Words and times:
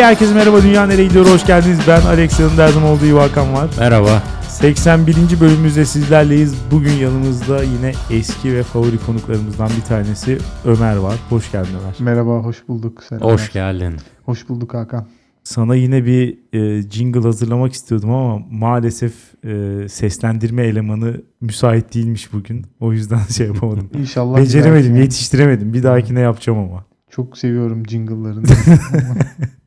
Hey 0.00 0.06
herkese 0.06 0.34
merhaba 0.34 0.62
Dünya 0.62 0.86
Nereye 0.86 1.06
Gidiyor 1.08 1.26
hoş 1.26 1.46
geldiniz. 1.46 1.78
Ben 1.88 2.00
Alex 2.00 2.40
yanımda 2.40 2.64
her 2.64 2.68
zaman 2.68 2.90
olduğu 2.90 3.06
gibi 3.06 3.16
Hakan 3.16 3.52
var. 3.54 3.70
Merhaba. 3.78 4.22
81. 4.48 5.16
bölümümüzde 5.40 5.84
sizlerleyiz. 5.84 6.54
Bugün 6.70 6.92
yanımızda 6.92 7.62
yine 7.62 7.92
eski 8.10 8.54
ve 8.54 8.62
favori 8.62 8.98
konuklarımızdan 9.06 9.70
bir 9.76 9.82
tanesi 9.82 10.38
Ömer 10.64 10.96
var. 10.96 11.14
Hoş 11.28 11.52
geldin 11.52 11.70
Ömer. 11.82 11.94
Merhaba, 12.00 12.30
hoş 12.38 12.68
bulduk. 12.68 13.02
Selamlar. 13.04 13.32
Hoş 13.32 13.52
geldin. 13.52 13.96
Hoş 14.24 14.48
bulduk 14.48 14.74
Hakan. 14.74 15.06
Sana 15.44 15.74
yine 15.74 16.04
bir 16.04 16.38
e, 16.52 16.82
jingle 16.90 17.20
hazırlamak 17.20 17.72
istiyordum 17.72 18.10
ama 18.10 18.38
maalesef 18.50 19.12
e, 19.44 19.88
seslendirme 19.88 20.62
elemanı 20.62 21.22
müsait 21.40 21.94
değilmiş 21.94 22.32
bugün. 22.32 22.66
O 22.80 22.92
yüzden 22.92 23.20
şey 23.36 23.46
yapamadım. 23.46 23.90
İnşallah. 23.98 24.36
bir 24.36 24.42
Beceremedim, 24.42 24.92
dahakine- 24.92 25.00
yetiştiremedim. 25.02 25.72
Bir 25.74 25.82
dahakine 25.82 26.20
yapacağım 26.20 26.58
ama. 26.58 26.84
Çok 27.10 27.38
seviyorum 27.38 27.86
jingle'larını. 27.88 28.46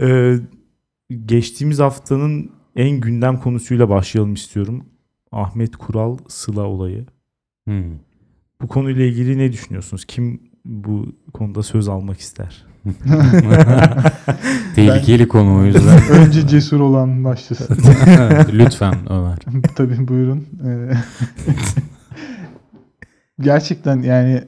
Ee, 0.00 0.36
geçtiğimiz 1.26 1.78
haftanın 1.78 2.50
en 2.76 3.00
gündem 3.00 3.40
konusuyla 3.40 3.88
başlayalım 3.88 4.34
istiyorum. 4.34 4.84
Ahmet 5.32 5.76
Kural 5.76 6.18
Sıla 6.28 6.62
olayı. 6.62 7.06
Hmm. 7.66 7.84
Bu 8.62 8.68
konuyla 8.68 9.04
ilgili 9.04 9.38
ne 9.38 9.52
düşünüyorsunuz? 9.52 10.04
Kim 10.04 10.40
bu 10.64 11.06
konuda 11.34 11.62
söz 11.62 11.88
almak 11.88 12.20
ister? 12.20 12.66
Tehlikeli 14.74 15.28
konu 15.28 15.58
o 15.58 15.64
yüzden. 15.64 16.02
Önce 16.10 16.48
cesur 16.48 16.80
olan 16.80 17.24
başlasın. 17.24 17.76
Lütfen 18.52 18.94
Ömer. 19.12 19.38
Tabii 19.76 20.08
buyurun. 20.08 20.46
Ee, 20.66 20.92
Gerçekten 23.40 24.02
yani 24.02 24.44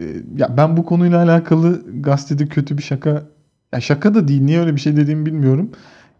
e, 0.00 0.04
ya 0.36 0.56
ben 0.56 0.76
bu 0.76 0.84
konuyla 0.84 1.22
alakalı 1.22 1.82
gazetede 2.02 2.46
kötü 2.46 2.78
bir 2.78 2.82
şaka 2.82 3.31
ya 3.72 3.80
şaka 3.80 4.14
da 4.14 4.28
değil 4.28 4.42
niye 4.42 4.60
öyle 4.60 4.74
bir 4.74 4.80
şey 4.80 4.96
dediğimi 4.96 5.26
bilmiyorum. 5.26 5.70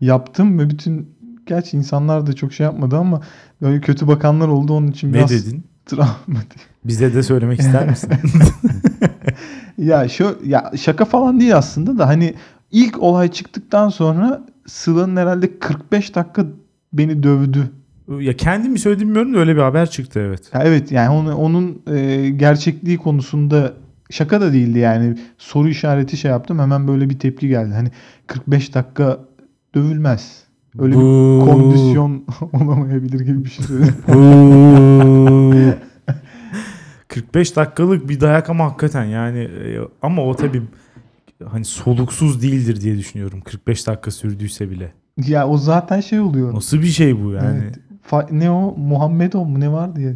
Yaptım 0.01 0.59
ve 0.59 0.71
bütün 0.71 1.09
gerçi 1.47 1.77
insanlar 1.77 2.27
da 2.27 2.33
çok 2.33 2.53
şey 2.53 2.65
yapmadı 2.65 2.97
ama 2.97 3.21
böyle 3.63 3.81
kötü 3.81 4.09
bakanlar 4.09 4.49
oldu 4.49 4.73
onun 4.75 4.89
için 4.89 5.09
Ne 5.09 5.15
biraz 5.15 5.31
dedin? 5.31 5.65
travmatik. 5.87 6.61
Bize 6.85 7.15
de 7.15 7.23
söylemek 7.23 7.61
ister 7.61 7.89
misin? 7.89 8.11
Ya 9.79 10.09
şu 10.09 10.39
ya 10.45 10.73
şaka 10.77 11.05
falan 11.05 11.41
değil 11.41 11.57
aslında 11.57 11.99
da 11.99 12.09
hani 12.09 12.35
ilk 12.71 13.03
olay 13.03 13.31
çıktıktan 13.31 13.89
sonra 13.89 14.47
Sıla'nın 14.67 15.17
herhalde 15.17 15.59
45 15.59 16.15
dakika 16.15 16.47
beni 16.93 17.23
dövdü. 17.23 17.71
ya 18.21 18.37
kendim 18.37 18.73
mi 18.73 18.79
söyledim 18.79 19.09
bilmiyorum 19.09 19.35
da 19.35 19.39
öyle 19.39 19.57
bir 19.57 19.61
haber 19.61 19.91
çıktı 19.91 20.21
evet. 20.21 20.51
Ya 20.55 20.63
evet 20.65 20.93
yani 20.93 21.09
onu, 21.11 21.37
onun 21.37 21.83
e, 21.87 22.29
gerçekliği 22.31 22.99
konusunda 22.99 23.73
şaka 24.13 24.41
da 24.41 24.53
değildi 24.53 24.79
yani 24.79 25.17
soru 25.39 25.69
işareti 25.69 26.17
şey 26.17 26.31
yaptım 26.31 26.59
hemen 26.59 26.89
böyle 26.89 27.11
bir 27.11 27.19
tepki 27.19 27.49
geldi. 27.49 27.75
Hani 27.75 27.89
45 28.27 28.75
dakika 28.75 29.21
dövülmez. 29.75 30.43
Öyle 30.79 30.95
bir 30.95 31.01
kondisyon 31.47 32.25
olamayabilir 32.53 33.21
gibi 33.21 33.45
bir 33.45 33.51
şey 33.51 33.65
söyledim. 33.67 33.95
Huu. 34.07 35.75
45 37.09 37.57
dakikalık 37.57 38.09
bir 38.09 38.21
dayak 38.21 38.51
ama 38.51 38.65
hakikaten 38.65 39.05
yani 39.05 39.39
e, 39.39 39.79
ama 40.03 40.23
o 40.23 40.37
tabii 40.37 40.63
hani 41.45 41.65
soluksuz 41.65 42.43
değildir 42.43 42.81
diye 42.81 42.99
düşünüyorum. 42.99 43.41
45 43.41 43.87
dakika 43.87 44.11
sürdüyse 44.11 44.71
bile. 44.71 44.93
ya 45.27 45.49
o 45.49 45.59
zaten 45.59 46.01
şey 46.01 46.21
oluyor. 46.21 46.55
Nasıl 46.55 46.79
bir 46.79 46.87
şey 46.87 47.25
bu 47.25 47.31
yani? 47.33 47.61
Evet. 47.63 47.79
Fa- 48.11 48.29
ne 48.39 48.51
o 48.51 48.77
Muhammedov 48.77 49.45
mu 49.45 49.61
ne 49.61 49.73
var 49.73 49.97
diye 49.97 50.15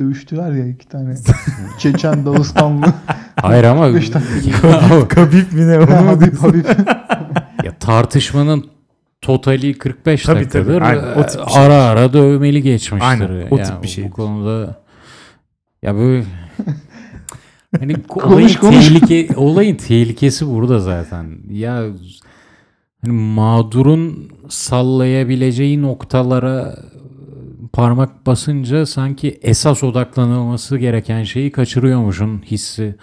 dövüştüler 0.00 0.52
ya 0.52 0.66
iki 0.66 0.88
tane. 0.88 1.14
Çeçen 1.78 2.26
Dağıstanlı. 2.26 2.86
Hayır 3.40 3.64
ama 3.64 3.86
45 3.92 4.14
dakika. 4.14 5.08
Kabip, 5.08 5.52
mi 5.52 5.68
ne 5.68 5.78
onu 5.78 5.90
Habib? 6.06 6.36
Habib. 6.36 6.64
ya 7.64 7.78
tartışmanın 7.80 8.64
totali 9.20 9.78
45 9.78 10.22
Tabii, 10.22 10.36
dakikadır. 10.40 10.74
tabii. 10.74 10.84
Aynen, 10.84 11.12
o 11.22 11.26
tip 11.26 11.48
şey. 11.50 11.62
Ara 11.64 11.74
ara 11.74 12.12
dövmeli 12.12 12.62
geçmiştir. 12.62 13.08
Aynen, 13.08 13.46
o 13.50 13.56
Yani 13.56 13.66
tip 13.66 13.82
bir 13.82 13.88
şeydir. 13.88 14.10
Bu 14.10 14.14
konuda 14.14 14.74
ya 15.82 15.94
böyle 15.96 16.24
hani 17.78 18.02
Konuş, 18.02 18.32
olayın, 18.32 18.54
konuş. 18.54 18.88
tehlike, 18.88 19.28
olayın 19.36 19.76
tehlikesi 19.76 20.46
burada 20.48 20.78
zaten. 20.80 21.26
Ya 21.50 21.82
hani 23.04 23.12
mağdurun 23.12 24.30
sallayabileceği 24.48 25.82
noktalara 25.82 26.76
parmak 27.76 28.26
basınca 28.26 28.86
sanki 28.86 29.38
esas 29.42 29.84
odaklanılması 29.84 30.78
gereken 30.78 31.22
şeyi 31.22 31.52
kaçırıyormuşun 31.52 32.42
hissi 32.42 32.96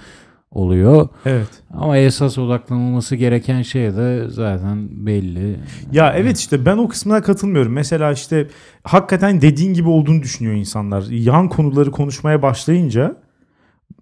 oluyor. 0.51 1.09
Evet. 1.25 1.47
Ama 1.73 1.97
esas 1.97 2.37
odaklanılması 2.37 3.15
gereken 3.15 3.61
şey 3.61 3.95
de 3.95 4.25
zaten 4.29 5.05
belli. 5.05 5.59
Ya 5.91 6.13
evet 6.17 6.39
işte 6.39 6.65
ben 6.65 6.77
o 6.77 6.87
kısmına 6.87 7.21
katılmıyorum. 7.21 7.73
Mesela 7.73 8.11
işte 8.11 8.47
hakikaten 8.83 9.41
dediğin 9.41 9.73
gibi 9.73 9.89
olduğunu 9.89 10.21
düşünüyor 10.21 10.55
insanlar. 10.55 11.03
Yan 11.09 11.49
konuları 11.49 11.91
konuşmaya 11.91 12.41
başlayınca 12.41 13.15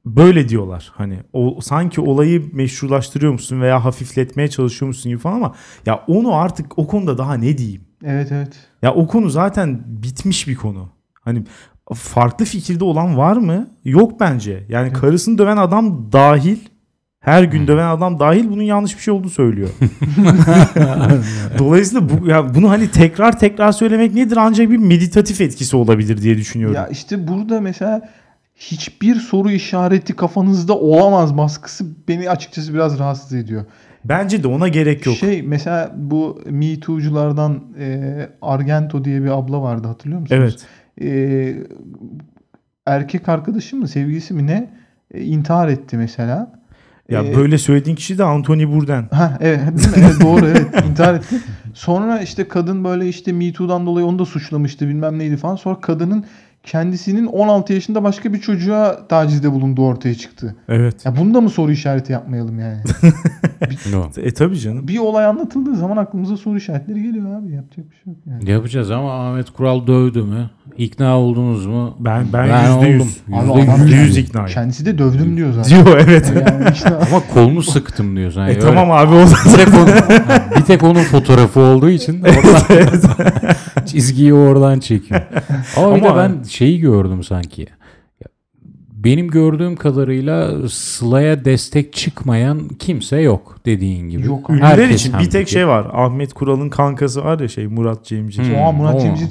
böyle 0.06 0.50
diyorlar. 0.50 0.92
Hani 0.96 1.20
o 1.34 1.60
sanki 1.62 2.02
olayı 2.02 2.50
meşrulaştırıyor 2.54 3.32
musun 3.32 3.62
veya 3.62 3.86
hafifletmeye 3.86 4.48
çalışıyor 4.48 4.88
musun 4.88 5.10
gibi 5.10 5.20
falan 5.20 5.36
ama 5.36 5.56
ya 5.86 6.04
onu 6.08 6.36
artık 6.36 6.80
o 6.80 6.88
konuda 6.88 7.18
daha 7.18 7.34
ne 7.34 7.58
diyeyim? 7.58 7.91
Evet 8.06 8.32
evet. 8.32 8.54
Ya 8.82 8.94
o 8.94 9.08
konu 9.08 9.30
zaten 9.30 9.82
bitmiş 9.86 10.48
bir 10.48 10.56
konu. 10.56 10.90
Hani 11.22 11.44
farklı 11.94 12.46
fikirde 12.46 12.84
olan 12.84 13.18
var 13.18 13.38
mı? 13.38 13.68
Yok 13.86 14.20
bence. 14.20 14.64
Yani 14.70 14.94
karısını 14.94 15.38
döven 15.38 15.58
adam 15.58 16.12
dahil 16.12 16.58
her 17.20 17.44
gün 17.44 17.68
döven 17.68 17.88
adam 17.88 18.20
dahil 18.20 18.50
bunun 18.50 18.64
yanlış 18.64 18.98
bir 18.98 19.02
şey 19.02 19.14
olduğunu 19.14 19.30
söylüyor. 19.30 19.70
Dolayısıyla 21.60 22.10
bu 22.10 22.28
ya 22.28 22.56
bunu 22.56 22.70
hani 22.70 22.92
tekrar 22.92 23.40
tekrar 23.40 23.72
söylemek 23.72 24.14
nedir? 24.14 24.38
Ancak 24.38 24.70
bir 24.70 24.78
meditatif 24.78 25.42
etkisi 25.42 25.76
olabilir 25.76 26.22
diye 26.22 26.38
düşünüyorum. 26.38 26.76
Ya 26.76 26.88
işte 26.88 27.28
burada 27.28 27.62
mesela 27.62 28.10
hiçbir 28.56 29.16
soru 29.16 29.52
işareti 29.52 30.16
kafanızda 30.16 30.78
olamaz 30.78 31.38
baskısı 31.38 31.86
beni 32.08 32.30
açıkçası 32.30 32.74
biraz 32.74 33.00
rahatsız 33.00 33.34
ediyor. 33.34 33.66
Bence 34.06 34.44
de 34.44 34.48
ona 34.48 34.68
gerek 34.68 35.06
yok. 35.06 35.16
Şey 35.16 35.42
mesela 35.42 35.92
bu 35.98 36.42
Me 36.50 36.80
Too'culardan 36.80 37.64
e, 37.80 38.30
Argento 38.42 39.06
diye 39.06 39.24
bir 39.24 39.38
abla 39.40 39.62
vardı 39.62 39.88
hatırlıyor 39.88 40.22
musunuz? 40.22 40.42
evet. 40.42 40.66
E, 41.02 41.56
erkek 42.86 43.30
arkadaşı 43.30 43.76
mı 43.76 43.88
sevgilisi 43.88 44.34
mi 44.34 44.48
ne 44.48 44.70
e, 45.14 45.22
intihar 45.22 45.68
etti 45.68 45.98
mesela. 45.98 46.62
Ya 47.10 47.24
E, 47.24 47.36
böyle 47.36 47.58
söylediğin 47.58 47.96
kişi 47.96 48.18
de 48.18 48.24
Anthony 48.24 48.68
Bourdain. 48.68 49.06
Ha 49.12 49.38
evet, 49.42 49.60
değil 49.60 49.90
mi? 49.90 49.94
evet 49.98 50.22
doğru 50.22 50.46
evet 50.46 50.86
intihar 50.90 51.14
etti. 51.14 51.36
Sonra 51.74 52.20
işte 52.22 52.48
kadın 52.48 52.84
böyle 52.84 53.08
işte 53.08 53.32
Me 53.32 53.54
Too'dan 53.54 53.86
dolayı 53.86 54.06
onu 54.06 54.20
da 54.20 54.26
suçlamıştı 54.26 54.88
bilmem 54.88 55.20
neydi 55.20 55.38
falan. 55.38 55.56
Sonra 55.56 55.80
kadının 55.82 56.26
kendisinin 56.64 57.26
16 57.26 57.74
yaşında 57.74 58.04
başka 58.04 58.34
bir 58.34 58.40
çocuğa 58.42 59.08
tacizde 59.08 59.52
bulunduğu 59.52 59.86
ortaya 59.86 60.16
çıktı. 60.16 60.56
Evet. 60.70 61.06
Ya 61.06 61.18
bunda 61.18 61.42
mı 61.42 61.50
soru 61.50 61.72
işareti 61.72 62.12
yapmayalım 62.12 62.60
yani? 62.60 62.82
No. 63.92 64.06
E 64.18 64.34
tabii 64.34 64.60
canım. 64.60 64.88
bir 64.88 64.98
olay 64.98 65.26
anlatıldığı 65.26 65.76
zaman 65.76 65.98
aklımıza 65.98 66.38
soru 66.38 66.58
işaretleri 66.58 67.04
geliyor 67.04 67.40
abi. 67.40 67.52
Yapacak 67.52 67.92
bir 67.92 67.96
şey 67.96 68.14
yok 68.14 68.18
yani. 68.26 68.50
Yapacağız 68.52 68.92
ama 68.92 69.30
Ahmet 69.30 69.50
Kural 69.50 69.88
dövdü 69.88 70.22
mü? 70.24 70.50
İkna 70.78 71.18
oldunuz 71.20 71.66
mu? 71.66 71.96
Ben 72.00 72.26
ben 72.34 72.50
Ben 72.50 72.72
yüzde 72.74 72.88
yüz. 72.88 73.18
Yüzde 73.84 73.96
yüz. 73.96 74.18
İkna. 74.18 74.46
Kendisi 74.46 74.86
de 74.86 74.98
dövdüm 74.98 75.38
diyor 75.38 75.54
zaten. 75.54 75.86
Diyor 75.86 75.98
evet. 75.98 76.34
Yani 76.36 76.66
işte 76.74 76.90
Ama 77.12 77.22
kolunu 77.34 77.64
sıktım 77.64 78.16
diyorsun. 78.16 78.42
Yani 78.42 78.52
E 78.52 78.56
öyle- 78.56 78.62
tamam 78.62 78.92
abi 78.92 79.16
o 79.16 79.26
Bir 79.26 79.56
tek, 79.58 79.68
onun, 79.74 79.88
bir 80.60 80.66
tek 80.66 80.84
onun 80.84 81.04
fotoğrafı 81.04 81.60
olduğu 81.60 81.90
için 81.90 82.22
oradan- 82.24 83.86
çizgiyi 83.86 84.34
oradan 84.34 84.80
çekiyor. 84.80 85.22
Ama, 85.78 85.96
bir 85.96 86.02
de 86.04 86.10
Ama- 86.10 86.18
ben 86.24 86.44
şeyi 86.44 86.80
gördüm 86.80 87.24
sanki. 87.24 87.68
Benim 88.92 89.28
gördüğüm 89.28 89.76
kadarıyla 89.76 90.70
Sıla'ya 90.70 91.46
destek 91.46 91.94
çıkmayan 91.94 92.68
kimse 92.80 93.18
yok 93.22 93.58
dediğin 93.66 94.10
gibi. 94.10 94.26
Yok. 94.28 94.50
Ünlüler 94.50 94.90
için 94.90 95.14
bir 95.20 95.30
tek 95.30 95.50
şey 95.50 95.68
var. 95.68 95.88
Ahmet 95.94 96.34
Kural'ın 96.34 96.70
kankası 96.70 97.24
var 97.24 97.40
ya 97.40 97.48
şey 97.48 97.68
Murat 97.68 98.06
Cemcir. 98.06 98.44
Hmm. 98.44 98.56
Oha 98.56 98.72
Murat 98.72 98.96
o- 98.96 99.00
Cemcir 99.00 99.28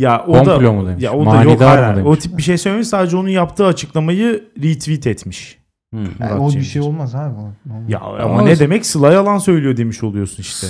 Ya 0.00 0.24
o 0.26 0.46
da 0.46 0.72
mu 0.72 0.86
demiş? 0.86 1.02
ya 1.04 1.12
o 1.12 1.20
da 1.20 1.24
Manidar 1.24 1.44
yok 1.44 1.60
hayır, 1.60 1.96
demiş? 1.96 2.10
O 2.10 2.16
tip 2.16 2.38
bir 2.38 2.42
şey 2.42 2.58
söylemiş 2.58 2.88
sadece 2.88 3.16
onun 3.16 3.28
yaptığı 3.28 3.66
açıklamayı 3.66 4.44
retweet 4.62 5.06
etmiş. 5.06 5.60
Hmm. 5.94 6.04
yani 6.20 6.40
o 6.40 6.52
bir 6.52 6.62
şey 6.62 6.82
olmaz 6.82 7.14
abi. 7.14 7.34
Olmaz. 7.34 7.54
Ya 7.88 8.00
ama, 8.00 8.18
Ama- 8.18 8.42
ne 8.42 8.58
demek 8.58 8.86
Sıla 8.86 9.12
yalan 9.12 9.38
söylüyor 9.38 9.76
demiş 9.76 10.02
oluyorsun 10.02 10.42
işte. 10.42 10.66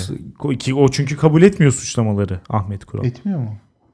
Ki 0.59 0.73
o 0.75 0.87
çünkü 0.87 1.17
kabul 1.17 1.41
etmiyor 1.41 1.71
suçlamaları 1.71 2.39
Ahmet 2.49 2.85
Kural. 2.85 3.05
Etmiyor 3.05 3.39
mu? 3.39 3.49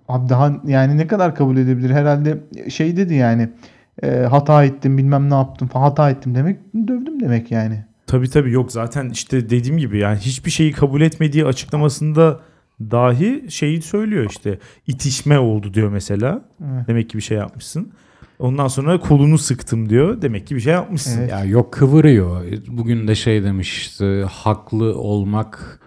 Abi 0.07 0.29
daha 0.29 0.53
yani 0.65 0.97
ne 0.97 1.07
kadar 1.07 1.35
kabul 1.35 1.57
edebilir? 1.57 1.89
Herhalde 1.89 2.43
şey 2.69 2.97
dedi 2.97 3.13
yani 3.13 3.49
e, 4.03 4.09
hata 4.09 4.63
ettim 4.63 4.97
bilmem 4.97 5.29
ne 5.29 5.33
yaptım 5.33 5.67
falan 5.67 5.83
hata 5.83 6.09
ettim 6.09 6.35
demek 6.35 6.59
dövdüm 6.87 7.19
demek 7.19 7.51
yani. 7.51 7.85
Tabii 8.07 8.29
tabii 8.29 8.51
yok 8.51 8.71
zaten 8.71 9.09
işte 9.09 9.49
dediğim 9.49 9.77
gibi 9.77 9.99
yani 9.99 10.17
hiçbir 10.17 10.51
şeyi 10.51 10.71
kabul 10.71 11.01
etmediği 11.01 11.45
açıklamasında 11.45 12.39
dahi 12.81 13.45
şeyi 13.49 13.81
söylüyor 13.81 14.25
işte 14.29 14.59
itişme 14.87 15.39
oldu 15.39 15.73
diyor 15.73 15.89
mesela. 15.89 16.41
Evet. 16.73 16.87
Demek 16.87 17.09
ki 17.09 17.17
bir 17.17 17.23
şey 17.23 17.37
yapmışsın. 17.37 17.91
Ondan 18.39 18.67
sonra 18.67 18.99
kolunu 18.99 19.37
sıktım 19.37 19.89
diyor. 19.89 20.21
Demek 20.21 20.47
ki 20.47 20.55
bir 20.55 20.59
şey 20.61 20.73
yapmışsın. 20.73 21.19
Evet. 21.21 21.31
Ya 21.31 21.43
yok 21.45 21.73
kıvırıyor. 21.73 22.45
Bugün 22.67 23.07
de 23.07 23.15
şey 23.15 23.43
demişti. 23.43 24.25
Haklı 24.31 24.97
olmak 24.99 25.79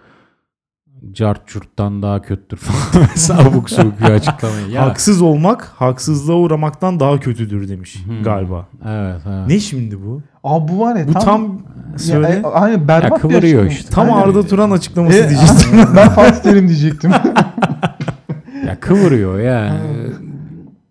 cart 1.11 1.47
curttan 1.47 2.01
daha 2.01 2.21
kötüdür 2.21 2.57
falan. 2.57 3.07
Mesela 3.15 3.49
abuk 3.49 3.69
sabuk 3.69 3.99
bir 3.99 4.05
açıklamayı. 4.05 4.67
Ya, 4.69 4.85
Haksız 4.85 5.21
olmak 5.21 5.63
haksızlığa 5.75 6.35
uğramaktan 6.35 6.99
daha 6.99 7.19
kötüdür 7.19 7.69
demiş 7.69 8.05
Hmm. 8.05 8.23
galiba. 8.23 8.67
Evet, 8.85 9.21
evet. 9.27 9.47
Ne 9.47 9.59
şimdi 9.59 10.01
bu? 10.05 10.21
Aa 10.43 10.67
bu 10.67 10.79
var 10.79 10.95
ya 10.95 11.07
Bu 11.07 11.13
tam, 11.13 11.23
tam, 11.23 11.61
söyle. 11.97 12.27
Ya, 12.29 12.35
e, 12.35 12.43
aynen 12.43 12.87
berbat 12.87 13.09
Ya 13.09 13.15
bir 13.15 13.21
kıvırıyor 13.21 13.41
açıklama. 13.65 13.67
işte. 13.69 13.89
tam 13.89 14.11
Aynen. 14.13 14.21
Arda 14.27 14.47
Turan 14.47 14.71
açıklaması 14.71 15.17
E, 15.17 15.29
diyecektim. 15.29 15.69
ben 15.95 16.09
Fatih 16.09 16.41
Terim 16.41 16.67
diyecektim. 16.67 17.11
Ya 18.67 18.79
kıvırıyor 18.79 19.39
ya. 19.39 19.81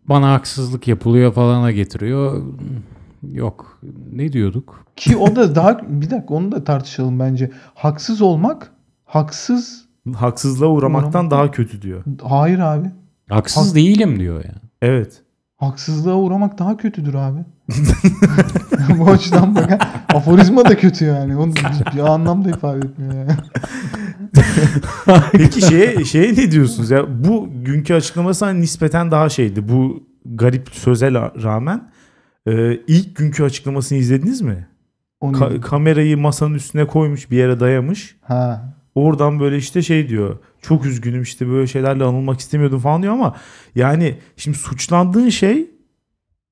Bana 0.09 0.33
haksızlık 0.33 0.89
yapılıyor 0.89 1.33
falana 1.33 1.71
getiriyor. 1.73 2.43
Yok. 3.33 3.79
Ne 4.13 4.33
diyorduk? 4.33 4.85
Ki 4.97 5.17
o 5.17 5.37
da 5.37 5.55
daha 5.55 5.81
bir 5.89 6.11
dakika 6.11 6.35
onu 6.35 6.53
da 6.53 6.65
tartışalım 6.65 7.19
bence. 7.21 7.51
Haksız 7.75 8.23
olmak 8.23 8.73
haksız 9.05 9.85
Haksızlığa 10.15 10.69
uğramaktan 10.69 11.25
Uğramak- 11.25 11.31
daha 11.31 11.51
kötü 11.51 11.83
diyor. 11.83 12.05
hayır 12.23 12.59
abi. 12.59 12.89
Haksız 13.29 13.69
Hak- 13.71 13.75
değilim 13.75 14.19
diyor 14.21 14.45
ya. 14.45 14.53
Evet. 14.83 15.23
Haksızlığa 15.61 16.15
uğramak 16.15 16.59
daha 16.59 16.77
kötüdür 16.77 17.15
abi. 17.15 17.39
Bu 18.99 19.11
açıdan 19.11 19.57
bak. 19.57 19.87
Aforizma 20.15 20.65
da 20.65 20.77
kötü 20.77 21.05
yani. 21.05 21.37
Onu 21.37 21.53
bir, 21.95 21.99
anlamda 21.99 22.51
ifade 22.51 22.79
etmiyor 22.87 23.15
yani. 23.15 23.31
Peki 25.33 25.61
şeye, 25.61 26.05
şeye 26.05 26.33
ne 26.33 26.51
diyorsunuz 26.51 26.91
ya? 26.91 27.25
Bu 27.25 27.49
günkü 27.65 27.95
açıklaması 27.95 28.45
hani 28.45 28.61
nispeten 28.61 29.11
daha 29.11 29.29
şeydi. 29.29 29.69
Bu 29.69 30.03
garip 30.25 30.69
söze 30.73 31.13
rağmen 31.13 31.91
e, 32.47 32.75
ilk 32.75 33.17
günkü 33.17 33.45
açıklamasını 33.45 33.99
izlediniz 33.99 34.41
mi? 34.41 34.69
Onu 35.21 35.37
Ka- 35.37 35.61
kamerayı 35.61 36.19
masanın 36.19 36.55
üstüne 36.55 36.87
koymuş 36.87 37.31
bir 37.31 37.37
yere 37.37 37.61
dayamış. 37.61 38.17
ha. 38.23 38.75
Oradan 38.95 39.41
böyle 39.41 39.57
işte 39.57 39.83
şey 39.83 40.09
diyor. 40.09 40.39
Çok 40.63 40.87
üzgünüm 40.87 41.23
işte 41.23 41.49
böyle 41.49 41.67
şeylerle 41.67 42.05
anılmak 42.05 42.41
istemiyordum 42.41 42.81
falan 42.81 43.03
diyor 43.03 43.15
ama 43.15 43.37
yani 43.75 44.17
şimdi 44.37 44.59
suçlandığın 44.59 45.29
şey 45.29 45.71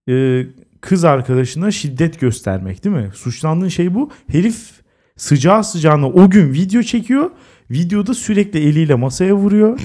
e, 0.08 0.46
kız 0.81 1.05
arkadaşına 1.05 1.70
şiddet 1.70 2.20
göstermek 2.20 2.85
değil 2.85 2.96
mi? 2.96 3.11
Suçlandığın 3.14 3.69
şey 3.69 3.94
bu. 3.94 4.11
Herif 4.32 4.70
sıcağı 5.17 5.64
sıcağına 5.64 6.08
o 6.08 6.31
gün 6.31 6.52
video 6.52 6.82
çekiyor. 6.82 7.31
Videoda 7.70 8.14
sürekli 8.14 8.58
eliyle 8.58 8.94
masaya 8.94 9.35
vuruyor. 9.35 9.81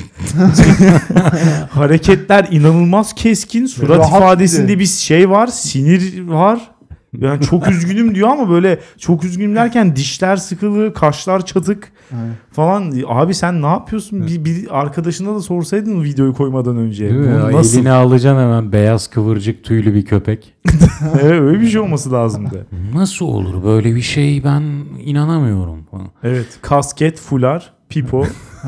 Hareketler 1.70 2.48
inanılmaz 2.52 3.14
keskin. 3.14 3.66
Surat 3.66 4.00
Rahat 4.00 4.10
ifadesinde 4.10 4.80
bir 4.80 4.86
şey 4.86 5.30
var. 5.30 5.48
Sinir 5.48 6.28
var. 6.28 6.72
Yani 7.18 7.42
çok 7.42 7.68
üzgünüm 7.72 8.16
diyor 8.16 8.30
ama 8.30 8.50
böyle 8.50 8.80
çok 8.98 9.24
üzgünüm 9.24 9.56
derken 9.56 9.96
dişler 9.96 10.36
sıkılı, 10.36 10.94
kaşlar 10.94 11.46
çatık 11.46 11.92
Evet. 12.12 12.34
falan. 12.52 12.94
Abi 13.08 13.34
sen 13.34 13.62
ne 13.62 13.66
yapıyorsun? 13.68 14.28
Bir, 14.28 14.46
bir 14.46 14.80
arkadaşına 14.80 15.36
da 15.36 15.40
sorsaydın 15.42 16.04
videoyu 16.04 16.34
koymadan 16.34 16.78
önce. 16.78 17.10
Değil 17.10 17.20
mi? 17.20 17.28
Bu 17.28 17.52
Ya 17.52 17.52
nasıl? 17.60 17.78
Elini 17.78 17.92
alacaksın 17.92 18.42
hemen 18.42 18.72
beyaz 18.72 19.08
kıvırcık 19.08 19.64
tüylü 19.64 19.94
bir 19.94 20.06
köpek. 20.06 20.54
Evet, 21.14 21.42
öyle 21.42 21.62
bir 21.62 21.68
şey 21.68 21.82
olması 21.82 22.12
lazımdı. 22.12 22.68
Nasıl 22.96 23.26
olur 23.26 23.64
böyle 23.64 23.96
bir 23.96 24.02
şey 24.02 24.44
ben 24.44 24.64
inanamıyorum. 25.06 25.80
Evet. 26.24 26.48
Kasket, 26.62 27.20
fular, 27.20 27.74
pipo. 27.90 28.26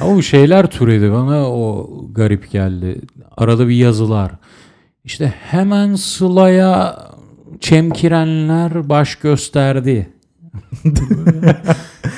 Ama 0.00 0.12
o 0.14 0.22
şeyler 0.22 0.66
türedi 0.66 1.12
bana 1.12 1.50
o 1.50 1.90
garip 2.12 2.50
geldi. 2.50 3.00
Arada 3.36 3.68
bir 3.68 3.74
yazılar. 3.74 4.30
İşte 5.10 5.32
hemen 5.50 5.94
Sıla'ya 5.94 6.98
çemkirenler 7.60 8.88
baş 8.88 9.14
gösterdi. 9.14 10.10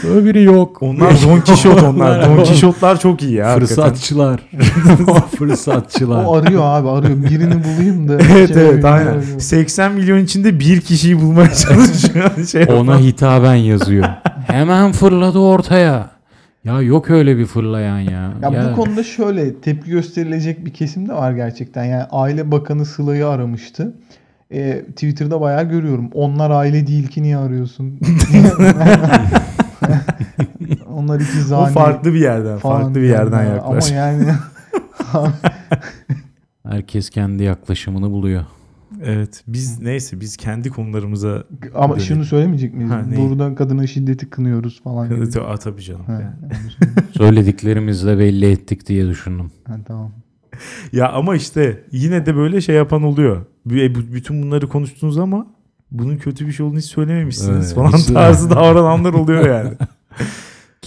Öbürü 0.05 0.43
yok. 0.44 0.83
Onlar 0.83 1.15
Don 1.27 1.41
Kişot 1.41 1.83
onlar. 1.83 2.27
Don 2.29 2.44
Kişotlar 2.44 3.00
çok 3.00 3.23
iyi 3.23 3.33
ya. 3.33 3.59
Fırsatçılar. 3.59 4.41
Fırsatçılar. 5.39 6.25
O 6.25 6.37
arıyor 6.37 6.62
abi 6.65 6.89
arıyor. 6.89 7.23
Birini 7.31 7.65
bulayım 7.65 8.09
da. 8.09 8.19
Evet 8.33 8.55
şey 8.55 8.62
evet 8.69 8.85
aynen. 8.85 9.06
arıyor. 9.06 9.41
80 9.41 9.93
milyon 9.93 10.19
içinde 10.19 10.61
bir 10.61 10.81
kişiyi 10.81 11.21
bulmaya 11.21 11.55
çalışıyor. 11.55 12.47
şey 12.47 12.62
Ona 12.62 12.79
yapan. 12.79 12.99
hitaben 12.99 13.55
yazıyor. 13.55 14.05
Hemen 14.47 14.93
fırladı 14.93 15.38
ortaya. 15.38 16.12
Ya 16.64 16.81
yok 16.81 17.11
öyle 17.11 17.38
bir 17.38 17.47
fırlayan 17.47 17.99
ya. 17.99 18.35
Ya, 18.43 18.70
bu 18.70 18.76
konuda 18.76 19.03
şöyle 19.03 19.61
tepki 19.61 19.91
gösterilecek 19.91 20.67
bir 20.67 20.73
kesim 20.73 21.09
de 21.09 21.12
var 21.12 21.32
gerçekten. 21.32 21.85
Yani 21.85 22.05
Aile 22.11 22.50
Bakanı 22.50 22.85
Sıla'yı 22.85 23.29
aramıştı. 23.29 23.94
Ee, 24.53 24.85
Twitter'da 24.91 25.41
bayağı 25.41 25.69
görüyorum. 25.69 26.11
Onlar 26.14 26.50
aile 26.50 26.87
değil 26.87 27.06
ki 27.09 27.23
niye 27.23 27.37
arıyorsun? 27.37 28.00
Onlar 30.94 31.20
iki 31.20 31.38
o 31.38 31.43
zani 31.43 31.75
farklı 31.75 32.14
bir 32.14 32.20
yerden, 32.20 32.59
falan 32.59 32.82
farklı 32.82 32.94
bir 32.94 33.09
yerden 33.09 33.44
ya. 33.44 33.49
yaklaş. 33.55 33.93
Ama 33.93 34.00
yani 34.00 34.25
Herkes 36.69 37.11
kendi 37.11 37.43
yaklaşımını 37.43 38.11
buluyor. 38.11 38.44
Evet. 39.04 39.44
Biz 39.49 39.81
neyse 39.81 40.20
biz 40.20 40.37
kendi 40.37 40.70
konularımıza 40.70 41.44
ama 41.75 41.88
Dönelim. 41.94 42.06
şunu 42.08 42.25
söylemeyecek 42.25 42.75
miyiz? 42.75 42.90
Ha, 42.90 43.02
neyi? 43.08 43.54
Kadına 43.54 43.87
şiddeti 43.87 44.31
kınıyoruz 44.31 44.82
falan 44.82 45.08
gibi. 45.08 45.40
Aa, 45.40 45.56
tabii 45.56 45.82
canım. 45.82 46.04
Ha, 46.06 46.12
Yani. 46.12 46.34
Söylediklerimizle 47.16 48.19
belli 48.19 48.50
ettik 48.50 48.87
diye 48.88 49.08
düşündüm. 49.08 49.50
Ha, 49.64 49.76
tamam. 49.87 50.12
Ya 50.93 51.08
ama 51.12 51.37
işte 51.37 51.84
yine 51.93 52.26
de 52.26 52.37
böyle 52.37 52.60
şey 52.60 52.76
yapan 52.76 53.02
oluyor. 53.02 53.46
Bu- 53.64 54.14
Bütün 54.14 54.43
bunları 54.43 54.69
konuştunuz 54.69 55.19
ama 55.19 55.46
bunun 55.90 56.16
kötü 56.16 56.46
bir 56.46 56.52
şey 56.52 56.66
olduğunu 56.66 56.78
hiç 56.78 56.84
söylememişsiniz 56.87 57.66
Evet, 57.66 57.75
falan 57.75 57.93
hiç- 57.99 58.06
tarzı 58.06 58.50
davrananlar 58.56 59.12
oluyor 59.12 59.46
yani. 59.49 59.70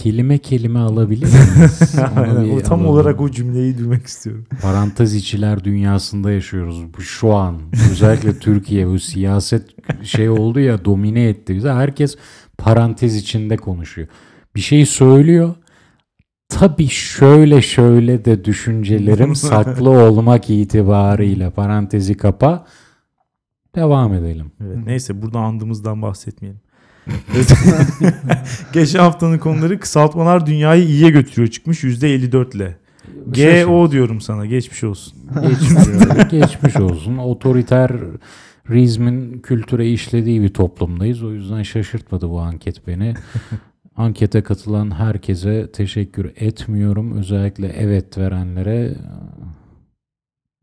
Kelime 0.06 0.38
kelime 0.38 0.78
alabilir 0.78 1.26
miyiz? 1.56 1.94
Aynen, 2.16 2.60
tam 2.60 2.80
alalım. 2.80 2.90
olarak 2.92 3.20
o 3.20 3.30
cümleyi 3.30 3.78
duymak 3.78 4.06
istiyorum. 4.06 4.46
Parantez 4.62 5.14
içiler 5.14 5.64
dünyasında 5.64 6.30
yaşıyoruz. 6.30 6.82
Bu 6.96 7.00
şu 7.02 7.34
an 7.34 7.56
özellikle 7.90 8.38
Türkiye 8.38 8.86
bu 8.88 8.98
siyaset 8.98 9.68
şey 10.02 10.28
oldu 10.28 10.60
ya 10.60 10.84
domine 10.84 11.28
etti 11.28 11.56
bize. 11.56 11.72
Herkes 11.72 12.16
parantez 12.58 13.16
içinde 13.16 13.56
konuşuyor. 13.56 14.08
Bir 14.56 14.60
şey 14.60 14.86
söylüyor. 14.86 15.54
Tabii 16.48 16.88
şöyle 16.88 17.62
şöyle 17.62 18.24
de 18.24 18.44
düşüncelerim 18.44 19.34
saklı 19.36 19.90
olmak 19.90 20.50
itibarıyla 20.50 21.50
parantezi 21.50 22.16
kapa. 22.16 22.66
Devam 23.74 24.14
edelim. 24.14 24.52
Evet, 24.66 24.78
neyse 24.86 25.22
burada 25.22 25.38
andığımızdan 25.38 26.02
bahsetmeyelim. 26.02 26.60
Geçen 28.72 28.98
haftanın 28.98 29.38
konuları 29.38 29.80
kısaltmalar 29.80 30.46
dünyayı 30.46 30.84
iyiye 30.84 31.10
götürüyor 31.10 31.48
çıkmış 31.48 31.84
%54 31.84 32.56
ile. 32.56 32.76
GO 33.26 33.90
diyorum 33.90 34.20
sana 34.20 34.46
geçmiş 34.46 34.84
olsun. 34.84 35.14
Geçmiş, 35.42 35.84
geçmiş 36.30 36.76
olsun. 36.76 37.16
Otoriterizmin 37.16 39.38
kültüre 39.38 39.90
işlediği 39.90 40.42
bir 40.42 40.48
toplumdayız. 40.48 41.22
O 41.22 41.32
yüzden 41.32 41.62
şaşırtmadı 41.62 42.30
bu 42.30 42.40
anket 42.40 42.86
beni. 42.86 43.14
Ankete 43.96 44.42
katılan 44.42 44.98
herkese 44.98 45.72
teşekkür 45.72 46.32
etmiyorum. 46.36 47.18
Özellikle 47.18 47.68
evet 47.68 48.18
verenlere 48.18 48.94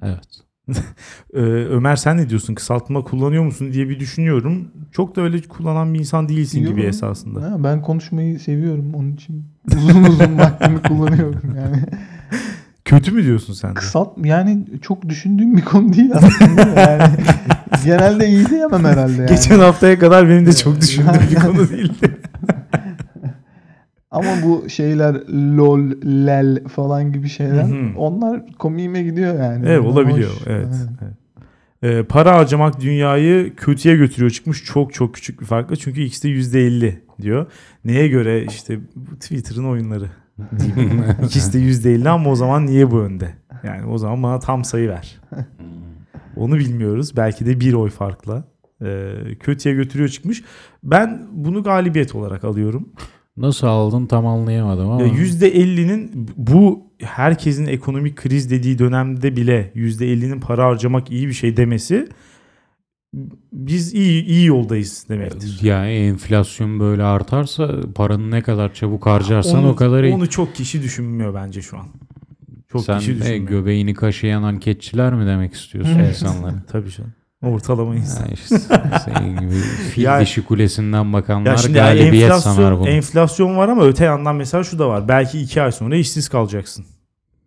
evet. 0.03 0.43
Ee, 1.33 1.39
Ömer 1.41 1.95
sen 1.95 2.17
ne 2.17 2.29
diyorsun? 2.29 2.55
Kısaltma 2.55 3.03
kullanıyor 3.03 3.43
musun 3.43 3.73
diye 3.73 3.89
bir 3.89 3.99
düşünüyorum. 3.99 4.67
Çok 4.91 5.15
da 5.15 5.21
öyle 5.21 5.41
kullanan 5.41 5.93
bir 5.93 5.99
insan 5.99 6.29
değilsin 6.29 6.65
gibi 6.65 6.81
Yo, 6.81 6.87
esasında. 6.87 7.41
ha, 7.41 7.63
ben 7.63 7.81
konuşmayı 7.81 8.39
seviyorum 8.39 8.93
onun 8.93 9.11
için. 9.13 9.45
Uzun 9.75 10.03
uzun 10.03 10.37
vaktimi 10.37 10.81
kullanıyorum 10.81 11.55
yani. 11.57 11.83
Kötü 12.85 13.11
mü 13.11 13.23
diyorsun 13.23 13.53
sen 13.53 13.69
de? 13.71 13.73
Kısalt 13.73 14.25
yani 14.25 14.65
çok 14.81 15.09
düşündüğüm 15.09 15.57
bir 15.57 15.61
konu 15.61 15.93
değil 15.93 16.11
aslında. 16.13 16.61
Yani 16.81 17.03
genelde 17.85 18.27
iyi 18.27 18.49
diyemem 18.49 18.85
herhalde 18.85 19.21
yani. 19.21 19.29
Geçen 19.29 19.59
haftaya 19.59 19.99
kadar 19.99 20.29
benim 20.29 20.45
de 20.45 20.53
çok 20.53 20.81
düşündüğüm 20.81 21.13
bir 21.31 21.35
konu 21.35 21.69
değildi. 21.69 22.17
Ama 24.13 24.29
bu 24.45 24.69
şeyler 24.69 25.13
lol, 25.57 25.79
lel 26.05 26.63
falan 26.67 27.13
gibi 27.13 27.29
şeyler 27.29 27.95
onlar 27.97 28.41
komiğime 28.59 29.03
gidiyor 29.03 29.39
yani. 29.39 29.65
Evet 29.67 29.85
olabiliyor. 29.85 30.31
hoş. 30.31 30.47
Evet. 30.47 30.67
Evet. 31.01 31.13
Ee, 31.83 32.03
para 32.03 32.35
harcamak 32.35 32.81
dünyayı 32.81 33.55
kötüye 33.55 33.95
götürüyor 33.95 34.31
çıkmış 34.31 34.63
çok 34.63 34.93
çok 34.93 35.15
küçük 35.15 35.41
bir 35.41 35.45
farkla. 35.45 35.75
Çünkü 35.75 36.01
ikisi 36.01 36.23
de 36.53 36.59
%50 36.59 36.93
diyor. 37.21 37.45
Neye 37.85 38.07
göre 38.07 38.45
işte 38.45 38.79
Twitter'ın 39.19 39.65
oyunları. 39.65 40.05
İkisi 41.25 41.53
de 41.53 41.89
%50 41.89 42.09
ama 42.09 42.29
o 42.29 42.35
zaman 42.35 42.65
niye 42.65 42.91
bu 42.91 42.99
önde? 42.99 43.33
Yani 43.63 43.85
o 43.85 43.97
zaman 43.97 44.23
bana 44.23 44.39
tam 44.39 44.63
sayı 44.63 44.89
ver. 44.89 45.21
Onu 46.35 46.55
bilmiyoruz. 46.55 47.17
Belki 47.17 47.45
de 47.45 47.59
bir 47.59 47.73
oy 47.73 47.89
farkla. 47.89 48.43
Ee, 48.81 49.13
kötüye 49.39 49.75
götürüyor 49.75 50.09
çıkmış. 50.09 50.43
Ben 50.83 51.27
bunu 51.31 51.63
galibiyet 51.63 52.15
olarak 52.15 52.43
alıyorum. 52.43 52.89
Nasıl 53.37 53.67
aldın 53.67 54.05
tam 54.05 54.27
anlayamadım 54.27 54.89
ama. 54.89 55.01
Ya 55.01 55.07
%50'nin 55.07 56.27
bu 56.37 56.83
herkesin 57.01 57.65
ekonomik 57.65 58.15
kriz 58.15 58.51
dediği 58.51 58.79
dönemde 58.79 59.35
bile 59.35 59.71
%50'nin 59.75 60.39
para 60.39 60.65
harcamak 60.65 61.11
iyi 61.11 61.27
bir 61.27 61.33
şey 61.33 61.57
demesi 61.57 62.07
biz 63.53 63.93
iyi 63.93 64.25
iyi 64.25 64.45
yoldayız 64.45 65.05
demektir. 65.09 65.59
Yani 65.61 65.91
enflasyon 65.91 66.79
böyle 66.79 67.03
artarsa 67.03 67.81
paranı 67.95 68.31
ne 68.31 68.41
kadar 68.41 68.73
çabuk 68.73 69.05
harcarsan 69.05 69.63
onu, 69.63 69.69
o 69.69 69.75
kadar 69.75 70.03
iyi. 70.03 70.13
Onu 70.13 70.29
çok 70.29 70.55
kişi 70.55 70.81
düşünmüyor 70.83 71.33
bence 71.33 71.61
şu 71.61 71.77
an. 71.77 71.87
Çok 72.71 72.81
Sen 72.81 72.99
kişi 72.99 73.15
düşünmüyor. 73.19 73.47
göbeğini 73.49 73.93
kaşıyan 73.93 74.43
anketçiler 74.43 75.13
mi 75.13 75.25
demek 75.27 75.53
istiyorsun 75.53 75.99
insanlara? 75.99 76.63
Tabii 76.71 76.91
canım. 76.91 77.13
Ortalama 77.43 77.95
insan. 77.95 78.21
Ha 78.23 78.27
işte 78.33 78.57
senin 79.05 79.37
gibi 79.39 79.51
fil 79.93 80.01
Ya- 80.03 80.19
dişi 80.21 80.45
kulesinden 80.45 81.13
bakanlar 81.13 81.51
Ya 81.51 81.57
şimdi 81.57 81.77
yani 81.77 81.99
galibiyet 81.99 82.33
sanar 82.33 82.37
enflasyon, 82.57 82.79
bunu. 82.79 82.89
enflasyon 82.89 83.57
var 83.57 83.69
ama 83.69 83.83
öte 83.85 84.05
yandan 84.05 84.35
mesela 84.35 84.63
şu 84.63 84.79
da 84.79 84.89
var. 84.89 85.07
Belki 85.07 85.39
iki 85.41 85.61
ay 85.61 85.71
sonra 85.71 85.95
işsiz 85.95 86.29
kalacaksın. 86.29 86.85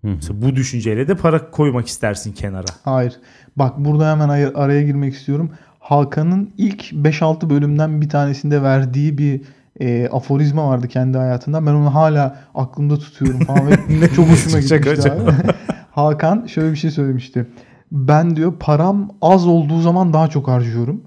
Hı. 0.04 0.08
Mesela 0.08 0.42
bu 0.42 0.56
düşünceyle 0.56 1.08
de 1.08 1.14
para 1.14 1.50
koymak 1.50 1.86
istersin 1.88 2.32
kenara. 2.32 2.64
Hayır. 2.84 3.12
Bak 3.56 3.74
burada 3.78 4.10
hemen 4.10 4.28
ay- 4.28 4.52
araya 4.54 4.82
girmek 4.82 5.14
istiyorum. 5.14 5.50
Hakan'ın 5.80 6.50
ilk 6.58 6.92
5-6 6.92 7.50
bölümden 7.50 8.00
bir 8.00 8.08
tanesinde 8.08 8.62
verdiği 8.62 9.18
bir 9.18 9.40
e, 9.80 10.08
aforizma 10.08 10.68
vardı 10.68 10.88
kendi 10.88 11.18
hayatından. 11.18 11.66
Ben 11.66 11.72
onu 11.72 11.94
hala 11.94 12.40
aklımda 12.54 12.98
tutuyorum 12.98 13.40
falan 13.44 13.68
ve 13.68 14.08
çok 14.16 14.28
hoşuma 14.28 14.60
gitmişti. 14.60 15.12
Hakan 15.90 16.46
şöyle 16.46 16.72
bir 16.72 16.76
şey 16.76 16.90
söylemişti. 16.90 17.46
Ben 17.92 18.36
diyor 18.36 18.52
param 18.60 19.10
az 19.22 19.46
olduğu 19.46 19.80
zaman 19.80 20.12
daha 20.12 20.28
çok 20.28 20.48
harcıyorum. 20.48 21.02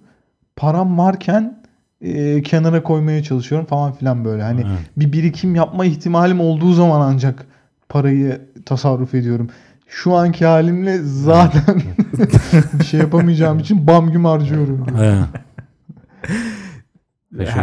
Param 0.56 0.98
varken 0.98 1.64
e, 2.02 2.42
kenara 2.42 2.84
koymaya 2.84 3.24
çalışıyorum 3.24 3.68
falan 3.68 3.92
filan 3.94 4.26
böyle. 4.26 4.44
Hani 4.44 4.62
Evet. 4.62 4.80
bir 4.98 5.12
birikim 5.14 5.56
yapma 5.56 5.86
ihtimalim 5.86 6.40
olduğu 6.40 6.74
zaman 6.74 7.02
ancak 7.02 7.46
parayı 7.90 8.42
tasarruf 8.66 9.16
ediyorum. 9.16 9.50
Şu 9.88 10.14
anki 10.14 10.46
halimle 10.46 10.98
zaten 10.98 11.82
bir 12.80 12.84
şey 12.84 13.00
yapamayacağım 13.00 13.60
için 13.60 13.88
bam 13.88 14.12
güm 14.12 14.26
harcıyorum. 14.26 14.86
diyor. 14.88 15.28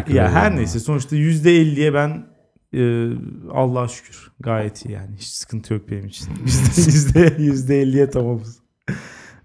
Ya, 0.08 0.30
her 0.32 0.56
neyse 0.56 0.80
sonuçta 0.80 1.16
%50'ye 1.16 1.94
ben 1.94 2.24
e, 2.74 3.10
Allah'a 3.52 3.88
şükür 3.88 4.30
gayet 4.40 4.86
iyi 4.86 4.92
yani. 4.92 5.16
Hiç 5.16 5.26
sıkıntı 5.26 5.74
yok 5.74 5.82
benim 5.90 6.06
için. 6.06 6.28
Yüzde, 6.76 7.34
yüzde, 7.38 7.82
%50'ye 7.82 8.10
tamamız. 8.10 8.58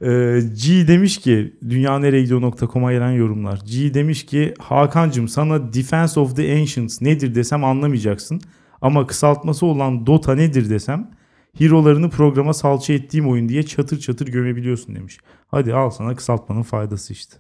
E, 0.02 0.42
G 0.66 0.88
demiş 0.88 1.18
ki 1.18 1.54
dünya 1.70 2.00
nereye 2.00 2.24
gidiyor.com'a 2.24 2.92
gelen 2.92 3.12
yorumlar. 3.12 3.60
G 3.66 3.94
demiş 3.94 4.26
ki 4.26 4.54
Hakan'cım 4.60 5.28
sana 5.28 5.74
Defense 5.74 6.20
of 6.20 6.36
the 6.36 6.60
Ancients 6.60 7.02
nedir 7.02 7.36
desem 7.36 7.64
anlamayacaksın. 7.64 8.42
Ama 8.82 9.08
kısaltması 9.08 9.66
olan 9.66 10.06
Dota 10.06 10.36
nedir 10.36 10.70
desem 10.70 11.12
hero'larını 11.58 12.10
programa 12.10 12.54
salça 12.54 12.94
ettiğim 12.94 13.30
oyun 13.30 13.50
diye 13.50 13.64
çatır 13.64 14.00
çatır 14.00 14.28
gömebiliyorsun 14.28 14.96
demiş. 14.96 15.18
Hadi 15.48 15.74
al 15.74 15.90
sana 15.90 16.16
kısaltmanın 16.16 16.62
faydası 16.62 17.14
işte. 17.14 17.38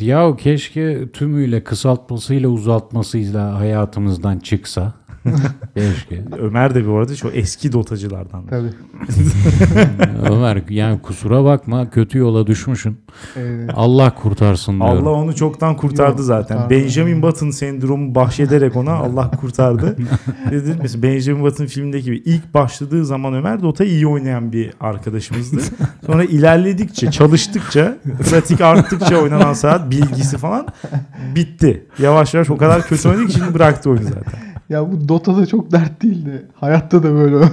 Ya 0.00 0.36
keşke 0.36 1.12
tümüyle 1.12 1.64
kısaltmasıyla 1.64 2.48
uzatmasıyla 2.48 3.58
hayatımızdan 3.58 4.38
çıksa. 4.38 4.94
keşke. 5.76 6.22
Ömer 6.38 6.74
de 6.74 6.88
bu 6.88 6.96
arada 6.96 7.14
çok 7.14 7.36
eski 7.36 7.72
dotacılardan. 7.72 8.46
Tabii. 8.46 8.68
Ömer 10.30 10.62
yani 10.68 11.02
kusura 11.02 11.44
bakma 11.44 11.90
kötü 11.90 12.18
yola 12.18 12.46
düşmüşsün. 12.46 12.98
Ee, 13.36 13.66
Allah 13.74 14.14
kurtarsın 14.14 14.80
diyorum. 14.80 15.06
Allah 15.06 15.10
onu 15.10 15.34
çoktan 15.34 15.76
kurtardı 15.76 16.18
Yok, 16.18 16.26
zaten. 16.26 16.56
kurtardı. 16.56 16.74
Benjamin 16.74 17.22
Button 17.22 17.50
sendromu 17.50 18.14
bahşederek 18.14 18.76
ona 18.76 18.92
Allah 18.92 19.30
kurtardı. 19.30 19.96
Dedi 20.50 20.76
mesela 20.82 21.02
Benjamin 21.02 21.42
Button 21.42 21.66
filmindeki 21.66 22.04
gibi 22.04 22.16
ilk 22.16 22.54
başladığı 22.54 23.04
zaman 23.06 23.34
Ömer 23.34 23.62
Dota 23.62 23.84
iyi 23.84 24.06
oynayan 24.06 24.52
bir 24.52 24.70
arkadaşımızdı. 24.80 25.60
Sonra 26.06 26.24
ilerledikçe, 26.24 27.10
çalıştıkça, 27.10 27.96
pratik 28.30 28.60
arttıkça 28.60 29.16
oynanan 29.16 29.52
saat 29.52 29.90
bilgisi 29.90 30.38
falan 30.38 30.66
bitti. 31.34 31.86
Yavaş 31.98 32.34
yavaş 32.34 32.50
o 32.50 32.56
kadar 32.56 32.82
kötü 32.86 33.08
oynadı 33.08 33.26
ki 33.26 33.32
şimdi 33.32 33.54
bıraktı 33.54 33.90
oyunu 33.90 34.04
zaten. 34.04 34.51
Ya 34.72 34.92
bu 34.92 35.08
Dota'da 35.08 35.46
çok 35.46 35.72
dert 35.72 36.02
değildi. 36.02 36.46
Hayatta 36.54 37.02
da 37.02 37.14
böyle. 37.14 37.44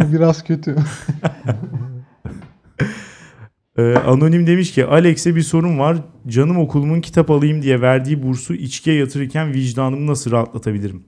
Biraz 0.12 0.44
kötü. 0.44 0.76
Ee, 3.76 3.94
Anonim 3.94 4.46
demiş 4.46 4.72
ki 4.72 4.86
Alex'e 4.86 5.36
bir 5.36 5.42
sorun 5.42 5.78
var. 5.78 5.96
Canım 6.26 6.58
okulumun 6.58 7.00
kitap 7.00 7.30
alayım 7.30 7.62
diye 7.62 7.80
verdiği 7.80 8.22
bursu 8.22 8.54
içkiye 8.54 8.96
yatırırken 8.96 9.52
vicdanımı 9.52 10.06
nasıl 10.06 10.30
rahatlatabilirim? 10.30 11.04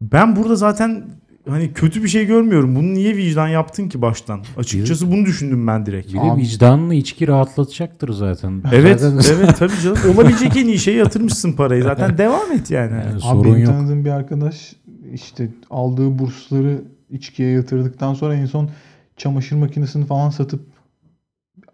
Ben 0.00 0.36
burada 0.36 0.56
zaten 0.56 1.04
hani 1.48 1.72
kötü 1.72 2.02
bir 2.02 2.08
şey 2.08 2.26
görmüyorum. 2.26 2.76
Bunu 2.76 2.94
niye 2.94 3.16
vicdan 3.16 3.48
yaptın 3.48 3.88
ki 3.88 4.02
baştan? 4.02 4.40
Açıkçası 4.56 5.10
bunu 5.12 5.26
düşündüm 5.26 5.66
ben 5.66 5.86
direkt. 5.86 6.08
Bir 6.08 6.14
de 6.18 6.20
Abi- 6.20 6.40
vicdanlı 6.40 6.94
içki 6.94 7.28
rahatlatacaktır 7.28 8.12
zaten. 8.12 8.62
Evet, 8.72 9.00
Zaten- 9.00 9.34
evet 9.38 9.56
tabii 9.58 9.80
canım. 9.84 9.98
Olabilecek 10.14 10.56
en 10.56 10.66
iyi 10.66 10.78
şeye 10.78 10.96
yatırmışsın 10.96 11.52
parayı. 11.52 11.82
Zaten 11.82 12.18
devam 12.18 12.52
et 12.52 12.70
yani. 12.70 12.92
Yani 12.92 13.12
Abi 13.12 13.20
sorun 13.20 13.44
benim 13.44 13.58
yok. 13.58 13.66
tanıdığım 13.72 14.04
bir 14.04 14.10
arkadaş 14.10 14.72
işte 15.12 15.48
aldığı 15.70 16.18
bursları 16.18 16.82
içkiye 17.10 17.50
yatırdıktan 17.50 18.14
sonra 18.14 18.34
en 18.34 18.46
son 18.46 18.70
çamaşır 19.16 19.56
makinesini 19.56 20.06
falan 20.06 20.30
satıp 20.30 20.60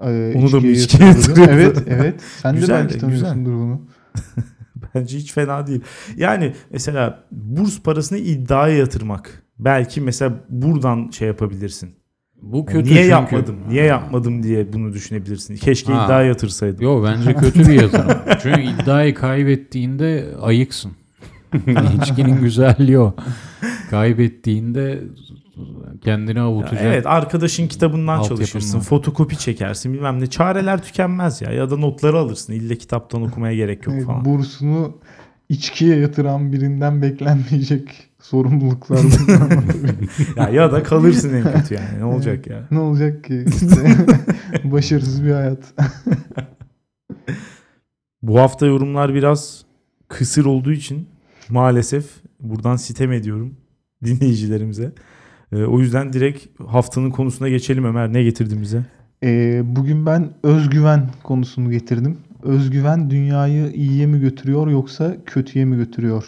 e, 0.03 0.33
Onu 0.37 0.53
da 0.53 0.61
mı 0.61 0.67
içkiye 0.67 1.09
yatırıyordu. 1.09 1.51
Evet, 1.51 1.79
evet. 1.87 2.21
Sen 2.43 2.55
de 2.57 2.61
Güzel, 2.61 2.77
belki 2.81 2.87
güzel. 2.95 3.01
tanıyorsundur 3.01 3.53
bunu. 3.53 3.81
Bence 4.95 5.19
hiç 5.19 5.33
fena 5.33 5.67
değil. 5.67 5.81
Yani 6.17 6.53
mesela 6.71 7.25
burs 7.33 7.81
parasını 7.81 8.19
iddiaya 8.19 8.77
yatırmak. 8.77 9.43
Belki 9.59 10.01
mesela 10.01 10.33
buradan 10.49 11.11
şey 11.11 11.29
yapabilirsin. 11.29 11.95
Bu 12.43 12.67
kötü 12.67 12.85
niye 12.85 12.97
çünkü. 12.97 13.09
yapmadım? 13.11 13.57
Niye 13.69 13.85
yapmadım 13.85 14.43
diye 14.43 14.73
bunu 14.73 14.93
düşünebilirsin. 14.93 15.57
Keşke 15.57 15.93
Ha. 15.93 16.05
iddiaya 16.05 16.27
yatırsaydım. 16.29 16.83
Yo 16.85 17.05
bence 17.05 17.35
kötü 17.35 17.61
bir 17.69 17.83
yatırım. 17.83 18.19
Çünkü 18.43 18.61
iddiayı 18.63 19.15
kaybettiğinde 19.15 20.27
ayıksın. 20.43 20.93
İçkinin 22.03 22.41
güzelliği 22.41 22.99
o. 22.99 23.15
Kaybettiğinde 23.91 25.03
kendini 26.05 26.39
Ya 26.39 26.45
avutacak. 26.45 26.85
evet 26.85 27.07
arkadaşın 27.07 27.69
kitabından 27.69 28.23
çalışırsın. 28.23 28.79
var. 28.79 28.85
Fotokopi 28.85 29.39
çekersin 29.39 29.93
bilmem 29.93 30.21
ne. 30.21 30.27
Çareler 30.27 30.83
tükenmez 30.83 31.43
ya. 31.43 31.51
Ya 31.53 31.71
da 31.71 31.77
notları 31.77 32.19
alırsın. 32.19 32.53
İlle 32.53 32.77
kitaptan 32.79 33.23
okumaya 33.23 33.55
gerek 33.57 33.87
yok 33.87 33.95
Evet, 33.97 34.07
falan. 34.07 34.25
bursunu 34.25 34.97
içkiye 35.49 35.97
yatıran 35.97 36.53
birinden 36.53 37.03
beklenmeyecek 37.03 38.06
sorumluluklar 38.27 38.99
ya, 40.37 40.49
ya 40.49 40.73
da 40.73 40.83
kalırsın 40.83 41.35
en 41.35 41.43
kötü 41.53 41.75
yani. 41.75 41.99
Ne 41.99 42.05
olacak 42.05 42.47
ya? 42.47 42.69
ne 42.71 42.79
olacak 42.79 43.25
ki? 43.25 43.45
İşte 43.49 43.97
başarısız 44.65 45.25
bir 45.25 45.31
hayat. 45.31 45.75
Bu 48.23 48.41
hafta 48.41 48.67
yorumlar 48.67 49.15
biraz 49.15 49.65
kısır 50.09 50.45
olduğu 50.45 50.73
için 50.73 51.09
maalesef 51.49 52.07
buradan 52.41 52.77
sitem 52.77 53.13
ediyorum 53.13 53.57
dinleyicilerimize. 54.05 54.93
Ee, 55.53 55.65
o 55.65 55.81
yüzden 55.81 56.13
direkt 56.13 56.61
haftanın 56.61 57.11
konusuna 57.11 57.49
geçelim 57.49 57.85
Ömer. 57.85 58.13
Ne 58.13 58.23
getirdin 58.23 58.63
bize? 58.63 58.83
Ee, 59.23 59.63
bugün 59.65 60.07
ben 60.07 60.31
özgüven 60.43 61.11
konusunu 61.23 61.71
getirdim. 61.71 62.19
Özgüven 62.43 63.11
dünyayı 63.11 63.71
iyiye 63.73 64.07
mi 64.07 64.21
götürüyor 64.21 64.69
yoksa 64.69 65.17
kötüye 65.27 65.65
mi 65.65 65.77
götürüyor? 65.77 66.25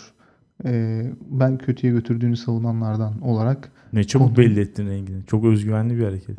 Ee, 0.64 1.12
ben 1.30 1.58
kötüye 1.58 1.92
götürdüğünü 1.92 2.36
savunanlardan 2.36 3.20
olarak. 3.20 3.72
Ne 3.92 4.04
çabuk 4.04 4.26
Konu- 4.26 4.36
belli 4.36 4.60
ettin 4.60 4.86
rengini. 4.88 5.26
Çok 5.26 5.44
özgüvenli 5.44 5.96
bir 5.98 6.04
hareket. 6.04 6.38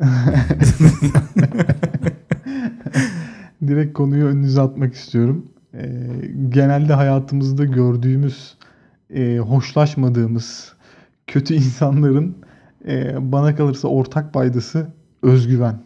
Direkt 3.66 3.92
konuyu 3.92 4.24
önünüze 4.24 4.60
atmak 4.60 4.94
istiyorum. 4.94 5.46
Ee, 5.74 6.06
genelde 6.48 6.92
hayatımızda 6.94 7.64
gördüğümüz, 7.64 8.56
e, 9.14 9.38
hoşlaşmadığımız 9.38 10.72
kötü 11.26 11.54
insanların 11.54 12.36
e, 12.88 13.14
bana 13.32 13.56
kalırsa 13.56 13.88
ortak 13.88 14.34
paydası 14.34 14.86
özgüven 15.22 15.82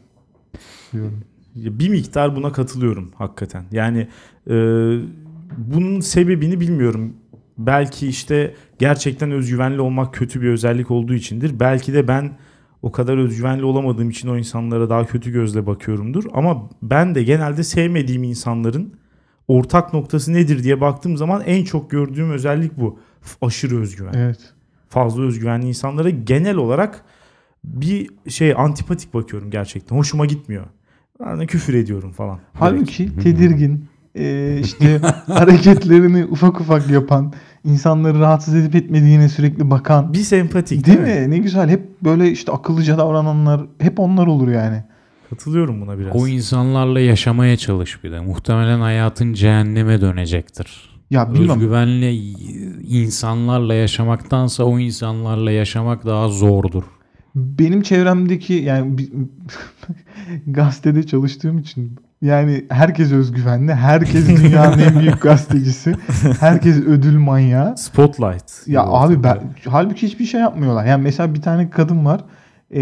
diyorum. 0.92 1.20
Bir 1.54 1.88
miktar 1.88 2.36
buna 2.36 2.52
katılıyorum 2.52 3.10
hakikaten. 3.14 3.64
Yani 3.72 4.08
e, 4.46 4.54
bunun 5.58 6.00
sebebini 6.00 6.60
bilmiyorum. 6.60 7.12
Belki 7.58 8.08
işte 8.08 8.54
gerçekten 8.78 9.30
özgüvenli 9.30 9.80
olmak 9.80 10.14
kötü 10.14 10.42
bir 10.42 10.48
özellik 10.48 10.90
olduğu 10.90 11.14
içindir. 11.14 11.60
Belki 11.60 11.94
de 11.94 12.08
ben 12.08 12.32
o 12.82 12.92
kadar 12.92 13.18
özgüvenli 13.18 13.64
olamadığım 13.64 14.10
için 14.10 14.28
o 14.28 14.36
insanlara 14.36 14.90
daha 14.90 15.06
kötü 15.06 15.32
gözle 15.32 15.66
bakıyorumdur. 15.66 16.24
Ama 16.32 16.70
ben 16.82 17.14
de 17.14 17.22
genelde 17.22 17.62
sevmediğim 17.62 18.22
insanların 18.22 18.94
ortak 19.48 19.94
noktası 19.94 20.32
nedir 20.32 20.62
diye 20.62 20.80
baktığım 20.80 21.16
zaman 21.16 21.42
en 21.46 21.64
çok 21.64 21.90
gördüğüm 21.90 22.30
özellik 22.30 22.78
bu. 22.78 22.98
Aşırı 23.42 23.80
özgüven. 23.80 24.12
Evet. 24.16 24.38
Fazla 24.88 25.22
özgüvenli 25.22 25.66
insanlara 25.66 26.10
genel 26.10 26.56
olarak 26.56 27.04
bir 27.64 28.10
şey 28.28 28.54
antipatik 28.56 29.14
bakıyorum 29.14 29.50
gerçekten. 29.50 29.96
Hoşuma 29.96 30.26
gitmiyor. 30.26 30.66
De 31.20 31.46
küfür 31.46 31.74
ediyorum 31.74 32.12
falan. 32.12 32.40
Halbuki 32.52 33.16
tedirgin, 33.16 33.88
e, 34.14 34.58
işte 34.60 34.98
hareketlerini 35.26 36.24
ufak 36.24 36.60
ufak 36.60 36.90
yapan, 36.90 37.32
insanları 37.64 38.20
rahatsız 38.20 38.54
edip 38.54 38.74
etmediğine 38.74 39.28
sürekli 39.28 39.70
bakan. 39.70 40.12
Bir 40.12 40.18
sempatik 40.18 40.86
Değil 40.86 40.98
mi? 40.98 41.30
Ne 41.30 41.38
güzel. 41.38 41.68
Hep 41.68 42.00
böyle 42.04 42.30
işte 42.30 42.52
akıllıca 42.52 42.98
davrananlar 42.98 43.66
hep 43.78 44.00
onlar 44.00 44.26
olur 44.26 44.48
yani. 44.48 44.82
Katılıyorum 45.30 45.80
buna 45.80 45.98
biraz. 45.98 46.16
O 46.16 46.28
insanlarla 46.28 47.00
yaşamaya 47.00 47.56
çalış 47.56 48.04
bir 48.04 48.12
de. 48.12 48.20
Muhtemelen 48.20 48.80
hayatın 48.80 49.32
cehenneme 49.32 50.00
dönecektir. 50.00 50.94
Ya 51.10 51.34
bilmem. 51.34 51.50
Özgüvenli 51.50 52.14
insanlarla 52.88 53.74
yaşamaktansa 53.74 54.64
o 54.64 54.78
insanlarla 54.78 55.50
yaşamak 55.50 56.06
daha 56.06 56.28
zordur. 56.28 56.84
Benim 57.34 57.82
çevremdeki 57.82 58.52
yani 58.52 58.96
gazetede 60.46 61.02
çalıştığım 61.02 61.58
için 61.58 61.98
yani 62.24 62.64
herkes 62.68 63.12
özgüvenli. 63.12 63.74
Herkes 63.74 64.28
dünyanın 64.28 64.78
en 64.78 65.00
büyük 65.00 65.20
gazetecisi. 65.22 65.94
Herkes 66.40 66.76
ödül 66.76 67.18
manyağı. 67.18 67.76
Spotlight. 67.76 68.66
Ya 68.66 68.82
abi 68.82 69.22
ben 69.22 69.38
halbuki 69.68 70.06
hiçbir 70.06 70.24
şey 70.24 70.40
yapmıyorlar. 70.40 70.86
Yani 70.86 71.02
mesela 71.02 71.34
bir 71.34 71.42
tane 71.42 71.70
kadın 71.70 72.04
var. 72.04 72.20
E, 72.70 72.80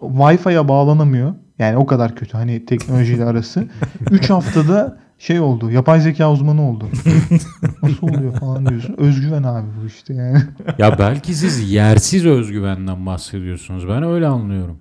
Wi-Fi'ye 0.00 0.68
bağlanamıyor. 0.68 1.34
Yani 1.58 1.76
o 1.76 1.86
kadar 1.86 2.14
kötü 2.14 2.32
hani 2.32 2.64
teknolojiyle 2.66 3.24
arası. 3.24 3.64
3 4.10 4.30
haftada 4.30 4.98
şey 5.18 5.40
oldu. 5.40 5.70
Yapay 5.70 6.00
zeka 6.00 6.32
uzmanı 6.32 6.70
oldu. 6.70 6.88
Nasıl 7.82 8.08
oluyor 8.08 8.34
falan 8.34 8.66
diyorsun. 8.66 8.94
Özgüven 8.98 9.42
abi 9.42 9.66
bu 9.82 9.86
işte 9.86 10.14
yani. 10.14 10.38
Ya 10.78 10.98
belki 10.98 11.34
siz 11.34 11.72
yersiz 11.72 12.26
özgüvenden 12.26 13.06
bahsediyorsunuz. 13.06 13.88
Ben 13.88 14.02
öyle 14.02 14.26
anlıyorum. 14.26 14.78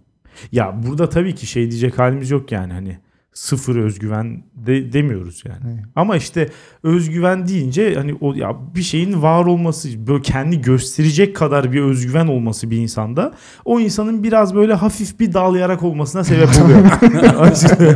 Ya 0.52 0.76
burada 0.88 1.10
tabii 1.10 1.36
ki 1.36 1.48
şey 1.48 1.72
diyecek 1.72 2.00
halimiz 2.00 2.32
yok 2.32 2.52
yani 2.52 2.74
hani 2.74 2.98
sıfır 3.36 3.76
özgüven 3.76 4.44
de 4.56 4.94
demiyoruz 4.94 5.44
yani. 5.46 5.74
Evet. 5.76 5.86
Ama 5.96 6.18
işte 6.18 6.50
özgüven 6.84 7.48
deyince 7.48 7.96
hani 7.96 8.14
o 8.22 8.34
ya 8.34 8.56
bir 8.76 8.82
şeyin 8.82 9.22
var 9.22 9.46
olması 9.46 10.08
böyle 10.08 10.22
kendi 10.22 10.62
gösterecek 10.62 11.36
kadar 11.36 11.72
bir 11.72 11.82
özgüven 11.82 12.28
olması 12.28 12.72
bir 12.72 12.78
insanda 12.78 13.34
o 13.66 13.80
insanın 13.80 14.24
biraz 14.24 14.56
böyle 14.56 14.74
hafif 14.74 15.20
bir 15.20 15.34
dalayarak 15.34 15.84
olmasına 15.84 16.24
sebep 16.24 16.50
oluyor. 16.64 16.86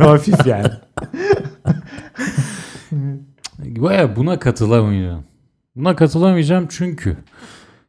Hafif 0.00 0.46
yani. 0.46 0.68
Baya 3.58 4.16
buna 4.16 4.38
katılamayacağım. 4.38 5.24
Buna 5.76 5.96
katılamayacağım 5.96 6.66
çünkü 6.70 7.16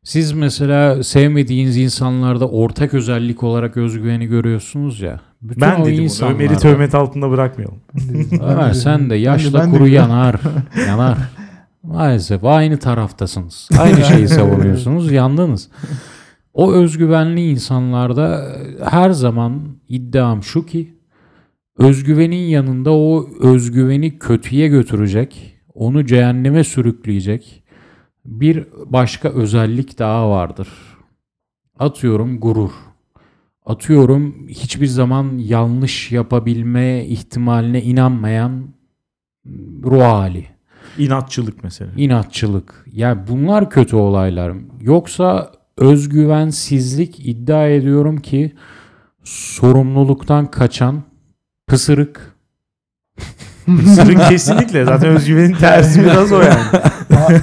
siz 0.03 0.31
mesela 0.31 1.03
sevmediğiniz 1.03 1.77
insanlarda 1.77 2.49
ortak 2.49 2.93
özellik 2.93 3.43
olarak 3.43 3.77
özgüveni 3.77 4.25
görüyorsunuz 4.25 5.01
ya. 5.01 5.30
Bütün 5.41 5.61
Ben 5.61 5.81
o 5.81 5.85
dedim 5.85 5.97
bunu. 5.97 6.03
insanlarda- 6.03 6.33
Ömer'i 6.35 6.57
töhmet 6.57 6.95
altında 6.95 7.29
bırakmayalım. 7.31 7.79
Ömer 8.41 8.73
sen 8.73 9.09
de 9.09 9.15
yaşla 9.15 9.59
ben 9.59 9.67
de 9.67 9.71
kuru 9.77 9.85
biliyorum. 9.85 10.09
yanar. 10.09 10.35
Yanar. 10.87 11.17
Maalesef 11.83 12.43
aynı 12.45 12.77
taraftasınız. 12.77 13.69
Aynı 13.79 14.01
şeyi 14.05 14.27
savunuyorsunuz. 14.27 15.11
Yandınız. 15.11 15.69
O 16.53 16.73
özgüvenli 16.73 17.49
insanlarda 17.51 18.47
her 18.89 19.09
zaman 19.09 19.61
iddiam 19.89 20.43
şu 20.43 20.65
ki 20.65 20.93
özgüvenin 21.77 22.47
yanında 22.49 22.91
o 22.93 23.29
özgüveni 23.41 24.19
kötüye 24.19 24.67
götürecek, 24.67 25.57
onu 25.73 26.05
cehenneme 26.05 26.63
sürükleyecek 26.63 27.63
bir 28.25 28.67
başka 28.85 29.29
özellik 29.29 29.99
daha 29.99 30.29
vardır. 30.29 30.67
Atıyorum 31.79 32.39
gurur. 32.39 32.71
Atıyorum 33.71 34.47
hiçbir 34.47 34.87
zaman 34.87 35.37
yanlış 35.37 36.11
yapabilme 36.11 37.05
ihtimaline 37.05 37.81
inanmayan 37.81 38.63
ruh 39.83 40.01
hali. 40.01 40.45
İnatçılık 40.97 41.63
mesela. 41.63 41.91
inatçılık. 41.97 42.85
Yani 42.93 43.21
bunlar 43.27 43.69
kötü 43.69 43.95
olaylar. 43.95 44.53
Yoksa 44.81 45.51
özgüvensizlik 45.77 47.27
iddia 47.27 47.67
ediyorum 47.67 48.17
ki 48.17 48.51
sorumluluktan 49.23 50.51
kaçan 50.51 51.03
pısırık. 51.67 52.35
Sırın 53.65 54.29
kesinlikle. 54.29 54.85
Zaten 54.85 55.09
özgüvenin 55.09 55.53
tersi 55.53 56.03
biraz 56.03 56.31
o 56.31 56.41
yani. 56.41 56.63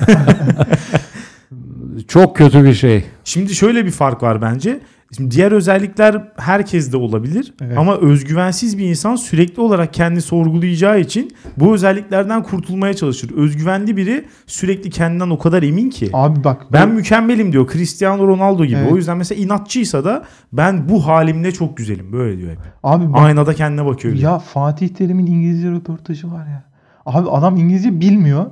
Çok 2.08 2.36
kötü 2.36 2.64
bir 2.64 2.74
şey. 2.74 3.04
Şimdi 3.24 3.54
şöyle 3.54 3.84
bir 3.84 3.90
fark 3.90 4.22
var 4.22 4.42
bence. 4.42 4.80
Şimdi 5.16 5.30
diğer 5.34 5.52
özellikler 5.52 6.22
herkeste 6.36 6.96
olabilir 6.96 7.52
Evet. 7.62 7.78
ama 7.78 7.96
özgüvensiz 7.96 8.78
bir 8.78 8.84
insan 8.84 9.16
sürekli 9.16 9.60
olarak 9.62 9.92
kendini 9.94 10.22
sorgulayacağı 10.22 11.00
için 11.00 11.30
bu 11.56 11.74
özelliklerden 11.74 12.42
kurtulmaya 12.42 12.94
çalışır. 12.94 13.30
Özgüvenli 13.36 13.96
biri 13.96 14.24
sürekli 14.46 14.90
kendinden 14.90 15.30
o 15.30 15.38
kadar 15.38 15.62
emin 15.62 15.90
ki. 15.90 16.10
Abi 16.12 16.44
bak 16.44 16.72
Ben 16.72 16.88
mükemmelim 16.90 17.52
diyor. 17.52 17.68
Cristiano 17.72 18.26
Ronaldo 18.28 18.64
gibi. 18.64 18.78
Evet. 18.78 18.92
O 18.92 18.96
yüzden 18.96 19.16
mesela 19.16 19.42
inatçıysa 19.42 20.04
da 20.04 20.24
ben 20.52 20.88
bu 20.88 21.06
halimle 21.06 21.52
çok 21.52 21.76
güzelim. 21.76 22.12
Böyle 22.12 22.38
diyor 22.38 22.50
hep. 22.50 22.58
abi 22.82 23.12
bak, 23.12 23.20
Aynada 23.22 23.54
kendine 23.54 23.86
bakıyor. 23.86 24.14
diyor. 24.16 24.32
ya 24.32 24.38
Fatih 24.38 24.88
Terim'in 24.88 25.26
İngilizce 25.26 25.70
röportajı 25.70 26.30
var 26.30 26.46
ya. 26.46 26.67
Abi 27.08 27.30
adam 27.30 27.56
İngilizce 27.56 28.00
bilmiyor 28.00 28.46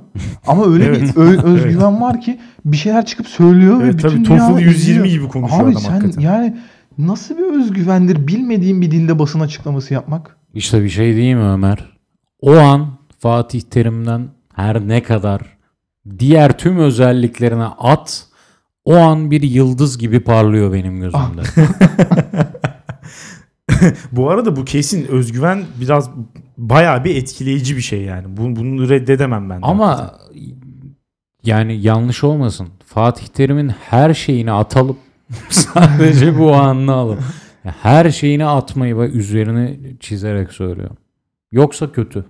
ama 0.47 0.65
öyle 0.65 0.85
Evet. 0.87 1.01
bir 1.01 1.21
ö- 1.21 1.41
özgüven 1.43 2.01
var 2.01 2.21
ki 2.21 2.39
bir 2.65 2.77
şeyler 2.77 3.05
çıkıp 3.05 3.27
söylüyor 3.27 3.79
ve 3.79 3.83
Evet, 3.83 3.93
bütün 3.93 4.09
tabii 4.09 4.25
dünya 4.25 4.47
TOEFL 4.47 4.61
120 4.61 4.75
izliyor. 4.75 5.05
gibi 5.05 5.27
konuşuyor 5.27 5.61
Abi 5.63 5.71
adam 5.71 5.81
sen 5.81 5.91
hakikaten. 5.91 6.21
yani 6.21 6.57
nasıl 6.97 7.37
bir 7.37 7.43
özgüvendir 7.61 8.27
bilmediğin 8.27 8.81
bir 8.81 8.91
dilde 8.91 9.19
basın 9.19 9.39
açıklaması 9.39 9.93
yapmak? 9.93 10.37
İşte 10.53 10.83
bir 10.83 10.89
şey 10.89 11.15
değil 11.15 11.35
mi 11.35 11.41
Ömer? 11.43 11.97
O 12.41 12.57
an 12.57 12.87
Fatih 13.19 13.61
Terim'den 13.61 14.27
her 14.55 14.87
ne 14.87 15.03
kadar 15.03 15.41
diğer 16.19 16.57
tüm 16.57 16.77
özelliklerine 16.77 17.63
at 17.65 18.25
o 18.85 18.95
an 18.97 19.31
bir 19.31 19.41
yıldız 19.41 19.97
gibi 19.97 20.19
parlıyor 20.19 20.73
benim 20.73 20.99
gözümde. 20.99 21.41
Bu 24.11 24.29
arada 24.29 24.55
bu 24.55 24.65
kesin 24.65 25.07
özgüven 25.07 25.63
biraz 25.81 26.09
bayağı 26.57 27.03
bir 27.03 27.15
etkileyici 27.15 27.77
bir 27.77 27.81
şey 27.81 28.01
yani. 28.01 28.37
Bunu, 28.37 28.55
bunu 28.55 28.89
reddedemem 28.89 29.49
ben. 29.49 29.59
Ama 29.61 30.19
yani 31.43 31.81
yanlış 31.81 32.23
olmasın. 32.23 32.67
Fatih 32.85 33.27
Terim'in 33.27 33.69
her 33.69 34.13
şeyini 34.13 34.51
atalım. 34.51 34.97
Sadece 35.49 36.39
bu 36.39 36.53
anını 36.53 36.93
alın. 36.93 37.19
Her 37.63 38.09
şeyini 38.11 38.45
atmayı 38.45 38.97
ve 38.97 39.09
üzerine 39.09 39.77
çizerek 39.99 40.51
söylüyorum. 40.51 40.97
Yoksa 41.51 41.91
kötü. 41.91 42.25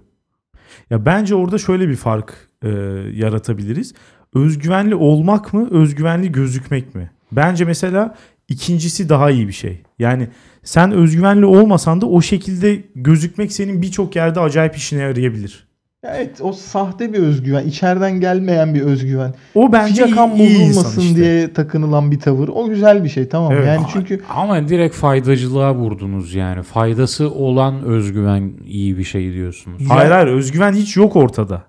Ya 0.89 1.05
bence 1.05 1.35
orada 1.35 1.57
şöyle 1.57 1.89
bir 1.89 1.95
fark 1.95 2.49
e, 2.63 2.69
yaratabiliriz. 3.13 3.93
Özgüvenli 4.33 4.95
olmak 4.95 5.53
mı, 5.53 5.69
özgüvenli 5.71 6.31
gözükmek 6.31 6.95
mi? 6.95 7.11
Bence 7.31 7.65
mesela 7.65 8.15
ikincisi 8.47 9.09
daha 9.09 9.31
iyi 9.31 9.47
bir 9.47 9.53
şey. 9.53 9.81
Yani 9.99 10.27
sen 10.67 10.91
özgüvenli 10.91 11.45
olmasan 11.45 12.01
da 12.01 12.05
o 12.05 12.21
şekilde 12.21 12.83
gözükmek 12.95 13.51
senin 13.51 13.81
birçok 13.81 14.15
yerde 14.15 14.39
acayip 14.39 14.75
işine 14.75 15.01
yarayabilir. 15.01 15.67
Ya 16.03 16.15
Evet 16.15 16.41
o 16.41 16.53
sahte 16.53 17.13
bir 17.13 17.19
özgüven, 17.19 17.65
içeriden 17.67 18.19
gelmeyen 18.19 18.75
bir 18.75 18.81
özgüven. 18.81 19.33
O 19.55 19.71
bence 19.71 20.05
Fiyakan 20.05 20.35
iyi, 20.35 20.47
iyi 20.49 20.69
bozulmasın 20.69 21.01
işte. 21.01 21.15
diye 21.15 21.53
takınılan 21.53 22.11
bir 22.11 22.19
tavır. 22.19 22.47
O 22.47 22.69
güzel 22.69 23.03
bir 23.03 23.09
şey 23.09 23.27
tamam. 23.29 23.51
Evet. 23.51 23.67
Yani 23.67 23.85
çünkü 23.93 24.21
Ama 24.35 24.69
direkt 24.69 24.95
faydacılığa 24.95 25.75
vurdunuz 25.75 26.35
yani. 26.35 26.63
Faydası 26.63 27.31
olan 27.31 27.83
özgüven 27.83 28.51
iyi 28.65 28.97
bir 28.97 29.03
şey 29.03 29.33
diyorsunuz. 29.33 29.81
Ya- 29.81 29.89
Hayır 29.89 30.11
hayır 30.11 30.27
özgüven 30.27 30.73
hiç 30.73 30.97
yok 30.97 31.15
ortada. 31.15 31.63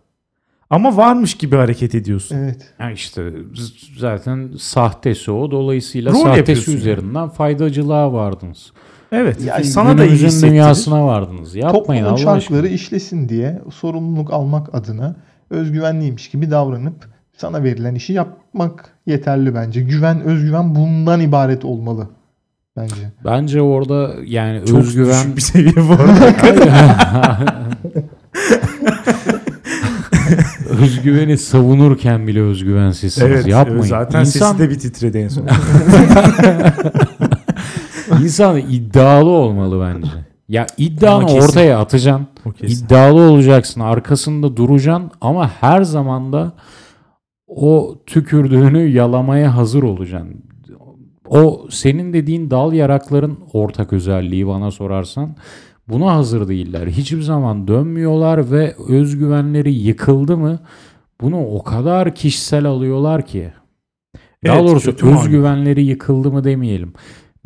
Ama 0.70 0.96
varmış 0.96 1.34
gibi 1.34 1.56
hareket 1.56 1.94
ediyorsun. 1.94 2.36
evet. 2.36 2.74
Ya 2.80 2.90
işte 2.90 3.32
zaten 3.98 4.50
sahtesi 4.58 5.30
o. 5.30 5.50
Dolayısıyla 5.50 6.12
Rol 6.12 6.22
sahtesi 6.22 6.76
üzerinden 6.76 7.28
faydacılığa 7.28 8.12
vardınız. 8.12 8.72
Evet. 9.12 9.36
Yani 9.44 9.64
sana 9.64 9.98
da 9.98 10.04
iyi 10.04 10.10
hissettirir. 10.12 10.50
dünyasına 10.52 11.06
vardınız. 11.06 11.54
Yapmayın 11.54 12.04
Toplumun 12.04 12.10
Allah 12.10 12.16
çarkları 12.16 12.36
aşkına. 12.62 12.68
işlesin 12.68 13.28
diye 13.28 13.62
sorumluluk 13.74 14.32
almak 14.32 14.74
adına 14.74 15.16
özgüvenliymiş 15.50 16.30
gibi 16.30 16.50
davranıp 16.50 17.08
sana 17.36 17.62
verilen 17.64 17.94
işi 17.94 18.12
yapmak 18.12 18.92
yeterli 19.06 19.54
bence. 19.54 19.80
Güven, 19.80 20.20
özgüven 20.20 20.74
bundan 20.74 21.20
ibaret 21.20 21.64
olmalı 21.64 22.08
bence. 22.76 23.12
Bence 23.24 23.62
orada 23.62 24.10
yani 24.26 24.66
Çok 24.66 24.78
özgüven 24.78 25.14
düşük 25.24 25.36
bir 25.36 25.42
seviye 25.42 25.74
bu 25.88 25.92
arada. 25.92 26.34
özgüveni 30.82 31.38
savunurken 31.38 32.26
bile 32.26 32.42
özgüvensizsiniz. 32.42 33.30
evet. 33.30 33.46
Yapmayın. 33.46 33.82
Zaten 33.82 34.20
İnsan, 34.20 34.52
sesi 34.52 34.58
de 34.62 34.70
bir 34.70 34.78
titredi 34.78 35.18
en 35.18 35.28
son. 35.28 35.46
insan 38.22 38.58
iddialı 38.58 39.30
olmalı 39.30 39.80
bence. 39.94 40.10
Ya 40.48 40.66
iddianı 40.78 41.14
Ama 41.14 41.26
kesin. 41.26 41.48
ortaya 41.48 41.78
atacaksın. 41.80 42.26
İddialı 42.62 43.20
olacaksın. 43.20 43.80
Arkasında 43.80 44.56
duracaksın 44.56 45.10
ama 45.20 45.48
her 45.60 45.82
zaman 45.82 46.32
da 46.32 46.52
o 47.46 47.94
tükürdüğünü 48.06 48.88
yalamaya 48.88 49.56
hazır 49.56 49.82
olacaksın. 49.82 50.42
O 51.28 51.66
senin 51.70 52.12
dediğin 52.12 52.50
dal 52.50 52.72
yarakların 52.72 53.38
ortak 53.52 53.92
özelliği 53.92 54.46
bana 54.46 54.70
sorarsan. 54.70 55.36
Buna 55.88 56.14
hazır 56.14 56.48
değiller. 56.48 56.86
Hiçbir 56.86 57.22
zaman 57.22 57.68
dönmüyorlar 57.68 58.50
ve 58.50 58.74
özgüvenleri 58.88 59.74
yıkıldı 59.74 60.36
mı 60.36 60.58
bunu 61.20 61.46
o 61.46 61.62
kadar 61.62 62.14
kişisel 62.14 62.64
alıyorlar 62.66 63.26
ki. 63.26 63.52
Daha 64.46 64.56
Evet, 64.58 64.68
doğrusu 64.68 64.90
kötü 64.90 65.04
malum. 65.06 65.18
özgüvenleri 65.18 65.84
yıkıldı 65.84 66.30
mı 66.32 66.44
demeyelim. 66.44 66.92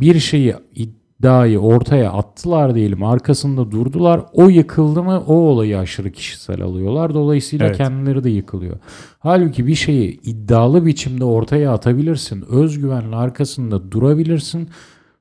Bir 0.01 0.19
şeyi 0.19 0.55
iddiayı 0.75 1.59
ortaya 1.59 2.13
attılar 2.13 2.75
diyelim 2.75 3.05
arkasında 3.05 3.71
durdular. 3.71 4.21
O 4.33 4.49
yıkıldı 4.49 5.03
mı 5.03 5.25
o 5.27 5.35
olayı 5.35 5.79
aşırı 5.79 6.13
kişisel 6.13 6.63
alıyorlar. 6.63 7.15
Dolayısıyla 7.15 7.67
Evet. 7.67 7.77
kendileri 7.77 8.25
de 8.25 8.31
yıkılıyor. 8.31 8.77
Halbuki 9.19 9.67
bir 9.67 9.75
şeyi 9.75 10.21
iddialı 10.21 10.87
biçimde 10.87 11.25
ortaya 11.25 11.73
atabilirsin. 11.73 12.45
Özgüvenle 12.49 13.17
arkasında 13.17 13.93
durabilirsin. 13.93 14.69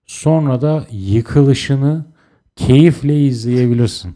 Sonra 0.06 0.62
da 0.62 0.86
yıkılışını 0.92 2.06
keyifle 2.56 3.26
izleyebilirsin. 3.26 4.16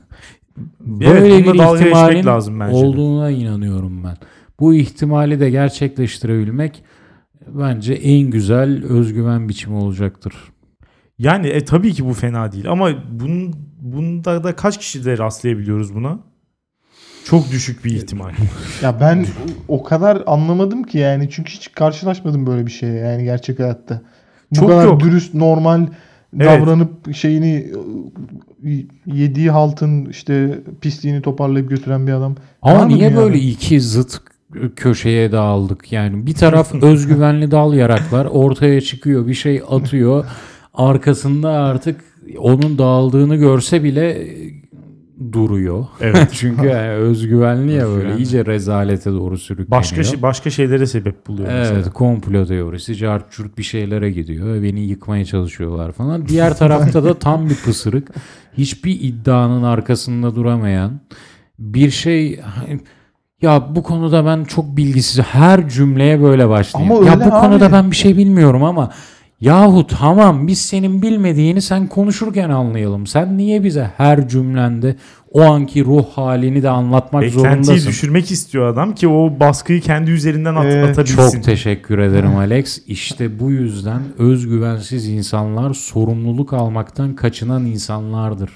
Böyle 0.80 1.10
evet, 1.10 1.46
bir 1.46 1.54
ihtimalin 1.54 2.26
lazım 2.26 2.60
bence. 2.60 2.76
olduğuna 2.76 3.30
inanıyorum 3.30 4.04
ben. 4.04 4.18
Bu 4.60 4.74
ihtimali 4.74 5.40
de 5.40 5.50
gerçekleştirebilmek 5.50 6.84
bence 7.48 7.94
en 7.94 8.30
güzel 8.30 8.86
özgüven 8.86 9.50
biçimi 9.50 9.76
olacaktır. 9.76 10.34
Yani 11.20 11.48
e, 11.48 11.66
tabii 11.66 11.94
ki 11.94 12.06
bu 12.06 12.14
fena 12.14 12.52
değil 12.52 12.70
ama 12.72 12.90
bunun 13.12 13.56
bunda 13.82 14.44
da 14.44 14.56
kaç 14.56 14.78
kişi 14.78 15.06
de 15.06 15.18
rastlayabiliyoruz 15.18 15.96
buna? 15.96 16.20
Çok 17.26 17.52
düşük 17.52 17.86
bir 17.86 17.92
ihtimal. 17.92 18.32
Ya 18.84 19.00
ben 19.00 19.26
o 19.68 19.84
kadar 19.84 20.24
anlamadım 20.28 20.84
ki 20.84 20.98
yani 20.98 21.30
çünkü 21.32 21.54
hiç 21.54 21.72
karşılaşmadım 21.72 22.48
böyle 22.48 22.66
bir 22.66 22.72
şeye 22.72 22.94
yani 22.94 23.24
gerçek 23.24 23.60
hayatta. 23.60 24.02
Bu 24.52 24.56
Çok 24.56 24.70
kadar 24.70 24.86
yok. 24.86 25.00
dürüst, 25.00 25.34
normal 25.34 25.88
Evet. 26.40 26.46
davranıp 26.62 27.16
şeyini 27.16 27.72
yediği 29.06 29.52
haltın 29.52 30.06
işte 30.06 30.60
pisliğini 30.82 31.22
toparlayıp 31.22 31.70
götüren 31.70 32.08
bir 32.08 32.12
adam. 32.12 32.36
Ama 32.62 32.86
niye 32.86 33.16
böyle 33.16 33.40
iki 33.40 33.82
zıt 33.82 34.20
köşeye 34.76 35.32
dağıldık? 35.32 35.92
Yani 35.92 36.26
bir 36.28 36.34
taraf 36.34 36.76
özgüvenli 36.82 37.52
dal 37.52 37.74
yaraklar 37.74 38.26
ortaya 38.26 38.82
çıkıyor 38.82 39.28
bir 39.28 39.34
şey 39.34 39.62
atıyor. 39.70 40.26
Arkasında 40.74 41.50
artık 41.50 42.02
onun 42.38 42.78
dağıldığını 42.78 43.36
görse 43.36 43.84
bile 43.84 44.28
duruyor. 45.32 45.86
Evet. 46.02 46.30
Çünkü 46.34 46.68
yani 46.68 46.90
özgüvenli 46.90 47.74
ya 47.74 47.88
böyle 47.88 48.18
iyice 48.18 48.46
rezalete 48.46 49.12
doğru 49.12 49.38
sürükleniyor. 49.38 49.72
Başka 49.72 50.04
şey- 50.04 50.22
başka 50.22 50.50
şeylere 50.50 50.86
sebep 50.86 51.28
buluyor 51.28 51.50
Evet 51.52 51.72
mesela. 51.74 51.94
komplo 51.94 52.46
teorisi 52.46 52.96
cart 52.96 53.32
curt 53.32 53.58
bir 53.58 53.64
şeylere 53.64 54.12
gidiyor 54.12 54.64
beni 54.64 54.80
yıkmaya 54.80 55.26
çalışıyorlar 55.26 55.92
falan. 55.92 56.28
Diğer 56.28 56.58
tarafta 56.58 57.04
da 57.04 57.20
tam 57.20 57.50
bir 57.50 57.56
pısırık. 57.56 58.08
Hiçbir 58.58 58.98
iddianın 59.02 59.64
arkasında 59.64 60.36
duramayan 60.36 61.00
bir 61.60 61.90
şey 61.90 62.40
ya 63.46 63.76
bu 63.76 63.84
konuda 63.84 64.26
ben 64.26 64.44
çok 64.44 64.78
bilgisiz 64.78 65.20
her 65.26 65.70
cümleye 65.70 66.22
böyle 66.22 66.50
başlayayım. 66.50 66.94
Ama 66.96 67.06
ya 67.06 67.14
öyle 67.14 67.26
bu 67.26 67.30
konuda 67.30 67.66
abi. 67.66 67.74
ben 67.74 67.92
bir 67.92 67.96
şey 67.96 68.18
bilmiyorum 68.18 68.64
ama 68.64 68.92
yahu 69.42 69.88
tamam 69.88 70.48
biz 70.48 70.62
senin 70.62 71.02
bilmediğini 71.02 71.62
sen 71.62 71.88
konuşurken 71.88 72.50
anlayalım. 72.50 73.08
Sen 73.08 73.38
niye 73.38 73.64
bize 73.64 73.92
her 73.98 74.28
cümlende 74.28 74.96
o 75.32 75.42
anki 75.42 75.86
ruh 75.86 76.06
halini 76.16 76.64
de 76.64 76.70
anlatmak 76.70 77.24
Beklentiyi 77.24 77.44
zorundasın? 77.46 77.90
düşürmek 77.90 78.32
istiyor 78.32 78.68
adam 78.74 78.96
ki 78.96 79.08
o 79.08 79.40
baskıyı 79.40 79.82
kendi 79.82 80.12
üzerinden 80.12 80.56
at- 80.56 80.66
Evet, 80.66 80.90
atabilsin. 80.90 81.16
Çok 81.32 81.44
teşekkür 81.44 81.98
ederim 82.00 82.36
Alex. 82.36 82.82
İşte 82.88 83.40
bu 83.40 83.52
yüzden 83.52 84.02
özgüvensiz 84.18 85.08
insanlar 85.08 85.74
sorumluluk 85.74 86.54
almaktan 86.54 87.16
kaçınan 87.16 87.66
insanlardır. 87.66 88.50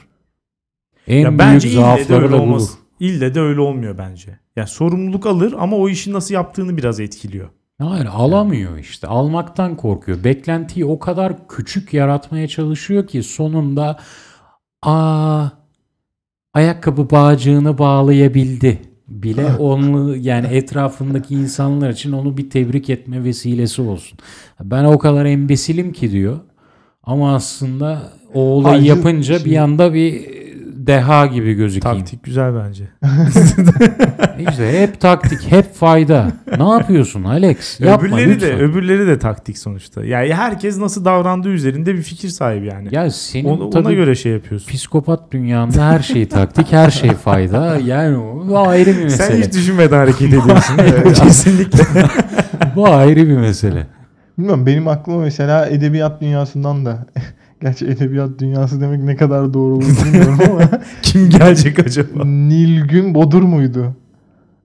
En 1.08 1.20
ya 1.20 1.38
bence 1.40 1.52
büyük 1.52 1.64
ille 1.66 1.82
de 1.82 1.86
zaafları 1.86 2.22
öyle 2.24 2.28
da 2.34 2.38
budur. 2.38 2.44
olmaz. 2.44 2.70
İlle 3.00 3.36
de 3.36 3.40
öyle 3.42 3.60
olmuyor 3.62 3.98
bence. 3.98 4.40
Yani 4.56 4.68
sorumluluk 4.68 5.26
alır 5.26 5.56
ama 5.60 5.78
o 5.78 5.90
işi 5.90 6.14
nasıl 6.14 6.34
yaptığını 6.34 6.78
biraz 6.78 7.00
etkiliyor. 7.00 7.50
Hayır 7.82 8.06
alamıyor 8.06 8.78
işte. 8.78 9.08
Almaktan 9.08 9.78
korkuyor. 9.78 10.24
Beklentiyi 10.24 10.86
o 10.86 11.00
kadar 11.00 11.48
küçük 11.48 11.94
yaratmaya 11.94 12.48
çalışıyor 12.48 13.08
ki 13.08 13.24
sonunda 13.24 14.00
aa 14.82 15.48
ayakkabı 16.54 17.10
bağcığını 17.10 17.78
bağlayabildi 17.78 18.82
bile 19.08 19.46
onu 19.60 20.16
yani 20.16 20.48
etrafındaki 20.48 21.36
insanlar 21.36 21.90
için 21.90 22.12
onu 22.12 22.38
bir 22.38 22.50
tebrik 22.50 22.90
etme 22.90 23.24
vesilesi 23.24 23.82
olsun. 23.82 24.20
Ben 24.64 24.84
o 24.84 24.98
kadar 24.98 25.26
embesilim 25.26 25.94
ki 25.94 26.12
diyor. 26.12 26.40
Ama 27.04 27.36
aslında 27.36 28.12
o 28.34 28.40
olayı 28.42 28.76
Hayır, 28.78 28.96
yapınca 28.96 29.40
şey- 29.40 29.52
bir 29.52 29.58
anda 29.58 29.94
bir 29.94 30.39
deha 30.90 31.26
gibi 31.26 31.54
gözükeyim. 31.54 31.98
Taktik 31.98 32.24
güzel 32.24 32.54
bence. 32.56 32.84
İşte 34.50 34.82
hep 34.82 35.02
taktik, 35.02 35.52
hep 35.52 35.76
fayda. 35.76 36.32
Ne 36.58 36.70
yapıyorsun 36.70 37.24
Alex? 37.24 37.80
Yapma 37.80 38.08
öbürleri 38.08 38.30
lütfen. 38.30 38.50
de 38.50 38.64
öbürleri 38.64 39.08
de 39.08 39.20
taktik 39.20 39.58
sonuçta. 39.58 40.06
Yani 40.06 40.34
herkes 40.34 40.78
nasıl 40.78 41.06
davrandığı 41.06 41.50
üzerinde 41.50 41.94
bir 41.96 42.02
fikir 42.02 42.30
sahibi 42.30 42.66
yani. 42.66 42.88
Ya 42.92 43.12
senin 43.12 43.50
ona, 43.50 43.64
ona 43.64 43.70
tabii 43.70 43.96
göre 43.96 44.16
şey 44.16 44.32
yapıyorsun. 44.32 44.72
psikopat 44.72 45.32
dünyanda 45.32 45.86
her 45.90 46.00
şey 46.00 46.28
taktik, 46.28 46.72
her 46.72 46.90
şey 46.90 47.12
fayda. 47.12 47.78
Yani 47.86 48.18
o 48.18 48.68
ayrı 48.68 48.90
bir 48.90 49.10
Sen 49.10 49.28
mesele. 49.32 49.48
hiç 49.48 49.54
düşünmeden 49.54 49.98
hareket 49.98 50.28
ediyorsun. 50.28 50.78
Kesinlikle. 51.24 51.84
Bu 52.76 52.88
ayrı 52.90 53.30
bir 53.30 53.38
mesele. 53.38 53.88
Bilmiyorum 54.38 54.66
benim 54.66 54.88
aklıma 54.88 55.20
mesela 55.20 55.66
edebiyat 55.66 56.22
dünyasından 56.22 56.86
da 56.86 57.06
Gerçi 57.62 57.86
edebiyat 57.86 58.40
dünyası 58.40 58.82
demek 58.82 59.04
ne 59.04 59.16
kadar 59.16 59.54
doğru 59.54 59.74
olur 59.74 60.06
bilmiyorum 60.06 60.40
ama 60.52 60.62
Kim 61.02 61.30
gelecek 61.30 61.80
acaba? 61.80 62.26
Nilgün 62.26 63.16
Bodur 63.16 63.42
muydu? 63.42 63.96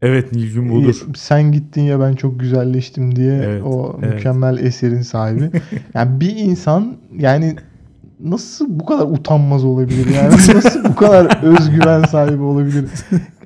Evet 0.03 0.33
Nilgün 0.33 0.71
Bodur. 0.71 1.07
Sen 1.17 1.53
gittin 1.53 1.83
ya 1.83 2.01
ben 2.01 2.13
çok 2.13 2.41
güzelleştim 2.41 3.17
diye 3.17 3.35
Evet, 3.35 3.63
o 3.63 3.99
evet. 4.03 4.15
mükemmel 4.15 4.59
eserin 4.59 5.03
sahibi. 5.03 5.51
yani 5.95 6.21
bir 6.21 6.37
insan 6.37 6.97
yani 7.19 7.57
nasıl 8.21 8.67
bu 8.81 8.85
kadar 8.85 9.05
utanmaz 9.05 9.65
olabilir 9.65 10.07
yani 10.15 10.33
nasıl 10.33 10.85
bu 10.85 10.95
kadar 10.95 11.43
özgüven 11.43 12.03
sahibi 12.03 12.43
olabilir? 12.43 12.85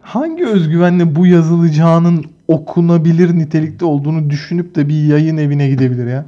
Hangi 0.01 0.47
özgüvenle 0.47 1.17
bu 1.17 1.27
yazılacağının 1.27 2.25
okunabilir 2.49 3.39
nitelikte 3.39 3.85
olduğunu 3.85 4.31
düşünüp 4.31 4.75
de 4.75 4.89
bir 4.89 5.05
yayın 5.05 5.37
evine 5.37 5.69
gidebilir 5.69 6.07
ya? 6.07 6.25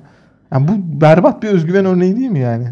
Yani 0.52 0.68
bu 0.68 1.00
berbat 1.00 1.42
bir 1.42 1.48
özgüven 1.48 1.84
örneği 1.84 2.16
değil 2.16 2.30
mi 2.30 2.38
yani? 2.38 2.66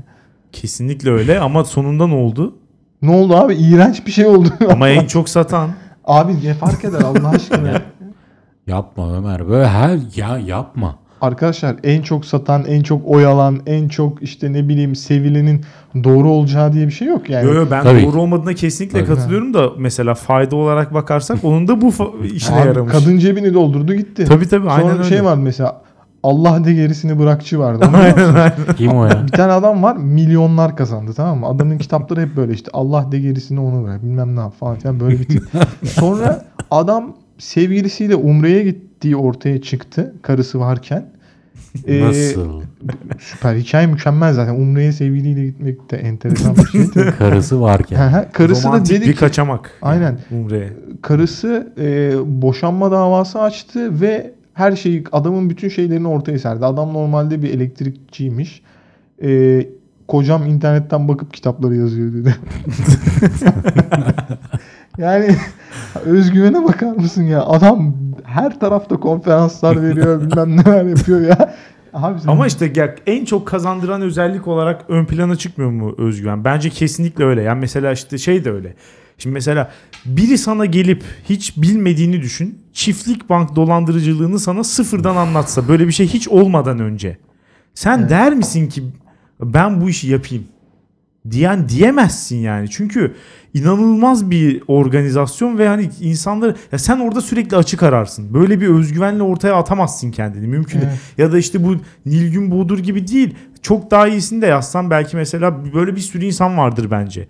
Kesinlikle 0.53 1.11
öyle 1.11 1.41
ama 1.41 1.65
sonunda 1.65 2.07
ne 2.07 2.15
oldu? 2.15 2.55
Ne 3.03 3.11
oldu 3.11 3.37
abi? 3.37 3.55
İğrenç 3.55 4.07
bir 4.07 4.13
şey 4.13 4.27
oldu. 4.27 4.49
Ama 4.71 4.89
en 4.89 5.07
çok 5.07 5.29
satan. 5.29 5.71
Abi 6.05 6.33
ne 6.45 6.55
fark 6.55 6.85
eder 6.85 7.01
Allah 7.01 7.29
aşkına? 7.29 7.83
Yapma 8.67 9.17
Ömer. 9.17 9.49
Böyle 9.49 9.69
her 9.69 9.99
ya 10.17 10.39
yapma. 10.39 10.95
Arkadaşlar 11.21 11.77
en 11.85 12.03
çok 12.03 12.25
satan, 12.25 12.65
en 12.65 12.83
çok 12.83 13.03
oy 13.09 13.27
alan, 13.27 13.61
en 13.67 13.89
çok 13.89 14.23
işte 14.23 14.53
ne 14.53 14.69
bileyim 14.69 14.97
sevilenin 14.97 15.65
doğru 16.05 16.31
olacağı 16.31 16.73
diye 16.73 16.87
bir 16.87 16.93
şey 16.93 17.09
yok 17.09 17.31
yani. 17.31 17.47
Yo, 17.47 17.55
yo, 17.55 17.67
ben 17.71 17.83
Tabii. 17.83 18.03
doğru 18.03 18.21
olmadığına 18.21 18.55
kesinlikle 18.55 19.05
Tabii. 19.05 19.15
katılıyorum 19.15 19.55
da 19.55 19.71
mesela 19.79 20.15
fayda 20.15 20.57
olarak 20.57 20.95
bakarsak 20.95 21.45
onun 21.45 21.69
da 21.69 21.81
bu 21.81 21.93
işine 22.35 22.61
Abi 22.61 22.69
yaramış. 22.69 22.93
kadın 22.93 23.19
cebini 23.19 23.55
doldurdu 23.55 23.95
gitti. 23.95 24.25
Tabii 24.25 24.49
tabii 24.49 24.63
Sonra 24.67 24.73
aynen 24.75 24.93
öyle. 24.99 25.05
şey 25.09 25.25
vardı 25.25 25.41
mesela 25.41 25.81
Allah 26.23 26.65
de 26.65 26.75
gerisini 26.75 27.19
bırakçı 27.19 27.59
vardı. 27.59 27.85
Onu 27.89 27.99
biliyor 27.99 28.17
aynen 28.17 28.29
musun? 28.29 28.41
aynen. 28.41 28.77
Kim 28.77 28.91
o 28.91 29.05
ya? 29.05 29.27
Bir 29.27 29.33
tane 29.33 29.53
adam 29.53 29.83
var 29.83 29.97
milyonlar 29.97 30.77
kazandı 30.77 31.13
tamam 31.17 31.39
mı? 31.39 31.47
Adamın 31.47 31.79
kitapları 31.79 32.21
hep 32.21 32.37
böyle 32.37 32.53
işte 32.53 32.71
Allah 32.73 33.13
de 33.13 33.19
gerisini 33.19 33.61
onu 33.61 33.85
bırak 33.85 34.03
bilmem 34.03 34.37
ne 34.37 34.41
yap 34.41 34.55
falan 34.61 34.77
filan 34.77 35.01
böyle 35.01 35.21
bitiyor. 35.21 35.45
Sonra 35.85 36.45
adam 36.71 37.17
sevgilisiyle 37.39 38.15
Umre'ye 38.15 38.63
gittiği 38.65 39.17
ortaya 39.17 39.63
çıktı 39.63 40.15
karısı 40.23 40.61
varken. 40.61 41.07
Ee, 41.87 42.01
Nasıl? 42.01 42.63
Süper 43.19 43.57
hikaye 43.57 43.87
mükemmel 43.87 44.33
zaten. 44.33 44.55
Umre'ye 44.55 44.93
sevgiliyle 44.93 45.47
gitmek 45.47 45.91
de 45.91 45.97
enteresan 45.97 46.57
bir 46.57 46.67
şey. 46.67 46.87
Karısı 47.19 47.61
varken. 47.61 47.97
Hı 47.97 48.19
hı. 48.19 48.33
karısı 48.33 48.65
da 48.65 48.69
Romantik 48.69 48.97
dedi 48.97 49.09
bir 49.09 49.13
ki 49.13 49.19
kaçamak. 49.19 49.71
Aynen. 49.83 50.19
Umre'ye. 50.31 50.73
karısı 51.03 51.73
e, 51.81 52.13
boşanma 52.43 52.91
davası 52.91 53.41
açtı 53.41 54.01
ve 54.01 54.38
her 54.59 54.77
şeyi 54.77 55.05
adamın 55.13 55.51
bütün 55.51 55.69
şeylerini 55.69 56.09
ortaya 56.09 56.39
serdi. 56.39 56.65
Adam 56.65 56.95
normalde 56.95 57.43
bir 57.43 57.51
elektrikçiymiş. 57.51 58.63
E, 59.23 59.63
kocam 60.09 60.47
internetten 60.47 61.09
bakıp 61.09 61.35
kitapları 61.35 61.77
yazıyor 61.77 62.13
dedi. 62.13 62.37
yani 64.99 65.37
özgüvene 66.05 66.65
bakar 66.65 66.93
mısın 66.93 67.23
ya? 67.23 67.43
Adam 67.43 67.95
her 68.25 68.61
tarafta 68.61 68.97
konferanslar 68.97 69.83
veriyor 69.83 70.21
bilmem 70.21 70.57
neler 70.57 70.85
yapıyor 70.85 71.21
ya. 71.21 71.55
Abi 71.93 72.19
Ama 72.27 72.47
işte 72.47 72.73
ya 72.77 72.95
en 73.07 73.25
çok 73.25 73.47
kazandıran 73.47 74.03
özellik 74.03 74.49
olarak 74.49 74.85
ön 74.89 75.05
plana 75.05 75.37
çıkmıyor 75.37 75.71
mu 75.71 75.95
özgüven? 75.99 76.45
Bence 76.45 76.71
kesinlikle 76.71 77.25
öyle. 77.25 77.43
Yani 77.43 77.61
mesela 77.61 77.93
işte 77.93 78.19
şey 78.19 78.45
de 78.45 78.53
öyle. 78.53 78.75
Şimdi 79.19 79.35
mesela 79.35 79.73
biri 80.05 80.39
sana 80.39 80.67
gelip 80.67 81.05
hiç 81.29 81.57
bilmediğini 81.57 82.23
düşün. 82.23 82.59
Çiftlik 82.73 83.29
bank 83.29 83.57
dolandırıcılığını 83.57 84.39
sana 84.39 84.65
sıfırdan 84.65 85.17
anlatsa 85.17 85.69
böyle 85.69 85.87
bir 85.87 85.93
şey 85.93 86.07
hiç 86.07 86.29
olmadan 86.29 86.79
önce. 86.79 87.19
Sen 87.75 88.09
der 88.09 88.35
misin 88.35 88.69
ki 88.69 88.83
ben 89.41 89.81
bu 89.81 89.89
işi 89.89 90.09
yapayım? 90.09 90.45
diyen 91.31 91.69
diyemezsin 91.69 92.37
yani. 92.37 92.71
Çünkü 92.71 93.15
inanılmaz 93.55 94.31
bir 94.31 94.63
organizasyon 94.69 95.59
ve 95.59 95.69
hani 95.69 95.91
insanları 96.01 96.57
ya 96.73 96.79
sen 96.79 96.99
orada 96.99 97.21
sürekli 97.21 97.57
açık 97.57 97.83
ararsın. 97.83 98.35
Böyle 98.35 98.61
bir 98.61 98.69
özgüvenle 98.69 99.23
ortaya 99.23 99.55
atamazsın 99.55 100.11
kendini. 100.11 100.47
Mümkün. 100.47 100.79
Evet. 100.79 100.99
Ya 101.19 101.33
da 101.33 101.39
işte 101.39 101.65
bu 101.65 101.77
Nilgün 102.07 102.51
Boğdur 102.51 102.79
gibi 102.79 103.09
değil. 103.09 103.35
Çok 103.63 103.91
daha 103.91 104.09
iyisini 104.09 104.43
de 104.43 104.47
yazsan 104.47 104.91
belki 104.91 105.17
mesela 105.17 105.75
böyle 105.75 105.97
bir 105.97 106.01
sürü 106.01 106.25
insan 106.25 106.59
vardır 106.59 106.91
bence. 106.91 107.29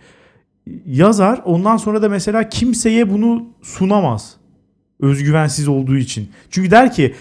Yazar 0.87 1.41
ondan 1.45 1.77
sonra 1.77 2.03
da 2.03 2.09
mesela 2.09 2.49
kimseye 2.49 3.11
bunu 3.11 3.47
sunamaz. 3.63 4.35
Özgüvensiz 5.01 5.69
olduğu 5.69 5.97
için. 5.97 6.29
Çünkü 6.51 6.71
der 6.71 6.93
ki 6.93 7.15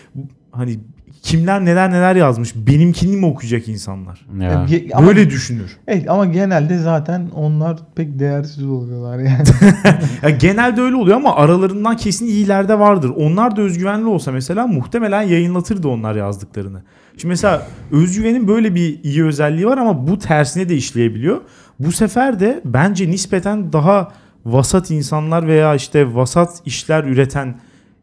hani 0.52 0.80
kimler 1.22 1.66
neler 1.66 1.92
neler 1.92 2.16
yazmış. 2.16 2.56
Benimkini 2.56 3.18
mi 3.18 3.26
okuyacak 3.26 3.68
insanlar? 3.68 4.26
Ya. 4.42 4.66
Ama, 4.94 5.08
Böyle 5.08 5.30
düşünür. 5.30 5.78
evet, 5.88 6.10
ama 6.10 6.26
genelde 6.26 6.78
zaten 6.78 7.30
onlar 7.36 7.78
pek 7.96 8.20
değersiz 8.20 8.66
oluyorlar 8.66 9.20
yani. 9.20 9.44
Ya 10.24 10.30
genelde 10.30 10.82
öyle 10.82 10.96
oluyor 10.96 11.18
ama 11.18 11.36
aralarından 11.36 11.98
kesin 11.98 12.26
iyiler 12.28 12.68
de 12.70 12.80
vardır. 12.80 13.12
Onlar 13.16 13.56
da 13.56 13.62
özgüvenli 13.62 14.06
olsa 14.06 14.32
mesela 14.32 14.68
muhtemelen 14.68 15.22
yayınlatırdı 15.22 15.88
onlar 15.88 16.16
yazdıklarını. 16.16 16.82
Şimdi 17.12 17.28
mesela 17.28 17.68
özgüvenin 17.92 18.48
böyle 18.48 18.76
bir 18.76 19.04
iyi 19.04 19.26
özelliği 19.26 19.68
var 19.68 19.78
ama 19.78 20.08
bu 20.08 20.20
tersine 20.20 20.70
de 20.70 20.76
işleyebiliyor. 20.76 21.42
Bu 21.80 21.92
sefer 21.92 22.40
de 22.40 22.62
bence 22.66 23.10
nispeten 23.10 23.74
daha 23.74 24.12
vasat 24.46 24.92
insanlar 24.92 25.48
veya 25.48 25.76
işte 25.76 26.16
vasat 26.16 26.62
işler 26.66 27.04
üreten 27.04 27.60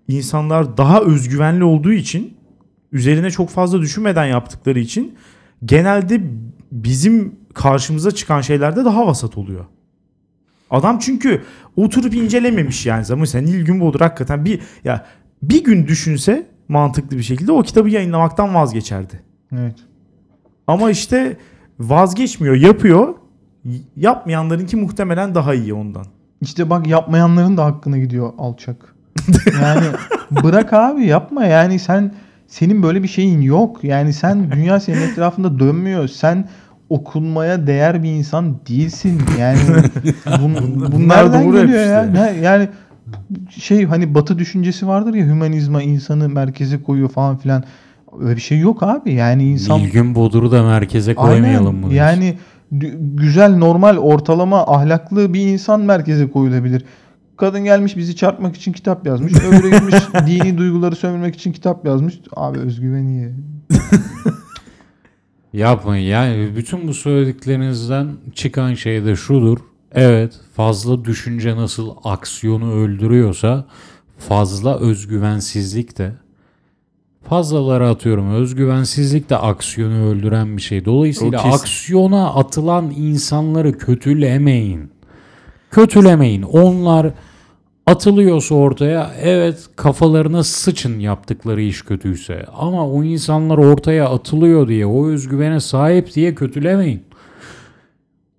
insanlar 0.08 0.76
daha 0.76 1.00
özgüvenli 1.00 1.64
olduğu 1.64 1.92
için 1.92 2.36
üzerine 2.92 3.30
çok 3.30 3.50
fazla 3.50 3.80
düşünmeden 3.80 4.24
yaptıkları 4.24 4.78
için 4.78 5.14
genelde 5.64 6.20
bizim 6.72 7.36
karşımıza 7.54 8.10
çıkan 8.10 8.40
şeylerde 8.40 8.84
daha 8.84 9.06
vasat 9.06 9.38
oluyor. 9.38 9.64
Adam 10.70 10.98
çünkü 10.98 11.42
oturup 11.76 12.14
incelememiş 12.14 12.86
yani. 12.86 13.06
Mesela 13.16 13.44
Nilgün 13.44 13.80
Boğdur 13.80 14.00
hakikaten 14.00 14.44
bir 14.44 14.60
ya 14.84 15.06
bir 15.42 15.64
gün 15.64 15.86
düşünse 15.86 16.46
mantıklı 16.68 17.18
bir 17.18 17.22
şekilde 17.22 17.52
o 17.52 17.62
kitabı 17.62 17.88
yayınlamaktan 17.88 18.54
vazgeçerdi. 18.54 19.22
evet. 19.52 19.76
Ama 20.66 20.90
işte 20.90 21.36
vazgeçmiyor, 21.78 22.54
yapıyor. 22.54 23.14
Yapmayanlarınki 23.96 24.76
muhtemelen 24.76 25.34
daha 25.34 25.54
iyi 25.54 25.74
ondan. 25.74 26.04
İşte 26.40 26.70
bak 26.70 26.86
yapmayanların 26.86 27.56
da 27.56 27.64
hakkına 27.64 27.98
gidiyor 27.98 28.32
alçak. 28.38 28.94
Yani 29.62 29.86
bırak 30.42 30.72
abi 30.72 31.06
yapma 31.06 31.44
yani 31.44 31.78
sen 31.78 32.12
senin 32.48 32.82
böyle 32.82 33.02
bir 33.02 33.08
şeyin 33.08 33.40
yok. 33.40 33.84
Yani 33.84 34.12
sen 34.12 34.50
dünya 34.52 34.80
senin 34.80 35.00
etrafında 35.00 35.58
dönmüyor. 35.58 36.08
Sen 36.08 36.48
okunmaya 36.88 37.66
değer 37.66 38.02
bir 38.02 38.10
insan 38.10 38.56
değilsin. 38.68 39.22
Yani 39.40 39.58
bun, 40.42 40.54
Bunlar 40.76 40.92
bunlardan 40.92 41.44
doğru 41.44 41.56
geliyor 41.56 41.86
ya. 41.86 42.04
işte. 42.06 42.14
Ne- 42.22 42.40
Yani 42.42 42.68
şey 43.50 43.84
hani 43.84 44.14
batı 44.14 44.38
düşüncesi 44.38 44.86
vardır 44.86 45.14
ya 45.14 45.26
hümanizma 45.26 45.82
insanı 45.82 46.28
merkeze 46.28 46.82
koyuyor 46.82 47.08
falan 47.08 47.36
filan. 47.36 47.64
Öyle 48.20 48.36
bir 48.36 48.40
şey 48.40 48.58
yok 48.58 48.82
abi. 48.82 49.12
Yani 49.12 49.44
insan 49.50 49.78
Nilgün 49.80 50.14
Bodur'u 50.14 50.52
da 50.52 50.62
merkeze 50.62 51.14
koymayalım 51.14 51.76
mı? 51.76 51.94
Yani 51.94 52.34
güzel, 53.00 53.56
normal, 53.56 53.96
ortalama, 53.96 54.66
ahlaklı 54.66 55.34
bir 55.34 55.40
insan 55.40 55.80
merkeze 55.80 56.30
koyulabilir. 56.30 56.84
Kadın 57.36 57.64
gelmiş 57.64 57.96
bizi 57.96 58.16
çarpmak 58.16 58.56
için 58.56 58.72
kitap 58.72 59.06
yazmış. 59.06 59.32
Öbürü 59.32 59.70
gelmiş 59.70 59.94
dini 60.26 60.58
duyguları 60.58 60.96
sömürmek 60.96 61.34
için 61.34 61.52
kitap 61.52 61.86
yazmış. 61.86 62.20
Abi 62.36 62.58
özgüven 62.58 63.06
iyi. 63.06 63.32
Yapmayın. 65.52 66.06
Yani 66.06 66.56
bütün 66.56 66.88
bu 66.88 66.94
söylediklerinizden 66.94 68.08
çıkan 68.34 68.74
şey 68.74 69.04
de 69.04 69.16
şudur. 69.16 69.58
Evet 69.92 70.40
fazla 70.56 71.04
düşünce 71.04 71.56
nasıl 71.56 71.90
aksiyonu 72.04 72.72
öldürüyorsa 72.72 73.66
fazla 74.18 74.80
özgüvensizlik 74.80 75.98
de 75.98 76.12
fazlaları 77.28 77.88
atıyorum 77.88 78.34
özgüvensizlik 78.34 79.30
de 79.30 79.36
aksiyonu 79.36 80.08
öldüren 80.08 80.56
bir 80.56 80.62
şey. 80.62 80.84
Dolayısıyla 80.84 81.42
aksiyona 81.42 82.34
atılan 82.34 82.90
insanları 82.96 83.78
kötülemeyin. 83.78 84.90
Kötülemeyin. 85.70 86.42
Onlar 86.42 87.10
atılıyorsa 87.86 88.54
ortaya 88.54 89.10
evet 89.22 89.66
kafalarına 89.76 90.44
sıçın 90.44 90.98
yaptıkları 90.98 91.62
iş 91.62 91.82
kötüyse. 91.82 92.46
Ama 92.56 92.88
o 92.88 93.04
insanlar 93.04 93.58
ortaya 93.58 94.08
atılıyor 94.08 94.68
diye 94.68 94.86
o 94.86 95.08
özgüvene 95.08 95.60
sahip 95.60 96.14
diye 96.14 96.34
kötülemeyin. 96.34 97.02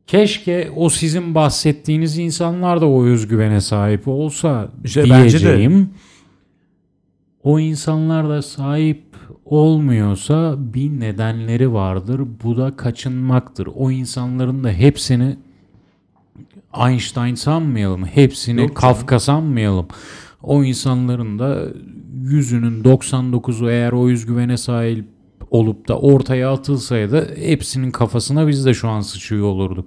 Keşke 0.07 0.71
o 0.75 0.89
sizin 0.89 1.35
bahsettiğiniz 1.35 2.17
insanlar 2.17 2.81
da 2.81 2.89
o 2.89 3.05
özgüvene 3.05 3.61
sahip 3.61 4.07
olsa 4.07 4.67
İşte 4.83 5.09
bence 5.09 5.39
de. 5.45 5.69
O 7.45 7.59
insanlar 7.59 8.29
da 8.29 8.41
sahip 8.41 9.03
olmuyorsa 9.45 10.55
bir 10.57 10.99
nedenleri 10.99 11.73
vardır. 11.73 12.21
Bu 12.43 12.57
da 12.57 12.75
kaçınmaktır. 12.75 13.67
O 13.75 13.91
insanların 13.91 14.63
da 14.63 14.69
hepsini 14.69 15.37
Einstein 16.87 17.35
sanmayalım. 17.35 18.05
Hepsini 18.05 18.61
Yok. 18.61 18.75
Kafka 18.75 19.19
sanmayalım. 19.19 19.87
O 20.43 20.63
insanların 20.63 21.39
da 21.39 21.65
yüzünün 22.23 22.83
99'u 22.83 23.69
eğer 23.69 23.91
o 23.91 24.09
özgüvene 24.09 24.57
sahip 24.57 25.05
olup 25.51 25.87
da 25.87 25.99
ortaya 25.99 26.53
atılsaydı 26.53 27.35
hepsinin 27.35 27.91
kafasına 27.91 28.47
biz 28.47 28.65
de 28.65 28.73
şu 28.73 28.89
an 28.89 29.01
sıçıyor 29.01 29.45
olurduk. 29.45 29.85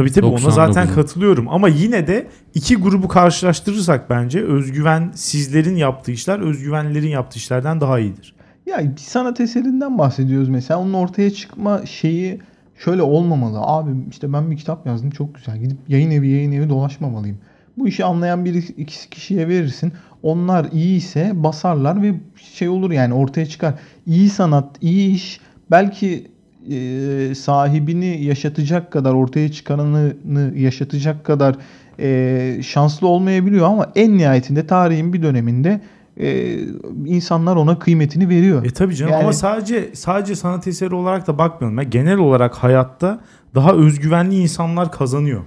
Tabii 0.00 0.12
tabii 0.12 0.26
ona 0.26 0.38
99'u. 0.38 0.50
zaten 0.50 0.88
katılıyorum 0.88 1.48
ama 1.48 1.68
yine 1.68 2.06
de 2.06 2.26
iki 2.54 2.76
grubu 2.76 3.08
karşılaştırırsak 3.08 4.10
bence 4.10 4.44
özgüven 4.44 5.10
sizlerin 5.14 5.76
yaptığı 5.76 6.12
işler 6.12 6.38
özgüvenlerin 6.38 7.08
yaptığı 7.08 7.38
işlerden 7.38 7.80
daha 7.80 7.98
iyidir. 7.98 8.34
Ya 8.66 8.96
bir 8.96 9.00
sanat 9.00 9.40
eserinden 9.40 9.98
bahsediyoruz 9.98 10.48
mesela. 10.48 10.80
Onun 10.80 10.92
ortaya 10.92 11.30
çıkma 11.30 11.86
şeyi 11.86 12.40
şöyle 12.84 13.02
olmamalı. 13.02 13.58
Abi 13.60 13.90
işte 14.10 14.32
ben 14.32 14.50
bir 14.50 14.56
kitap 14.56 14.86
yazdım 14.86 15.10
çok 15.10 15.34
güzel. 15.34 15.58
Gidip 15.58 15.78
yayın 15.88 16.10
evi 16.10 16.28
yayın 16.28 16.52
evi 16.52 16.68
dolaşmamalıyım. 16.68 17.38
Bu 17.78 17.88
işi 17.88 18.04
anlayan 18.04 18.44
bir 18.44 18.54
iki 18.54 19.10
kişiye 19.10 19.48
verirsin. 19.48 19.92
Onlar 20.22 20.66
iyi 20.72 20.96
ise 20.96 21.30
basarlar 21.34 22.02
ve 22.02 22.14
şey 22.54 22.68
olur 22.68 22.90
yani 22.90 23.14
ortaya 23.14 23.46
çıkar. 23.46 23.74
İyi 24.06 24.30
sanat, 24.30 24.76
iyi 24.80 25.14
iş 25.14 25.40
belki 25.70 26.29
e, 26.70 27.34
sahibini 27.34 28.24
yaşatacak 28.24 28.90
kadar, 28.92 29.12
ortaya 29.14 29.52
çıkaranını 29.52 30.58
yaşatacak 30.58 31.24
kadar 31.24 31.56
e, 32.00 32.62
şanslı 32.62 33.06
olmayabiliyor 33.06 33.66
ama 33.66 33.92
en 33.94 34.18
nihayetinde 34.18 34.66
tarihin 34.66 35.12
bir 35.12 35.22
döneminde 35.22 35.80
e, 36.20 36.58
insanlar 37.06 37.56
ona 37.56 37.78
kıymetini 37.78 38.28
veriyor. 38.28 38.64
E 38.64 38.70
tabii 38.70 38.96
canım 38.96 39.12
Yani- 39.12 39.22
ama 39.22 39.32
sadece 39.32 39.88
sadece 39.94 40.36
sanat 40.36 40.66
eseri 40.66 40.94
olarak 40.94 41.26
da 41.26 41.38
bakmıyorum. 41.38 41.78
Ben 41.78 41.90
genel 41.90 42.18
olarak 42.18 42.54
hayatta 42.54 43.20
daha 43.54 43.72
özgüvenli 43.72 44.36
insanlar 44.36 44.92
kazanıyor. 44.92 45.40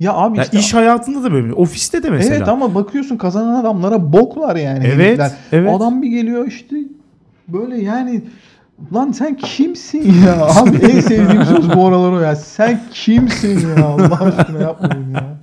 Ya 0.00 0.12
abi 0.12 0.38
Ya 0.38 0.44
işte 0.44 0.58
iş 0.58 0.74
hayatında 0.74 1.22
da 1.22 1.32
böyle. 1.32 1.52
Ofiste 1.52 2.02
de 2.02 2.10
mesela. 2.10 2.36
Evet 2.36 2.48
ama 2.48 2.74
bakıyorsun 2.74 3.16
kazanan 3.16 3.60
adamlara 3.60 4.12
boklar 4.12 4.56
yani. 4.56 4.84
Evet, 4.86 4.98
herifler. 5.06 5.32
evet. 5.52 5.70
Adam 5.74 6.02
bir 6.02 6.08
geliyor 6.08 6.46
işte 6.46 6.76
böyle 7.48 7.82
yani 7.82 8.22
lan 8.94 9.12
sen 9.12 9.36
kimsin 9.36 10.22
ya? 10.24 10.46
Abi 10.46 10.76
en 10.76 11.00
sevdiğim 11.00 11.44
söz 11.44 11.74
bu 11.74 11.86
aralar 11.86 12.12
o 12.12 12.20
ya. 12.20 12.36
Sen 12.36 12.82
kimsin 12.92 13.68
ya? 13.68 13.84
Allah 13.86 14.20
aşkına 14.20 14.58
yapmayın 14.58 15.14
ya. 15.14 15.38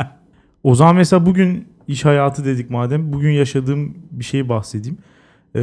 O 0.63 0.76
zaman 0.76 0.95
mesela 0.95 1.26
bugün 1.26 1.67
iş 1.88 2.06
hayatı 2.06 2.45
dedik 2.45 2.69
madem. 2.69 3.13
Bugün 3.13 3.32
yaşadığım 3.32 3.97
bir 4.12 4.23
şeyi 4.23 4.50
bahsedeyim. 4.50 4.97
Ee, 5.56 5.60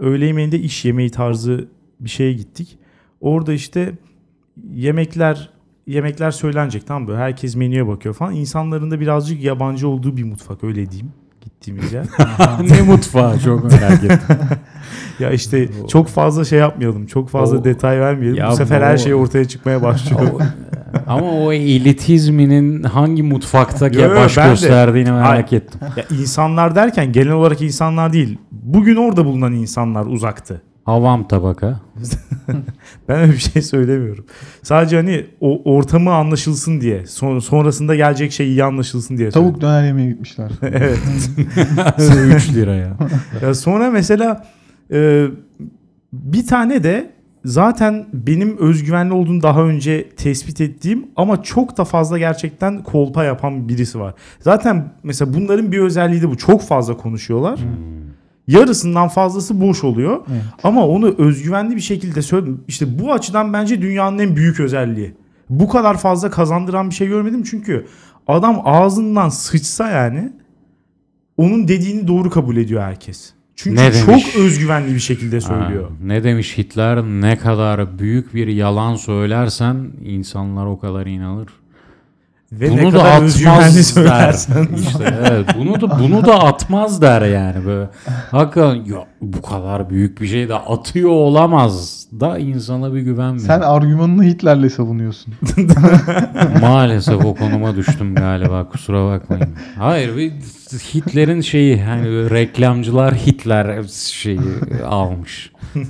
öğle 0.00 0.26
yemeğinde 0.26 0.58
iş 0.58 0.84
yemeği 0.84 1.10
tarzı 1.10 1.68
bir 2.00 2.10
şeye 2.10 2.32
gittik. 2.32 2.78
Orada 3.20 3.52
işte 3.52 3.92
yemekler 4.72 5.50
yemekler 5.86 6.30
söylenecek 6.30 6.86
tamam 6.86 7.08
mı? 7.08 7.16
Herkes 7.16 7.56
menüye 7.56 7.86
bakıyor 7.86 8.14
falan. 8.14 8.34
İnsanların 8.34 8.90
da 8.90 9.00
birazcık 9.00 9.42
yabancı 9.42 9.88
olduğu 9.88 10.16
bir 10.16 10.24
mutfak 10.24 10.64
öyle 10.64 10.90
diyeyim. 10.90 11.12
Gittiğimiz 11.60 11.92
yer. 11.92 12.04
ne 12.70 12.82
mutfağı 12.82 13.38
çok 13.40 13.64
merak 13.64 14.04
ettim. 14.04 14.18
ya 15.18 15.30
işte 15.30 15.68
çok 15.88 16.08
fazla 16.08 16.44
şey 16.44 16.58
yapmayalım. 16.58 17.06
Çok 17.06 17.28
fazla 17.30 17.58
O- 17.58 17.64
detay 17.64 18.00
vermeyelim. 18.00 18.36
Ya 18.38 18.50
Bu 18.50 18.56
sefer 18.56 18.80
bu- 18.80 18.84
her 18.84 18.96
şey 18.98 19.14
ortaya 19.14 19.44
çıkmaya 19.44 19.82
başlıyor. 19.82 20.20
O- 20.34 20.38
Ama 21.06 21.30
o 21.32 21.52
elitizminin 21.52 22.82
hangi 22.82 23.22
mutfakta 23.22 23.88
Yo, 23.88 24.16
baş 24.16 24.36
ben 24.36 24.46
de- 24.46 24.50
gösterdiğini 24.50 25.10
merak 25.12 25.52
Ay. 25.52 25.58
ettim. 25.58 25.80
ya 25.96 26.04
insanlar 26.20 26.74
derken 26.74 27.12
genel 27.12 27.32
olarak 27.32 27.62
insanlar 27.62 28.12
değil. 28.12 28.38
Bugün 28.52 28.96
orada 28.96 29.24
bulunan 29.24 29.52
insanlar 29.52 30.06
uzaktı. 30.06 30.62
Havam 30.84 31.28
tabaka. 31.28 31.80
Ben 33.08 33.20
öyle 33.20 33.32
bir 33.32 33.38
şey 33.38 33.62
söylemiyorum. 33.62 34.24
Sadece 34.62 34.96
hani 34.96 35.26
o 35.40 35.62
ortamı 35.74 36.14
anlaşılsın 36.14 36.80
diye. 36.80 37.06
Son, 37.06 37.38
sonrasında 37.38 37.94
gelecek 37.94 38.32
şey 38.32 38.48
iyi 38.48 38.64
anlaşılsın 38.64 39.18
diye. 39.18 39.30
Tavuk 39.30 39.60
döner 39.60 39.84
yemeye 39.84 40.08
gitmişler. 40.10 40.50
evet. 40.62 40.98
3 42.36 42.54
lira 42.54 42.74
ya. 42.74 42.96
Ya 43.42 43.54
sonra 43.54 43.90
mesela 43.90 44.46
e, 44.92 45.26
bir 46.12 46.46
tane 46.46 46.82
de 46.84 47.10
zaten 47.44 48.06
benim 48.12 48.58
özgüvenli 48.58 49.12
olduğunu 49.12 49.42
daha 49.42 49.62
önce 49.62 50.08
tespit 50.08 50.60
ettiğim 50.60 51.06
ama 51.16 51.42
çok 51.42 51.76
da 51.76 51.84
fazla 51.84 52.18
gerçekten 52.18 52.82
kolpa 52.82 53.24
yapan 53.24 53.68
birisi 53.68 54.00
var. 54.00 54.14
Zaten 54.40 54.92
mesela 55.02 55.34
bunların 55.34 55.72
bir 55.72 55.78
özelliği 55.78 56.22
de 56.22 56.28
bu. 56.28 56.36
Çok 56.36 56.62
fazla 56.62 56.96
konuşuyorlar. 56.96 57.60
Yarısından 58.50 59.08
fazlası 59.08 59.60
boş 59.60 59.84
oluyor. 59.84 60.20
Evet. 60.32 60.42
Ama 60.64 60.86
onu 60.86 61.14
özgüvenli 61.18 61.76
bir 61.76 61.80
şekilde 61.80 62.22
söyledim. 62.22 62.60
İşte 62.68 62.98
bu 62.98 63.12
açıdan 63.12 63.52
bence 63.52 63.82
dünyanın 63.82 64.18
en 64.18 64.36
büyük 64.36 64.60
özelliği. 64.60 65.14
Bu 65.50 65.68
kadar 65.68 65.98
fazla 65.98 66.30
kazandıran 66.30 66.90
bir 66.90 66.94
şey 66.94 67.08
görmedim 67.08 67.42
çünkü 67.42 67.86
adam 68.26 68.62
ağzından 68.64 69.28
sıçsa 69.28 69.90
yani 69.90 70.32
onun 71.36 71.68
dediğini 71.68 72.08
doğru 72.08 72.30
kabul 72.30 72.56
ediyor 72.56 72.82
herkes. 72.82 73.32
Çünkü 73.56 73.76
Ne 73.76 73.92
demiş? 73.94 74.32
çok 74.32 74.42
özgüvenli 74.42 74.94
bir 74.94 75.00
şekilde 75.00 75.40
söylüyor. 75.40 75.84
Ha, 75.88 75.94
ne 76.04 76.24
demiş 76.24 76.58
Hitler? 76.58 77.02
Ne 77.02 77.38
kadar 77.38 77.98
büyük 77.98 78.34
bir 78.34 78.46
yalan 78.46 78.94
söylersen 78.94 79.90
insanlar 80.04 80.66
o 80.66 80.78
kadar 80.78 81.06
inanır. 81.06 81.48
Ve 82.52 82.70
bunu 82.70 82.76
ne 82.76 82.92
da 82.92 82.98
kadar 82.98 83.22
atmaz 83.22 83.76
der. 83.76 83.82
söylersen. 83.82 84.68
İşte 84.76 85.04
evet, 85.30 85.46
bunu 85.58 85.80
da 85.80 85.98
bunu 85.98 86.26
da 86.26 86.38
atmaz 86.38 87.02
der 87.02 87.22
yani 87.22 87.66
böyle. 87.66 87.88
Hakikaten 88.30 88.74
ya 88.74 89.06
bu 89.20 89.42
kadar 89.42 89.90
büyük 89.90 90.20
bir 90.20 90.26
şey 90.26 90.48
de 90.48 90.54
atıyor 90.54 91.10
olamaz 91.10 92.06
da 92.20 92.38
insana 92.38 92.94
bir 92.94 93.00
güven 93.00 93.32
veriyor. 93.32 93.46
Sen 93.46 93.60
argümanını 93.60 94.24
Hitler'le 94.24 94.68
savunuyorsun. 94.68 95.34
Maalesef 96.60 97.24
o 97.24 97.34
konuma 97.34 97.76
düştüm 97.76 98.14
galiba 98.14 98.68
kusura 98.68 99.06
bakmayın. 99.06 99.48
Hayır 99.78 100.16
bir 100.16 100.32
Hitler'in 100.72 101.40
şeyi 101.40 101.82
hani 101.82 102.30
reklamcılar 102.30 103.14
Hitler 103.14 103.82
şeyi 103.88 104.40
almış. 104.86 105.52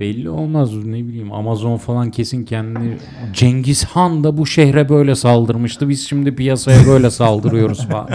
Belli 0.00 0.30
olmaz 0.30 0.74
ne 0.84 1.04
bileyim 1.04 1.32
Amazon 1.32 1.76
falan 1.76 2.10
kesin 2.10 2.44
kendini 2.44 2.96
Cengiz 3.32 3.84
Han 3.84 4.24
da 4.24 4.36
bu 4.36 4.46
şehre 4.46 4.88
böyle 4.88 5.14
saldırmıştı. 5.14 5.88
Biz 5.88 6.08
şimdi 6.08 6.34
piyasaya 6.34 6.86
böyle 6.86 7.10
saldırıyoruz 7.10 7.88
falan. 7.88 8.08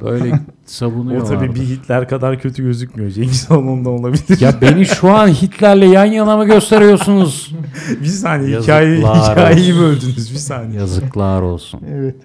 Böyle 0.00 0.40
savunuyorlar. 0.64 1.36
O 1.36 1.40
tabii 1.40 1.54
bir 1.54 1.60
Hitler 1.60 2.08
kadar 2.08 2.40
kötü 2.40 2.62
gözükmüyor. 2.62 3.10
Cengiz 3.10 3.50
Han 3.50 3.68
ondan 3.68 3.92
olabilir. 3.92 4.40
Ya 4.40 4.54
beni 4.60 4.86
şu 4.86 5.10
an 5.10 5.28
Hitler'le 5.28 5.92
yan 5.92 6.04
yana 6.04 6.36
mı 6.36 6.44
gösteriyorsunuz? 6.46 7.54
bir 8.00 8.06
saniye 8.06 8.50
Yazıklar 8.50 8.82
hikaye, 8.82 8.98
hikayeyi 8.98 9.74
böldünüz 9.76 10.32
bir 10.32 10.38
saniye. 10.38 10.80
Yazıklar 10.80 11.42
olsun. 11.42 11.80
Evet. 11.94 12.16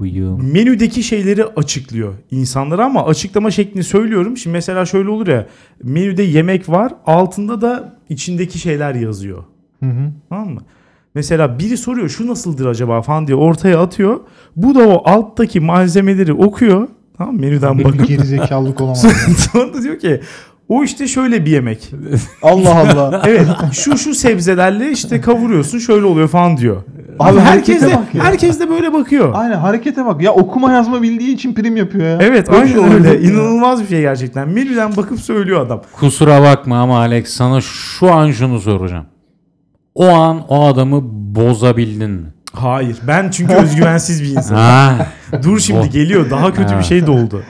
Bıyığım. 0.00 0.52
menüdeki 0.52 1.02
şeyleri 1.02 1.44
açıklıyor 1.44 2.14
insanlara 2.30 2.84
ama 2.84 3.06
açıklama 3.06 3.50
şeklini 3.50 3.84
söylüyorum. 3.84 4.36
Şimdi 4.36 4.52
mesela 4.52 4.86
şöyle 4.86 5.10
olur 5.10 5.26
ya 5.26 5.46
menüde 5.82 6.22
yemek 6.22 6.68
var 6.68 6.92
altında 7.06 7.60
da 7.60 7.98
içindeki 8.08 8.58
şeyler 8.58 8.94
yazıyor. 8.94 9.44
Hı 9.82 9.86
hı. 9.86 10.12
Tamam 10.28 10.48
mı? 10.48 10.60
Mesela 11.14 11.58
biri 11.58 11.76
soruyor 11.76 12.08
şu 12.08 12.26
nasıldır 12.26 12.66
acaba 12.66 13.02
falan 13.02 13.26
diye 13.26 13.36
ortaya 13.36 13.80
atıyor. 13.80 14.20
Bu 14.56 14.74
da 14.74 14.88
o 14.88 15.10
alttaki 15.10 15.60
malzemeleri 15.60 16.32
okuyor. 16.32 16.88
Tamam 17.18 17.40
menüden 17.40 17.84
bakıp. 17.84 18.08
gerizekalılık 18.08 18.80
olamaz. 18.80 19.06
Sonra 19.52 19.82
diyor 19.82 19.98
ki 19.98 20.20
o 20.68 20.84
işte 20.84 21.08
şöyle 21.08 21.44
bir 21.44 21.50
yemek. 21.50 21.92
Allah 22.42 22.74
Allah. 22.74 23.22
Evet 23.26 23.46
şu 23.72 23.98
şu 23.98 24.14
sebzelerle 24.14 24.90
işte 24.90 25.20
kavuruyorsun 25.20 25.78
şöyle 25.78 26.04
oluyor 26.04 26.28
falan 26.28 26.56
diyor. 26.56 26.82
Abi 27.18 27.40
herkes 27.40 27.82
de, 27.82 27.86
bak 27.86 28.14
ya. 28.14 28.24
herkes 28.24 28.60
de 28.60 28.70
böyle 28.70 28.92
bakıyor. 28.92 29.32
Aynen 29.34 29.58
harekete 29.58 30.06
bak. 30.06 30.22
Ya 30.22 30.32
okuma 30.32 30.72
yazma 30.72 31.02
bildiği 31.02 31.34
için 31.34 31.54
prim 31.54 31.76
yapıyor 31.76 32.04
ya. 32.06 32.18
Evet 32.20 32.50
Böyle 32.52 32.68
şey 32.72 32.84
aynen 32.84 32.92
öyle. 32.92 33.20
İnanılmaz 33.20 33.82
bir 33.82 33.88
şey 33.88 34.00
gerçekten. 34.00 34.48
Menüden 34.48 34.96
bakıp 34.96 35.20
söylüyor 35.20 35.66
adam. 35.66 35.82
Kusura 35.92 36.42
bakma 36.42 36.78
ama 36.82 36.98
Alex 36.98 37.28
sana 37.28 37.60
şu 37.60 38.12
an 38.12 38.30
şunu 38.30 38.60
soracağım. 38.60 39.06
O 39.94 40.08
an 40.08 40.44
o 40.48 40.66
adamı 40.66 41.00
bozabildin 41.34 42.10
mi? 42.10 42.26
Hayır. 42.52 42.96
Ben 43.06 43.30
çünkü 43.30 43.54
özgüvensiz 43.62 44.22
bir 44.22 44.28
insanım. 44.28 44.60
Ha, 44.62 45.06
Dur 45.42 45.58
şimdi 45.60 45.90
geliyor. 45.90 46.30
Daha 46.30 46.52
kötü 46.52 46.78
bir 46.78 46.82
şey 46.82 47.06
de 47.06 47.10
oldu. 47.10 47.42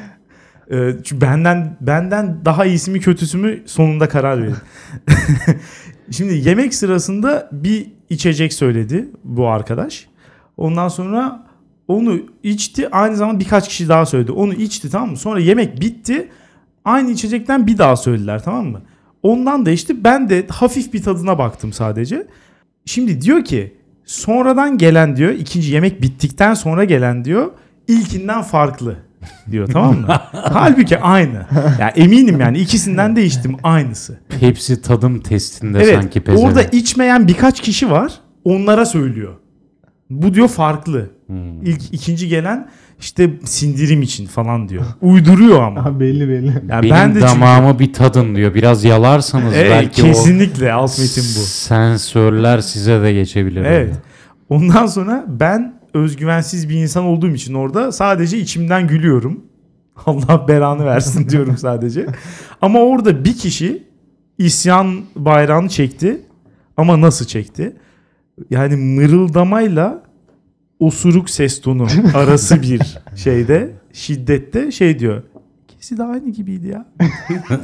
Ee, 0.71 0.91
çünkü 1.05 1.21
benden 1.27 1.77
benden 1.81 2.45
daha 2.45 2.65
iyisi 2.65 2.91
mi 2.91 3.01
kötüsü 3.01 3.39
mü 3.39 3.59
sonunda 3.67 4.09
karar 4.09 4.43
verin. 4.43 4.55
şimdi 6.11 6.49
yemek 6.49 6.75
sırasında 6.75 7.49
bir 7.53 7.87
içecek 8.11 8.53
söyledi 8.53 9.09
bu 9.25 9.49
arkadaş. 9.49 10.07
Ondan 10.57 10.89
sonra 10.89 11.47
onu 11.89 12.21
içti. 12.43 12.91
Aynı 12.91 13.17
zamanda 13.17 13.41
birkaç 13.41 13.69
kişi 13.69 13.89
daha 13.89 14.07
söyledi. 14.07 14.33
Onu 14.33 14.55
içti 14.55 14.91
tamam 14.91 15.11
mı? 15.11 15.17
Sonra 15.17 15.41
yemek 15.41 15.81
bitti. 15.81 16.29
Aynı 16.85 17.11
içecekten 17.11 17.67
bir 17.67 17.79
daha 17.79 17.97
söylediler 17.97 18.45
tamam 18.45 18.67
mı? 18.67 18.83
Ondan 19.23 19.67
da 19.67 19.71
içti. 19.71 20.05
Ben 20.05 20.31
de 20.31 20.47
hafif 20.49 20.93
bir 20.93 21.03
tadına 21.03 21.39
baktım 21.39 21.73
sadece. 21.73 22.27
Şimdi 22.85 23.21
diyor 23.21 23.45
ki 23.45 23.75
sonradan 24.05 24.79
gelen 24.79 25.17
diyor 25.17 25.33
ikinci 25.33 25.73
yemek 25.73 26.03
bittikten 26.03 26.55
sonra 26.55 26.85
gelen 26.85 27.25
diyor 27.25 27.51
ilkinden 27.89 28.43
farklı 28.43 28.97
diyor 29.51 29.69
tamam 29.73 29.99
mı? 30.01 30.07
Halbuki 30.33 30.99
aynı. 30.99 31.47
Ya 31.81 31.89
eminim 31.89 32.41
yani 32.41 32.59
ikisinden 32.59 33.17
de 33.17 33.25
içtim 33.25 33.57
aynısı. 33.63 34.19
Pepsi 34.41 34.83
tadım 34.83 35.21
testinde 35.21 35.79
evet 35.83 35.95
sanki 35.95 36.21
pezevenk. 36.21 36.49
orada 36.49 36.63
içmeyen 36.63 37.29
birkaç 37.29 37.61
kişi 37.61 37.91
var 37.91 38.13
onlara 38.45 38.87
söylüyor. 38.87 39.35
Bu 40.11 40.35
diyor 40.35 40.49
farklı. 40.49 41.11
Hmm. 41.27 41.63
İlk 41.63 41.95
ikinci 41.95 42.29
gelen 42.29 42.69
işte 43.01 43.31
sindirim 43.45 44.03
için 44.03 44.27
falan 44.27 44.69
diyor. 44.69 44.85
Uyduruyor 45.03 45.63
ama. 45.63 45.85
Ha, 45.85 46.01
belli 46.01 46.29
belli. 46.29 46.47
Yani 46.47 46.83
Benim 46.83 46.91
ben 46.91 47.15
de 47.15 47.21
çünkü- 47.21 47.33
damağımı 47.33 47.79
bir 47.79 47.93
tadın 47.93 48.35
diyor. 48.35 48.55
Biraz 48.55 48.85
yalarsanız 48.85 49.53
Evet, 49.57 49.71
belki 49.71 50.03
kesinlikle 50.03 50.73
alt 50.73 50.99
metin 50.99 51.23
bu. 51.23 51.41
sensörler 51.47 52.61
size 52.61 53.03
de 53.03 53.13
geçebilir. 53.13 53.65
Evet. 53.65 53.95
Ondan 54.49 54.87
sonra 54.87 55.25
ben 55.29 55.76
özgüvensiz 55.97 56.69
bir 56.69 56.75
insan 56.75 57.05
olduğum 57.05 57.31
için 57.35 57.55
orada 57.55 57.93
sadece 57.93 58.39
içimden 58.39 58.87
gülüyorum. 58.89 59.41
Allah 60.07 60.49
belanı 60.49 60.85
versin 60.85 61.29
diyorum 61.29 61.57
sadece. 61.57 62.07
Ama 62.63 62.79
orada 62.79 63.25
bir 63.25 63.37
kişi 63.37 63.83
isyan 64.39 65.01
bayrağını 65.17 65.69
çekti. 65.69 66.21
Ama 66.77 67.01
nasıl 67.01 67.25
çekti? 67.25 67.77
Yani 68.51 68.77
mırıldamayla 68.77 70.03
osuruk 70.81 71.31
ses 71.31 71.61
tonu 71.61 71.87
arası 72.15 72.63
bir 72.63 72.99
şeyde 73.17 73.71
şiddette 73.93 74.73
şey 74.73 74.99
diyor. 74.99 75.23
İkisi 75.75 75.99
de 75.99 76.03
aynı 76.03 76.31
gibiydi 76.31 76.67
ya. 76.69 76.87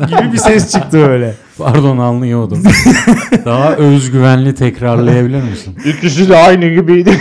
gibi 0.07 0.33
bir 0.33 0.39
ses 0.39 0.73
çıktı 0.73 0.99
öyle. 0.99 1.35
Pardon 1.59 1.99
anlıyordum. 1.99 2.63
Daha 3.45 3.75
özgüvenli 3.77 4.55
tekrarlayabilir 4.55 5.43
misin? 5.43 5.77
İkisi 5.87 6.29
de 6.29 6.37
aynı 6.37 6.69
gibiydi. 6.69 7.19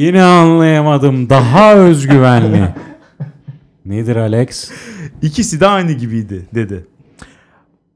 Yine 0.00 0.22
anlayamadım. 0.22 1.30
Daha 1.30 1.74
özgüvenli. 1.74 2.68
Nedir 3.84 4.16
Alex? 4.16 4.70
İkisi 5.22 5.60
de 5.60 5.66
aynı 5.66 5.92
gibiydi 5.92 6.46
dedi. 6.54 6.86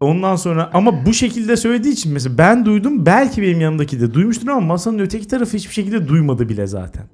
Ondan 0.01 0.37
sonra 0.37 0.71
ama 0.75 1.07
bu 1.07 1.15
şekilde 1.15 1.57
söylediği 1.57 1.93
için 1.95 2.13
mesela 2.13 2.39
ben 2.39 2.65
duydum 2.65 3.07
belki 3.07 3.43
benim 3.43 3.61
yanımdaki 3.61 4.01
de 4.01 4.15
duymuştur 4.15 4.49
ama 4.49 4.61
masanın 4.61 4.99
öteki 4.99 5.29
tarafı 5.29 5.57
hiçbir 5.57 5.75
şekilde 5.75 6.09
duymadı 6.09 6.49
bile 6.49 6.67
zaten. 6.67 7.05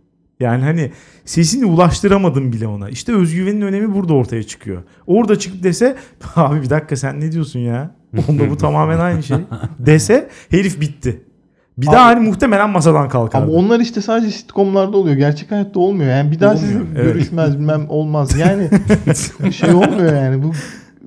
Yani 0.40 0.64
hani 0.64 0.92
sesini 1.24 1.64
ulaştıramadım 1.64 2.52
bile 2.52 2.66
ona. 2.66 2.88
İşte 2.88 3.14
özgüvenin 3.14 3.60
önemi 3.60 3.94
burada 3.94 4.14
ortaya 4.14 4.42
çıkıyor. 4.42 4.82
Orada 5.06 5.38
çıkıp 5.38 5.62
dese 5.62 5.96
abi 6.36 6.62
bir 6.62 6.70
dakika 6.70 6.96
sen 6.96 7.20
ne 7.20 7.32
diyorsun 7.32 7.60
ya? 7.60 7.94
Onda 8.28 8.50
bu 8.50 8.56
tamamen 8.56 8.98
aynı 8.98 9.22
şey. 9.22 9.36
Dese 9.78 10.28
herif 10.50 10.80
bitti. 10.80 11.22
Bir 11.80 11.86
daha 11.86 12.06
hani 12.06 12.28
muhtemelen 12.28 12.70
masadan 12.70 13.08
kalkardı. 13.08 13.44
Ama 13.44 13.52
onlar 13.52 13.80
işte 13.80 14.00
sadece 14.00 14.30
sitcomlarda 14.30 14.96
oluyor. 14.96 15.16
Gerçek 15.16 15.50
hayatta 15.50 15.80
olmuyor. 15.80 16.10
Yani 16.10 16.32
bir 16.32 16.40
daha 16.40 16.50
Olmuyor, 16.54 16.68
sizinle 16.68 16.88
evet. 17.00 17.14
görüşmez 17.14 17.58
bilmem 17.58 17.86
olmaz. 17.88 18.38
Yani 18.38 18.68
şey 19.52 19.74
olmuyor 19.74 20.16
yani. 20.16 20.42
Bu 20.42 20.52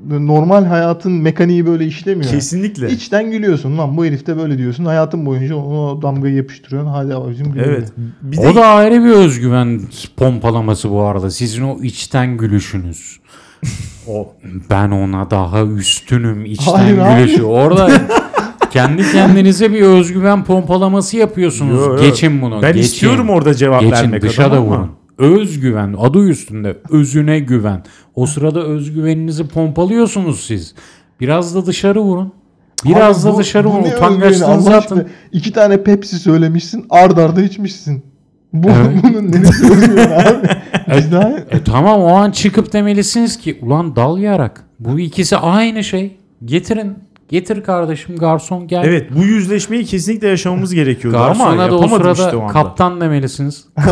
normal 0.10 0.66
hayatın 0.66 1.12
mekaniği 1.12 1.66
böyle 1.66 1.86
işlemiyor. 1.86 2.32
Kesinlikle. 2.32 2.90
İçten 2.90 3.32
gülüyorsun 3.32 3.78
lan 3.78 3.98
bu 3.98 4.06
herif 4.06 4.28
de 4.28 4.38
böyle 4.38 4.58
diyorsun. 4.58 4.86
Hayatın 4.86 5.26
boyunca 5.26 5.56
o 5.56 6.02
damgayı 6.02 6.36
yapıştırıyorsun. 6.36 6.90
Hadi 6.90 7.16
abicim 7.16 7.52
güle 7.52 7.64
Evet. 7.66 7.92
Bir 8.22 8.38
de 8.38 8.48
O 8.48 8.56
da 8.56 8.66
ayrı 8.66 9.04
bir 9.04 9.12
özgüven 9.12 9.82
pompalaması 10.18 10.92
bu 10.92 11.02
arada. 11.02 11.32
Sizin 11.32 11.64
o 11.64 11.84
içten 11.84 12.38
gülüşünüz. 12.38 13.20
O 14.08 14.34
ben 14.70 14.92
ona 14.92 15.32
daha 15.32 15.64
üstünüm 15.64 16.46
içten 16.46 16.74
Hayır 16.74 16.98
abi. 16.98 17.20
gülüşü. 17.24 17.44
Orada 17.44 17.90
kendi 18.74 19.12
kendinize 19.12 19.74
bir 19.74 19.82
özgüven 19.82 20.44
pompalaması 20.44 21.18
yapıyorsunuz. 21.18 21.80
Yo, 21.80 21.94
yo. 21.96 22.02
Geçin 22.02 22.42
bunu. 22.42 22.62
ben 22.62 22.74
geçin. 22.74 22.86
istiyorum 22.86 23.30
orada 23.30 23.54
cevap 23.54 23.82
Geçin 23.82 23.94
vermek 23.94 24.22
dışa 24.22 24.44
adına 24.44 24.56
da 24.56 24.60
ama- 24.60 24.68
vurun. 24.70 24.92
Özgüven 25.18 25.96
adı 26.00 26.20
üstünde 26.28 26.78
özüne 26.90 27.40
güven. 27.40 27.84
O 28.16 28.26
sırada 28.26 28.64
özgüveninizi 28.64 29.48
pompalıyorsunuz 29.48 30.40
siz. 30.40 30.76
Biraz 31.20 31.56
da 31.56 31.66
dışarı 31.66 32.00
vurun. 32.02 32.32
Biraz 32.86 33.26
Abi 33.26 33.32
da 33.32 33.36
bu- 33.36 33.40
dışarı 33.40 33.68
bu 33.68 33.70
vurun. 33.70 34.42
Allah 34.42 34.76
atın. 34.78 34.98
aşkına. 34.98 35.06
İki 35.32 35.52
tane 35.54 35.84
Pepsi 35.84 36.20
söylemişsin. 36.20 36.86
Ard 36.90 37.18
arda 37.18 37.42
içmişsin. 37.42 38.04
Bu, 38.54 38.70
Evet. 38.70 39.04
bunun 39.04 39.32
neresi 39.32 39.74
özgüven 39.74 40.10
abi? 40.26 40.48
Biz 40.98 41.12
daha... 41.12 41.30
E 41.30 41.64
tamam 41.66 42.02
o 42.02 42.08
an 42.08 42.32
çıkıp 42.32 42.74
demelisiniz 42.74 43.38
ki 43.38 43.60
ulan 43.62 43.96
dal 43.96 44.18
yarak. 44.18 44.64
Bu 44.80 45.00
ikisi 45.00 45.38
aynı 45.38 45.84
şey. 45.84 46.18
Getirin 46.46 46.94
Getir 47.30 47.64
kardeşim 47.64 48.18
garson 48.18 48.68
gel. 48.68 48.84
Evet 48.86 49.08
bu 49.18 49.24
yüzleşmeyi 49.24 49.86
kesinlikle 49.86 50.28
yaşamamız 50.28 50.74
gerekiyordu 50.74 51.18
Garsona 51.18 51.48
ama 51.50 51.58
da 51.58 51.62
o 51.78 51.82
yapamadım 51.82 52.16
sırada 52.16 52.26
işte 52.28 52.38
o 52.38 52.42
anda. 52.42 52.54
kaptan 52.54 53.02
demelisiniz. 53.02 53.66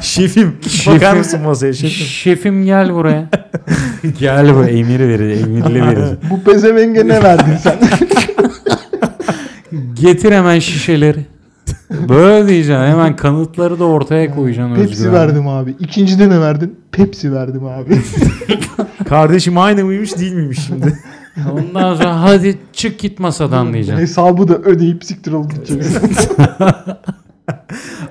Şefim. 0.00 0.56
Bakar 0.86 1.16
mısın 1.16 1.40
masaya 1.42 1.72
şefim? 1.72 2.06
Şefim 2.06 2.64
gel 2.64 2.94
buraya. 2.94 3.28
gel 4.18 4.54
buraya 4.54 4.70
emir 4.78 5.00
verir, 5.00 5.40
emirli 5.42 5.82
verir. 5.86 6.18
Bu 6.30 6.42
pezevenge 6.42 7.08
ne 7.08 7.22
verdin 7.22 7.56
sen? 7.62 7.76
Getir 9.94 10.32
hemen 10.32 10.58
şişeleri. 10.58 11.20
Böyle 12.08 12.48
diyeceksin. 12.48 12.82
Hemen 12.84 13.16
kanıtları 13.16 13.78
da 13.78 13.84
ortaya 13.84 14.34
koyacaksın 14.34 14.74
Pepsi 14.74 14.92
özgüven. 14.92 15.12
verdim 15.14 15.48
abi. 15.48 15.74
İkincide 15.80 16.28
ne 16.30 16.40
verdin? 16.40 16.76
Pepsi 16.92 17.32
verdim 17.32 17.66
abi. 17.66 17.98
Kardeşim 19.08 19.58
aynı 19.58 19.84
mıymış 19.84 20.18
değil 20.18 20.32
miymiş 20.32 20.58
şimdi? 20.66 20.98
Ondan 21.52 21.94
sonra 21.94 22.20
hadi 22.22 22.58
çık 22.72 22.98
git 22.98 23.18
masadan 23.18 23.72
diyeceksin. 23.74 24.02
Hesabı 24.02 24.48
da 24.48 24.54
ödeyip 24.58 25.04
siktir 25.04 25.32
olup 25.32 25.50
gideceksin. 25.54 26.00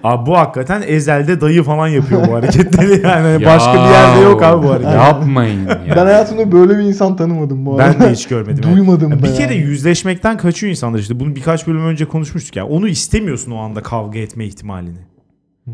Abi 0.03 0.25
bu 0.25 0.37
hakikaten 0.37 0.83
ezelde 0.87 1.41
dayı 1.41 1.63
falan 1.63 1.87
yapıyor 1.87 2.27
bu 2.27 2.33
hareketleri 2.33 3.01
yani. 3.07 3.43
Ya, 3.43 3.49
Başka 3.49 3.73
bir 3.73 3.89
yerde 3.89 4.19
yok 4.19 4.43
abi 4.43 4.67
bu 4.67 4.69
hareket. 4.71 4.93
Yapmayın 4.93 5.67
ya. 5.67 5.95
ben 5.95 6.05
hayatımda 6.05 6.51
böyle 6.51 6.77
bir 6.77 6.83
insan 6.83 7.15
tanımadım 7.15 7.65
bu 7.65 7.79
arada. 7.79 7.99
Ben 7.99 8.07
de 8.07 8.11
hiç 8.11 8.27
görmedim. 8.27 8.63
Duymadım 8.63 9.11
Ya 9.11 9.19
da 9.19 9.23
bir 9.23 9.35
kere 9.35 9.53
yani. 9.55 9.65
yüzleşmekten 9.67 10.37
kaçıyor 10.37 10.71
insanlar 10.71 10.99
işte. 10.99 11.19
Bunu 11.19 11.35
birkaç 11.35 11.67
bölüm 11.67 11.85
önce 11.85 12.05
konuşmuştuk 12.05 12.55
ya. 12.55 12.65
Onu 12.67 12.87
istemiyorsun 12.87 13.51
o 13.51 13.57
anda 13.57 13.83
kavga 13.83 14.19
etme 14.19 14.45
ihtimalini. 14.45 14.97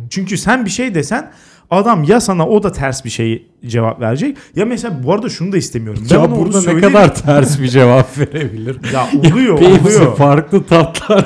Çünkü 0.09 0.37
sen 0.37 0.65
bir 0.65 0.69
şey 0.69 0.95
desen 0.95 1.31
adam 1.71 2.03
ya 2.03 2.19
sana 2.21 2.47
o 2.47 2.63
da 2.63 2.71
ters 2.71 3.05
bir 3.05 3.09
şey 3.09 3.45
cevap 3.65 4.01
verecek 4.01 4.37
ya 4.55 4.65
mesela 4.65 5.03
bu 5.03 5.13
arada 5.13 5.29
şunu 5.29 5.51
da 5.51 5.57
istemiyorum. 5.57 6.03
Ben 6.11 6.19
ya 6.19 6.31
burada 6.31 6.73
ne 6.73 6.81
kadar 6.81 7.15
ters 7.15 7.59
bir 7.61 7.67
cevap 7.67 8.17
verebilir. 8.17 8.77
ya 8.93 9.07
oluyor 9.31 9.59
Hepsi 9.61 9.97
oluyor. 9.97 10.15
farklı 10.15 10.63
tatlar. 10.63 11.25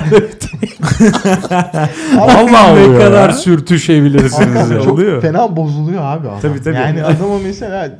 Vallahi 2.16 2.92
ne 2.92 2.98
kadar 2.98 3.28
ya. 3.28 3.34
sürtüşebilirsiniz 3.34 4.70
ya. 4.70 4.80
Çok 4.82 4.92
Oluyor. 4.92 5.22
fena 5.22 5.56
bozuluyor 5.56 6.02
abi 6.02 6.28
adam. 6.28 6.40
Tabii, 6.40 6.62
tabii. 6.62 6.76
Yani 6.76 7.04
adama 7.04 7.38
mesela 7.38 7.98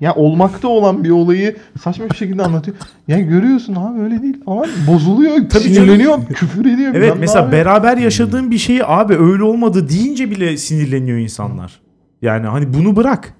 ya 0.00 0.14
olmakta 0.14 0.68
olan 0.68 1.04
bir 1.04 1.10
olayı 1.10 1.56
saçma 1.82 2.10
bir 2.10 2.14
şekilde 2.16 2.42
anlatıyor. 2.42 2.76
Ya 3.08 3.20
görüyorsun 3.20 3.74
abi 3.74 4.00
öyle 4.00 4.22
değil 4.22 4.44
falan. 4.44 4.66
Bozuluyor, 4.88 5.36
Tabii 5.50 5.62
sinirleniyor, 5.62 6.26
küfür 6.26 6.64
ediyor. 6.74 6.94
Evet 6.94 7.14
mesela 7.20 7.44
abi. 7.44 7.52
beraber 7.52 7.96
yaşadığın 7.96 8.50
bir 8.50 8.58
şeyi 8.58 8.84
abi 8.84 9.14
öyle 9.16 9.42
olmadı 9.42 9.88
deyince 9.88 10.30
bile 10.30 10.56
sinirleniyor 10.56 11.18
insanlar. 11.18 11.80
Yani 12.22 12.46
hani 12.46 12.74
bunu 12.74 12.96
bırak. 12.96 13.34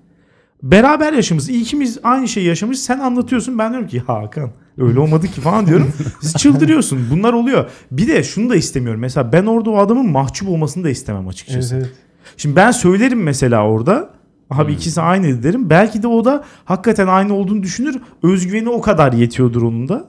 Beraber 0.62 1.12
yaşamışız. 1.12 1.48
İkimiz 1.48 1.98
aynı 2.02 2.28
şeyi 2.28 2.46
yaşamış. 2.46 2.78
Sen 2.78 2.98
anlatıyorsun. 2.98 3.58
Ben 3.58 3.70
diyorum 3.70 3.88
ki 3.88 4.00
Hakan 4.00 4.50
öyle 4.78 5.00
olmadı 5.00 5.26
ki 5.26 5.40
falan 5.40 5.66
diyorum. 5.66 5.92
Siz 6.20 6.34
çıldırıyorsun. 6.34 7.06
Bunlar 7.10 7.32
oluyor. 7.32 7.70
Bir 7.90 8.08
de 8.08 8.22
şunu 8.22 8.50
da 8.50 8.56
istemiyorum. 8.56 9.00
Mesela 9.00 9.32
ben 9.32 9.46
orada 9.46 9.70
o 9.70 9.76
adamın 9.78 10.10
mahcup 10.10 10.48
olmasını 10.48 10.84
da 10.84 10.90
istemem 10.90 11.20
Evet, 11.22 11.32
açıkçası. 11.32 11.76
evet. 11.76 11.90
Şimdi 12.36 12.56
ben 12.56 12.70
söylerim 12.70 13.22
mesela 13.22 13.66
orada. 13.66 14.10
Abi 14.50 14.64
Hmm. 14.64 14.74
ikisi 14.78 15.00
aynı 15.00 15.42
derim. 15.42 15.70
Belki 15.70 16.02
de 16.02 16.06
o 16.08 16.24
da 16.24 16.44
hakikaten 16.64 17.06
aynı 17.06 17.34
olduğunu 17.34 17.62
düşünür. 17.62 17.96
Özgüveni 18.22 18.68
o 18.68 18.80
kadar 18.80 19.12
yetiyordur 19.12 19.62
onun 19.62 19.88
da. 19.88 20.04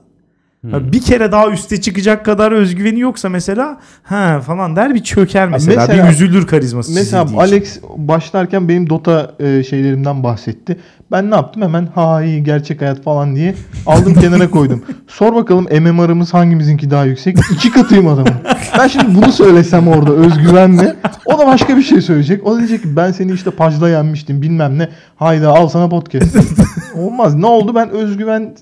Hmm. 0.62 0.92
Bir 0.92 1.02
kere 1.02 1.32
daha 1.32 1.50
üste 1.50 1.82
çıkacak 1.82 2.26
kadar 2.26 2.52
özgüveni 2.52 3.00
yoksa 3.00 3.30
mesela 3.30 3.80
ha 4.04 4.42
falan 4.42 4.76
der 4.76 4.96
bir 4.96 5.04
çöker 5.04 5.48
mesela, 5.50 5.82
mesela- 5.88 6.08
bir 6.08 6.12
üzülür 6.14 6.48
karizması 6.48 6.94
Mesela 6.94 7.24
çizildiği 7.24 7.46
için. 7.48 7.56
Alex 7.56 7.80
başlarken 7.98 8.70
benim 8.70 8.90
Dota 8.90 9.36
e, 9.40 9.64
şeylerimden 9.64 10.24
bahsetti. 10.24 10.80
Ben 11.12 11.32
ne 11.32 11.36
yaptım? 11.36 11.64
Hemen 11.64 11.88
ha 11.96 12.24
iyi 12.24 12.44
gerçek 12.44 12.82
hayat 12.82 13.04
falan 13.04 13.36
diye 13.36 13.56
aldım 13.86 14.14
kenara 14.14 14.50
koydum. 14.50 14.84
Sor 15.08 15.36
bakalım 15.36 15.64
MMR'ımız 15.64 16.34
hangimizinki 16.34 16.92
daha 16.92 17.06
yüksek? 17.06 17.38
İki 17.54 17.72
katıyım 17.72 18.08
adamın. 18.08 18.34
Ben 18.80 18.88
şimdi 18.88 19.16
bunu 19.16 19.32
söylesem 19.32 19.88
orada 19.88 20.12
özgüvenle 20.12 20.96
o 21.26 21.40
da 21.40 21.48
başka 21.48 21.78
bir 21.78 21.82
şey 21.82 22.02
söyleyecek. 22.02 22.48
O 22.48 22.54
da 22.56 22.58
diyecek 22.58 22.82
ki 22.84 22.96
ben 22.96 23.12
seni 23.12 23.32
işte 23.32 23.52
pajda 23.52 23.90
yenmiştim 23.90 24.42
bilmem 24.42 24.78
ne. 24.78 24.90
Hayda 25.16 25.50
al 25.50 25.68
sana 25.68 25.90
podcast. 25.90 26.38
Olmaz. 26.96 27.36
Ne 27.36 27.46
oldu? 27.46 27.76
Ben 27.76 27.90
özgüven 27.90 28.56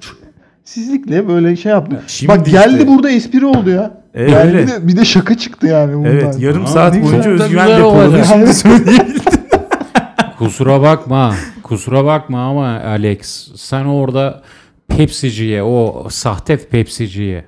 sizlikle 0.63 1.27
böyle 1.27 1.55
şey 1.55 1.71
yaptım. 1.71 1.99
Şimdi 2.07 2.33
Bak 2.33 2.45
geldi 2.45 2.73
işte. 2.73 2.87
burada 2.87 3.09
espri 3.09 3.45
oldu 3.45 3.69
ya. 3.69 3.91
Evet, 4.13 4.29
geldi 4.29 4.57
öyle. 4.57 4.67
de, 4.67 4.87
bir 4.87 4.97
de 4.97 5.05
şaka 5.05 5.37
çıktı 5.37 5.67
yani 5.67 5.95
bundan. 5.95 6.11
Evet 6.11 6.39
yarım 6.39 6.63
Aa, 6.63 6.67
saat 6.67 7.03
boyunca 7.03 7.29
özgüven 7.29 7.67
depoladı. 7.67 8.23
Şimdi. 8.61 8.91
Kusura 10.37 10.81
bakma. 10.81 11.33
Kusura 11.67 12.05
bakma 12.05 12.39
ama 12.39 12.67
Alex 12.67 13.51
sen 13.55 13.85
orada 13.85 14.43
Pepsiciye 14.87 15.63
o 15.63 16.07
sahte 16.09 16.57
Pepsiciye 16.57 17.45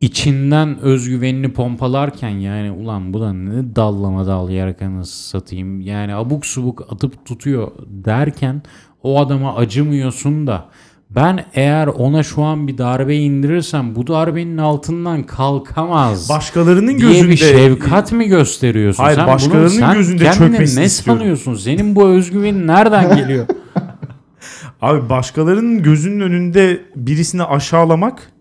içinden 0.00 0.78
özgüvenini 0.78 1.52
pompalarken 1.52 2.28
yani 2.28 2.70
ulan 2.70 3.12
bu 3.14 3.20
da 3.20 3.32
ne 3.32 3.76
dallama 3.76 4.26
dal 4.26 4.50
yarkanı 4.50 5.06
satayım 5.06 5.80
yani 5.80 6.14
abuk 6.14 6.46
subuk 6.46 6.92
atıp 6.92 7.26
tutuyor 7.26 7.72
derken 7.86 8.62
o 9.02 9.20
adama 9.20 9.56
acımıyorsun 9.56 10.46
da 10.46 10.68
ben 11.10 11.44
eğer 11.54 11.86
ona 11.86 12.22
şu 12.22 12.42
an 12.42 12.68
bir 12.68 12.78
darbe 12.78 13.16
indirirsem 13.16 13.94
bu 13.94 14.06
darbenin 14.06 14.58
altından 14.58 15.22
kalkamaz. 15.22 16.28
Başkalarının 16.28 16.98
diye 16.98 17.12
gözünde 17.12 17.30
bir 17.30 17.36
şefkat 17.36 18.12
mi 18.12 18.26
gösteriyorsun? 18.28 19.02
Hayır, 19.02 19.16
sen 19.16 19.26
başkalarının 19.26 19.70
bunu, 19.70 19.78
sen 19.78 19.94
gözünde 19.94 20.32
çökmesini 20.32 20.80
ne 20.80 20.86
istiyorum. 20.86 21.20
sanıyorsun? 21.20 21.54
Senin 21.54 21.96
bu 21.96 22.08
özgüvenin 22.08 22.66
nereden 22.66 23.16
geliyor? 23.16 23.46
Abi 24.80 25.08
başkalarının 25.08 25.82
gözünün 25.82 26.20
önünde 26.20 26.80
birisini 26.96 27.42
aşağılamak 27.42 28.32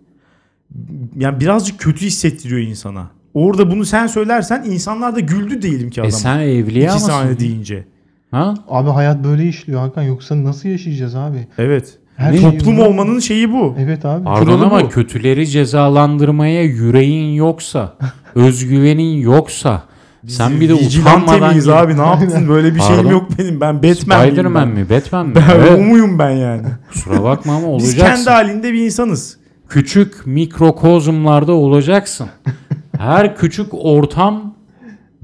yani 1.18 1.40
birazcık 1.40 1.80
kötü 1.80 2.06
hissettiriyor 2.06 2.62
insana. 2.62 3.10
Orada 3.34 3.72
bunu 3.72 3.86
sen 3.86 4.08
söylersen 4.08 4.64
insanlar 4.64 5.16
da 5.16 5.20
güldü 5.20 5.62
diyelim 5.62 5.90
ki 5.90 6.00
e 6.00 6.04
adama. 6.04 6.18
sen 6.18 6.40
evliya 6.40 6.94
mısın? 6.94 7.12
aynı 7.12 7.40
deyince. 7.40 7.86
Ha? 8.32 8.54
Abi 8.68 8.90
hayat 8.90 9.24
böyle 9.24 9.48
işliyor 9.48 9.80
Hakan. 9.80 10.02
Yoksa 10.04 10.44
nasıl 10.44 10.70
yaşayacağız 10.70 11.16
abi? 11.16 11.48
Evet. 11.58 12.00
Her 12.20 12.32
Ne? 12.34 12.38
şey 12.38 12.52
Toplum 12.58 12.74
yolunda. 12.78 12.90
olmanın 12.90 13.20
şeyi 13.20 13.52
bu. 13.54 13.76
Evet 13.80 14.06
abi. 14.06 14.24
Pardon 14.24 14.62
ama 14.62 14.82
bu. 14.84 14.90
kötüleri 14.90 15.48
cezalandırmaya 15.48 16.64
yüreğin 16.64 17.34
yoksa, 17.34 17.94
özgüvenin 18.36 19.18
yoksa, 19.22 19.84
sen 20.28 20.62
bir 20.62 20.70
de 20.70 20.74
utanmadan 20.74 21.54
gel- 21.54 21.80
abi 21.82 21.98
ne 21.98 22.02
yaptın 22.02 22.50
böyle 22.50 22.76
bir 22.76 22.80
şeyim 22.80 23.10
yok 23.10 23.28
benim 23.40 23.62
ben 23.62 23.76
Batman 23.84 23.94
Spider-Man 23.94 24.68
mi? 24.68 24.90
Batman 24.90 25.28
mi? 25.28 25.36
Ben 25.36 25.56
Evet. 25.56 25.72
o 25.80 25.82
muyum 25.82 26.20
ben 26.20 26.30
yani? 26.30 26.68
Kusura 26.92 27.24
bakma 27.24 27.54
ama 27.56 27.62
Biz 27.78 27.86
olacaksın. 27.90 28.16
kendi 28.26 28.30
halinde 28.30 28.74
bir 28.74 28.86
insanız. 28.86 29.38
Küçük 29.70 30.28
mikrokozmlarda 30.28 31.52
olacaksın. 31.54 32.28
Her 32.98 33.36
küçük 33.36 33.68
ortam 33.72 34.54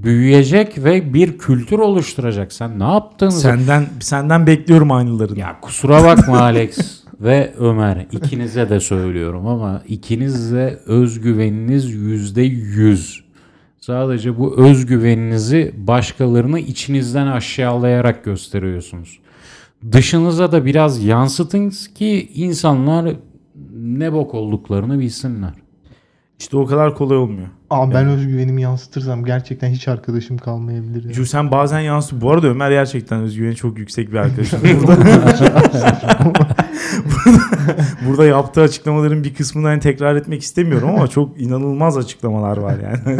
büyüyecek 0.05 0.83
ve 0.83 1.13
bir 1.13 1.37
kültür 1.37 1.79
oluşturacak. 1.79 2.53
Sen 2.53 2.79
ne 2.79 2.83
yaptığınızı 2.83 3.39
Senden 3.39 3.85
senden 3.99 4.47
bekliyorum 4.47 4.91
aynılarını. 4.91 5.39
Ya 5.39 5.59
kusura 5.61 6.03
bakma 6.03 6.39
Alex 6.39 7.03
ve 7.19 7.53
Ömer 7.59 8.05
ikinize 8.11 8.69
de 8.69 8.79
söylüyorum 8.79 9.47
ama 9.47 9.81
ikiniz 9.87 10.53
de 10.53 10.79
özgüveniniz 10.85 11.93
yüzde 11.93 12.41
yüz. 12.41 13.25
Sadece 13.79 14.39
bu 14.39 14.57
özgüveninizi 14.57 15.73
başkalarını 15.77 16.59
içinizden 16.59 17.27
aşağılayarak 17.27 18.23
gösteriyorsunuz. 18.23 19.19
Dışınıza 19.91 20.51
da 20.51 20.65
biraz 20.65 21.03
yansıtın 21.03 21.73
ki 21.95 22.29
insanlar 22.35 23.15
ne 23.75 24.13
bok 24.13 24.33
olduklarını 24.33 24.99
bilsinler. 24.99 25.64
İşte 26.39 26.57
o 26.57 26.65
kadar 26.65 26.95
kolay 26.95 27.17
olmuyor. 27.17 27.47
Abi 27.69 27.93
ben 27.93 28.07
özgüvenimi 28.07 28.61
yansıtırsam 28.61 29.25
gerçekten 29.25 29.69
hiç 29.69 29.87
arkadaşım 29.87 30.37
kalmayabilir. 30.37 31.03
ya. 31.03 31.13
Çünkü 31.13 31.29
sen 31.29 31.51
bazen 31.51 31.79
yansıyor. 31.79 32.21
Bu 32.21 32.31
arada 32.31 32.47
Ömer 32.47 32.71
gerçekten 32.71 33.19
özgüveni 33.19 33.55
çok 33.55 33.77
yüksek 33.77 34.11
bir 34.11 34.17
arkadaşım. 34.17 34.59
Burada, 34.87 34.97
burada 38.07 38.25
yaptığı 38.25 38.61
açıklamaların 38.61 39.23
bir 39.23 39.33
kısmını 39.33 39.67
hani 39.67 39.79
tekrar 39.79 40.15
etmek 40.15 40.41
istemiyorum 40.41 40.89
ama 40.89 41.07
çok 41.07 41.41
inanılmaz 41.41 41.97
açıklamalar 41.97 42.57
var 42.57 42.75
yani. 42.83 43.19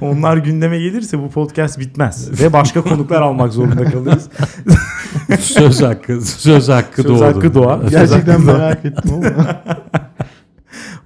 Onlar 0.00 0.36
gündeme 0.36 0.78
gelirse 0.78 1.18
bu 1.18 1.30
podcast 1.30 1.78
bitmez. 1.80 2.40
Ve 2.42 2.52
başka 2.52 2.82
konuklar 2.82 3.22
almak 3.22 3.52
zorunda 3.52 3.84
kalırız. 3.84 4.28
söz 5.40 5.82
hakkı, 5.82 6.20
söz 6.20 6.68
hakkı 6.68 7.02
Söz 7.02 7.10
doğdu. 7.12 7.24
hakkı 7.24 7.54
doğa. 7.54 7.80
Gerçekten 7.90 8.44
merak 8.44 8.84
ettim 8.84 9.10
ama. 9.14 9.62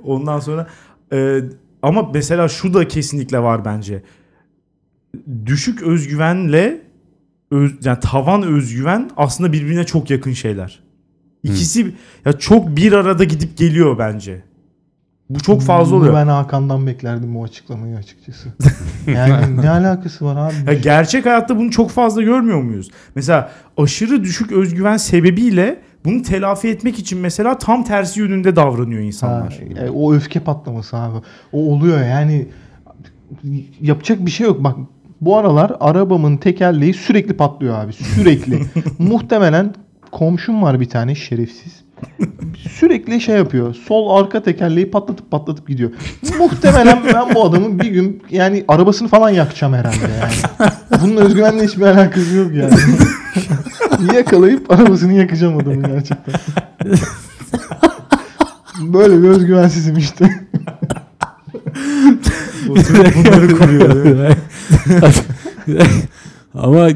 Ondan 0.08 0.40
sonra 0.40 0.66
e, 1.12 1.40
ama 1.82 2.10
mesela 2.14 2.48
şu 2.48 2.74
da 2.74 2.88
kesinlikle 2.88 3.38
var 3.38 3.64
bence. 3.64 4.02
Düşük 5.46 5.82
özgüvenle 5.82 6.80
öz, 7.50 7.72
yani 7.84 8.00
tavan 8.00 8.42
özgüven 8.42 9.10
aslında 9.16 9.52
birbirine 9.52 9.84
çok 9.84 10.10
yakın 10.10 10.32
şeyler. 10.32 10.80
İkisi 11.42 11.94
ya 12.24 12.32
çok 12.32 12.76
bir 12.76 12.92
arada 12.92 13.24
gidip 13.24 13.56
geliyor 13.56 13.98
bence. 13.98 14.42
Bu 15.30 15.40
çok 15.40 15.62
fazla 15.62 15.96
oluyor. 15.96 16.14
Ben 16.14 16.26
Hakan'dan 16.26 16.86
beklerdim 16.86 17.34
bu 17.34 17.44
açıklamayı 17.44 17.96
açıkçası. 17.96 18.48
Yani 19.06 19.56
ne 19.62 19.70
alakası 19.70 20.24
var 20.24 20.36
abi? 20.36 20.54
Ya 20.66 20.74
gerçek 20.74 21.26
hayatta 21.26 21.56
bunu 21.58 21.70
çok 21.70 21.90
fazla 21.90 22.22
görmüyor 22.22 22.62
muyuz? 22.62 22.90
Mesela 23.14 23.52
aşırı 23.76 24.24
düşük 24.24 24.52
özgüven 24.52 24.96
sebebiyle 24.96 25.80
bunu 26.04 26.22
telafi 26.22 26.68
etmek 26.68 26.98
için 26.98 27.18
mesela 27.18 27.58
tam 27.58 27.84
tersi 27.84 28.20
yönünde 28.20 28.56
davranıyor 28.56 29.00
insanlar. 29.00 29.60
Ha, 29.76 29.84
e, 29.84 29.90
o 29.90 30.14
öfke 30.14 30.40
patlaması 30.40 30.96
abi. 30.96 31.18
O 31.52 31.72
oluyor 31.72 32.00
yani 32.00 32.46
yapacak 33.80 34.26
bir 34.26 34.30
şey 34.30 34.46
yok. 34.46 34.64
Bak 34.64 34.76
bu 35.20 35.36
aralar 35.36 35.72
arabamın 35.80 36.36
tekerleği 36.36 36.94
sürekli 36.94 37.36
patlıyor 37.36 37.78
abi. 37.78 37.92
Sürekli. 37.92 38.60
Muhtemelen 38.98 39.74
komşum 40.10 40.62
var 40.62 40.80
bir 40.80 40.88
tane 40.88 41.14
şerefsiz. 41.14 41.87
Sürekli 42.70 43.20
şey 43.20 43.36
yapıyor. 43.36 43.74
Sol 43.74 44.16
arka 44.16 44.42
tekerleği 44.42 44.90
patlatıp 44.90 45.30
patlatıp 45.30 45.68
gidiyor. 45.68 45.90
Muhtemelen 46.38 46.98
ben 47.14 47.34
bu 47.34 47.44
adamın 47.44 47.80
bir 47.80 47.90
gün 47.90 48.22
yani 48.30 48.64
arabasını 48.68 49.08
falan 49.08 49.30
yakacağım 49.30 49.74
herhalde 49.74 49.96
yani. 50.20 50.70
Bununla 51.02 51.20
özgüvenle 51.20 51.64
hiçbir 51.64 51.82
alakası 51.82 52.36
yok 52.36 52.54
yani. 52.54 52.74
Yakalayıp 54.16 54.70
arabasını 54.70 55.12
yakacağım 55.12 55.58
adamın 55.58 55.82
gerçekten. 55.82 56.34
Böyle 58.80 59.22
bir 59.22 59.28
özgüvensizim 59.28 59.96
işte. 59.96 60.30
Bunları 62.68 63.58
kuruyor. 63.58 64.36
Ama 66.54 66.88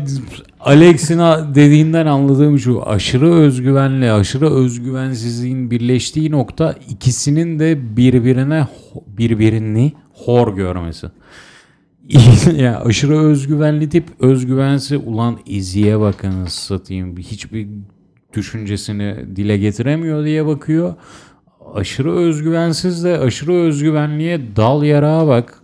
Alex'in 0.65 1.19
dediğinden 1.55 2.07
anladığım 2.07 2.59
şu 2.59 2.89
aşırı 2.89 3.33
özgüvenle 3.33 4.13
aşırı 4.13 4.51
özgüvensizliğin 4.51 5.71
birleştiği 5.71 6.31
nokta 6.31 6.75
ikisinin 6.89 7.59
de 7.59 7.97
birbirine 7.97 8.69
birbirini 9.07 9.93
hor 10.13 10.57
görmesi. 10.57 11.07
ya 12.57 12.81
aşırı 12.81 13.19
özgüvenli 13.19 13.89
tip 13.89 14.05
özgüvensi 14.21 14.97
ulan 14.97 15.39
iziye 15.47 16.01
bakın 16.01 16.47
satayım 16.47 17.17
hiçbir 17.17 17.69
düşüncesini 18.35 19.37
dile 19.37 19.59
getiremiyor 19.59 20.25
diye 20.25 20.47
bakıyor. 20.47 20.95
Aşırı 21.75 22.13
özgüvensiz 22.13 23.05
de 23.05 23.19
aşırı 23.19 23.53
özgüvenliye 23.53 24.41
dal 24.57 24.83
yarağa 24.83 25.27
bak 25.27 25.63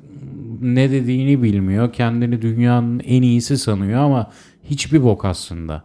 ne 0.61 0.90
dediğini 0.90 1.42
bilmiyor. 1.42 1.92
Kendini 1.92 2.42
dünyanın 2.42 3.01
en 3.01 3.22
iyisi 3.22 3.59
sanıyor 3.59 4.01
ama 4.01 4.30
hiçbir 4.70 5.02
bok 5.04 5.24
aslında 5.24 5.84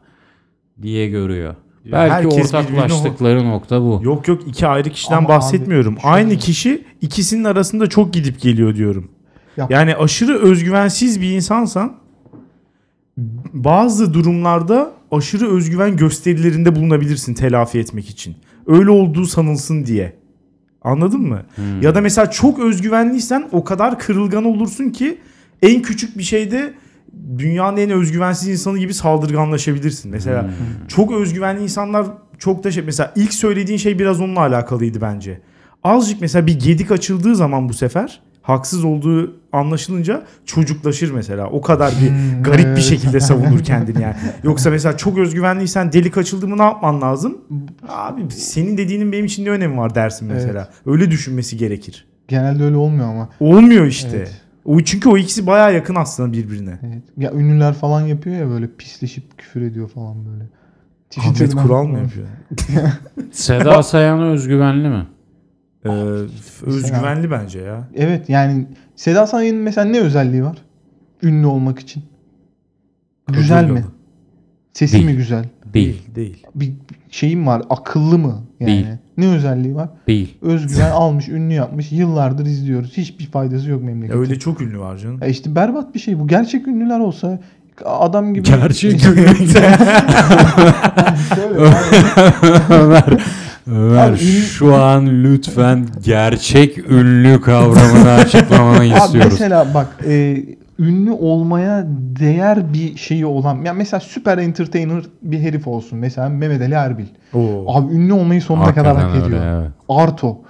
diye 0.82 1.10
görüyor. 1.10 1.56
Belki 1.92 2.14
herkes 2.14 2.54
ortaklaştıkları 2.54 3.46
nokta 3.50 3.82
bu. 3.82 4.00
Yok 4.04 4.28
yok 4.28 4.42
iki 4.48 4.68
ayrı 4.68 4.90
kişiden 4.90 5.18
Ama 5.18 5.28
bahsetmiyorum. 5.30 5.94
abi, 5.94 6.02
şöyle- 6.02 6.14
Aynı 6.16 6.38
kişi 6.38 6.84
ikisinin 7.02 7.44
arasında 7.44 7.88
çok 7.88 8.14
gidip 8.14 8.42
geliyor 8.42 8.76
diyorum. 8.76 9.12
Ya- 9.58 9.68
Yani 9.70 9.96
aşırı 9.96 10.40
özgüvensiz 10.40 11.22
bir 11.22 11.30
insansan 11.32 11.96
bazı 13.54 14.14
durumlarda 14.14 14.92
aşırı 15.12 15.50
özgüven 15.56 15.98
gösterilerinde 15.98 16.76
bulunabilirsin 16.76 17.34
telafi 17.34 17.80
etmek 17.80 18.10
için. 18.10 18.36
Öyle 18.68 18.90
olduğu 18.90 19.26
sanılsın 19.26 19.86
diye. 19.86 20.14
Anladın 20.82 21.22
mı? 21.22 21.42
Ya 21.82 21.96
da 21.96 22.02
mesela 22.02 22.32
çok 22.32 22.60
özgüvenliysen 22.60 23.50
o 23.52 23.64
kadar 23.64 24.00
kırılgan 24.00 24.44
olursun 24.46 24.90
ki 24.90 25.18
en 25.62 25.82
küçük 25.82 26.18
bir 26.18 26.24
şeyde 26.24 26.74
dünyanın 27.38 27.78
en 27.78 27.90
özgüvensiz 27.90 28.50
insanı 28.50 28.78
gibi 28.78 28.94
saldırganlaşabilirsin. 28.94 30.12
Mesela 30.12 30.50
çok 30.88 31.12
özgüvenli 31.12 31.64
insanlar 31.64 32.08
çok 32.38 32.64
da 32.64 32.72
şey 32.72 32.84
mesela 32.84 33.14
ilk 33.16 33.34
söylediğin 33.34 33.78
şey 33.78 34.00
biraz 34.00 34.22
onunla 34.22 34.40
alakalıydı 34.40 35.02
bence. 35.02 35.42
Azıcık 35.84 36.22
mesela 36.22 36.48
bir 36.48 36.60
gedik 36.60 36.92
açıldığı 36.92 37.36
zaman 37.36 37.70
bu 37.70 37.74
sefer 37.74 38.22
haksız 38.42 38.84
olduğu 38.84 39.36
anlaşılınca 39.52 40.24
çocuklaşır 40.46 41.12
mesela. 41.12 41.50
O 41.50 41.62
kadar 41.62 41.94
bir 42.02 42.44
garip 42.44 42.66
bir 42.66 42.70
evet. 42.70 42.84
şekilde 42.84 43.20
savunur 43.20 43.64
kendini 43.64 44.02
yani. 44.02 44.16
Yoksa 44.44 44.70
mesela 44.70 44.98
çok 44.98 45.18
özgüvenliysen 45.18 45.94
delik 45.94 46.18
açıldı 46.18 46.48
mı 46.48 46.58
ne 46.58 46.64
yapman 46.64 47.02
lazım? 47.02 47.38
Abi 47.88 48.32
senin 48.32 48.78
dediğinin 48.78 49.12
benim 49.12 49.26
için 49.26 49.46
ne 49.46 49.50
önemi 49.50 49.78
var 49.78 49.96
dersin 49.96 50.28
mesela. 50.28 50.70
Öyle 50.86 51.12
düşünmesi 51.12 51.58
gerekir. 51.58 52.08
Genelde 52.28 52.64
öyle 52.64 52.76
olmuyor 52.76 53.08
ama. 53.08 53.30
Olmuyor 53.40 53.86
işte. 53.86 54.18
Evet. 54.18 54.43
O 54.66 54.80
çünkü 54.82 55.10
o 55.10 55.18
ikisi 55.18 55.48
baya 55.48 55.70
yakın 55.70 55.96
aslında 55.96 56.34
birbirine. 56.34 56.80
Evet. 56.84 57.04
Ya 57.18 57.32
ünlüler 57.32 57.74
falan 57.74 58.02
yapıyor 58.02 58.36
ya 58.36 58.50
böyle 58.50 58.68
pisleşip 58.78 59.38
küfür 59.38 59.62
ediyor 59.62 59.90
falan 59.90 60.26
böyle. 60.26 60.44
Ahmet 61.18 61.34
Twitter'dan 61.36 61.64
Kural 61.68 61.84
mı 61.84 61.92
falan. 61.94 62.04
yapıyor? 62.04 62.28
Seda 63.32 63.84
Sayan 63.84 64.22
özgüvenli 64.22 64.90
mi? 64.90 65.08
Ee, 65.86 65.90
özgüvenli 66.64 67.32
bence 67.32 67.60
ya. 67.60 67.88
Evet 67.96 68.30
yani 68.30 68.68
Seda 68.96 69.28
Sayan'ın 69.28 69.62
mesela 69.62 69.86
ne 69.86 70.00
özelliği 70.00 70.44
var? 70.44 70.58
Ünlü 71.24 71.46
olmak 71.48 71.80
için. 71.80 72.04
Güzel 73.28 73.70
mi? 73.70 73.86
Sesi 74.74 74.94
Değil. 74.94 75.06
mi 75.06 75.16
güzel? 75.16 75.46
Değil. 75.74 76.02
Değil. 76.16 76.44
Bir 76.56 76.74
şeyim 77.10 77.48
var. 77.48 77.62
Akıllı 77.70 78.18
mı? 78.18 78.44
Yani. 78.70 78.84
Değil. 78.86 78.86
Ne 79.18 79.28
özelliği 79.28 79.76
var? 79.76 79.90
Değil. 80.08 80.38
Özgüven 80.42 80.92
almış, 80.92 81.30
ünlü 81.30 81.54
yapmış. 81.54 81.92
Yıllardır 81.92 82.46
izliyoruz. 82.46 82.98
Hiçbir 82.98 83.26
faydası 83.26 83.70
yok 83.70 83.82
Ya 83.82 83.86
memlekete. 83.88 84.20
öyle 84.20 84.40
çok 84.40 84.62
ünlü 84.62 84.80
var 84.80 84.98
canım. 84.98 85.20
Ya 85.22 85.28
işte 85.28 85.56
berbat 85.56 85.96
bir 85.96 86.00
şey 86.00 86.20
bu. 86.20 86.28
Gerçek 86.28 86.68
ünlüler 86.68 87.00
olsa 87.00 87.40
adam 87.86 88.34
gibi... 88.34 88.44
Gerçek 88.48 89.00
Şöyle 91.36 91.60
Ömer, 92.70 93.04
Ömer 93.68 94.10
Abi, 94.12 94.18
şu 94.18 94.76
an 94.76 95.24
lütfen 95.24 95.86
gerçek 96.04 96.78
ünlü 96.92 97.42
kavramını 97.42 98.12
açıklamanı 98.12 98.80
Abi 98.80 98.88
istiyoruz. 98.88 99.32
mesela 99.32 99.68
bak 99.74 99.88
e, 100.08 100.38
ünlü 100.80 101.12
olmaya 101.12 101.86
değer 102.20 102.74
bir 102.74 102.98
şeyi 102.98 103.26
olan 103.26 103.62
ya 103.66 103.74
mesela 103.74 104.00
süper 104.00 104.38
entertainer 104.38 105.04
bir 105.22 105.40
herif 105.40 105.68
olsun. 105.68 106.00
Mesela 106.00 106.30
Mehmet 106.30 106.62
Ali 106.62 106.74
Erbil. 106.74 107.06
Oo. 107.34 107.66
Abi 107.76 107.94
ünlü 107.94 108.14
olmayı 108.14 108.42
sonuna 108.42 108.74
kadar 108.74 108.96
hak 108.98 109.04
Hakikaten 109.04 109.24
öyle, 109.34 109.36
ediyor. 109.38 109.62
evet. 109.62 109.72
Arto. 109.90 110.42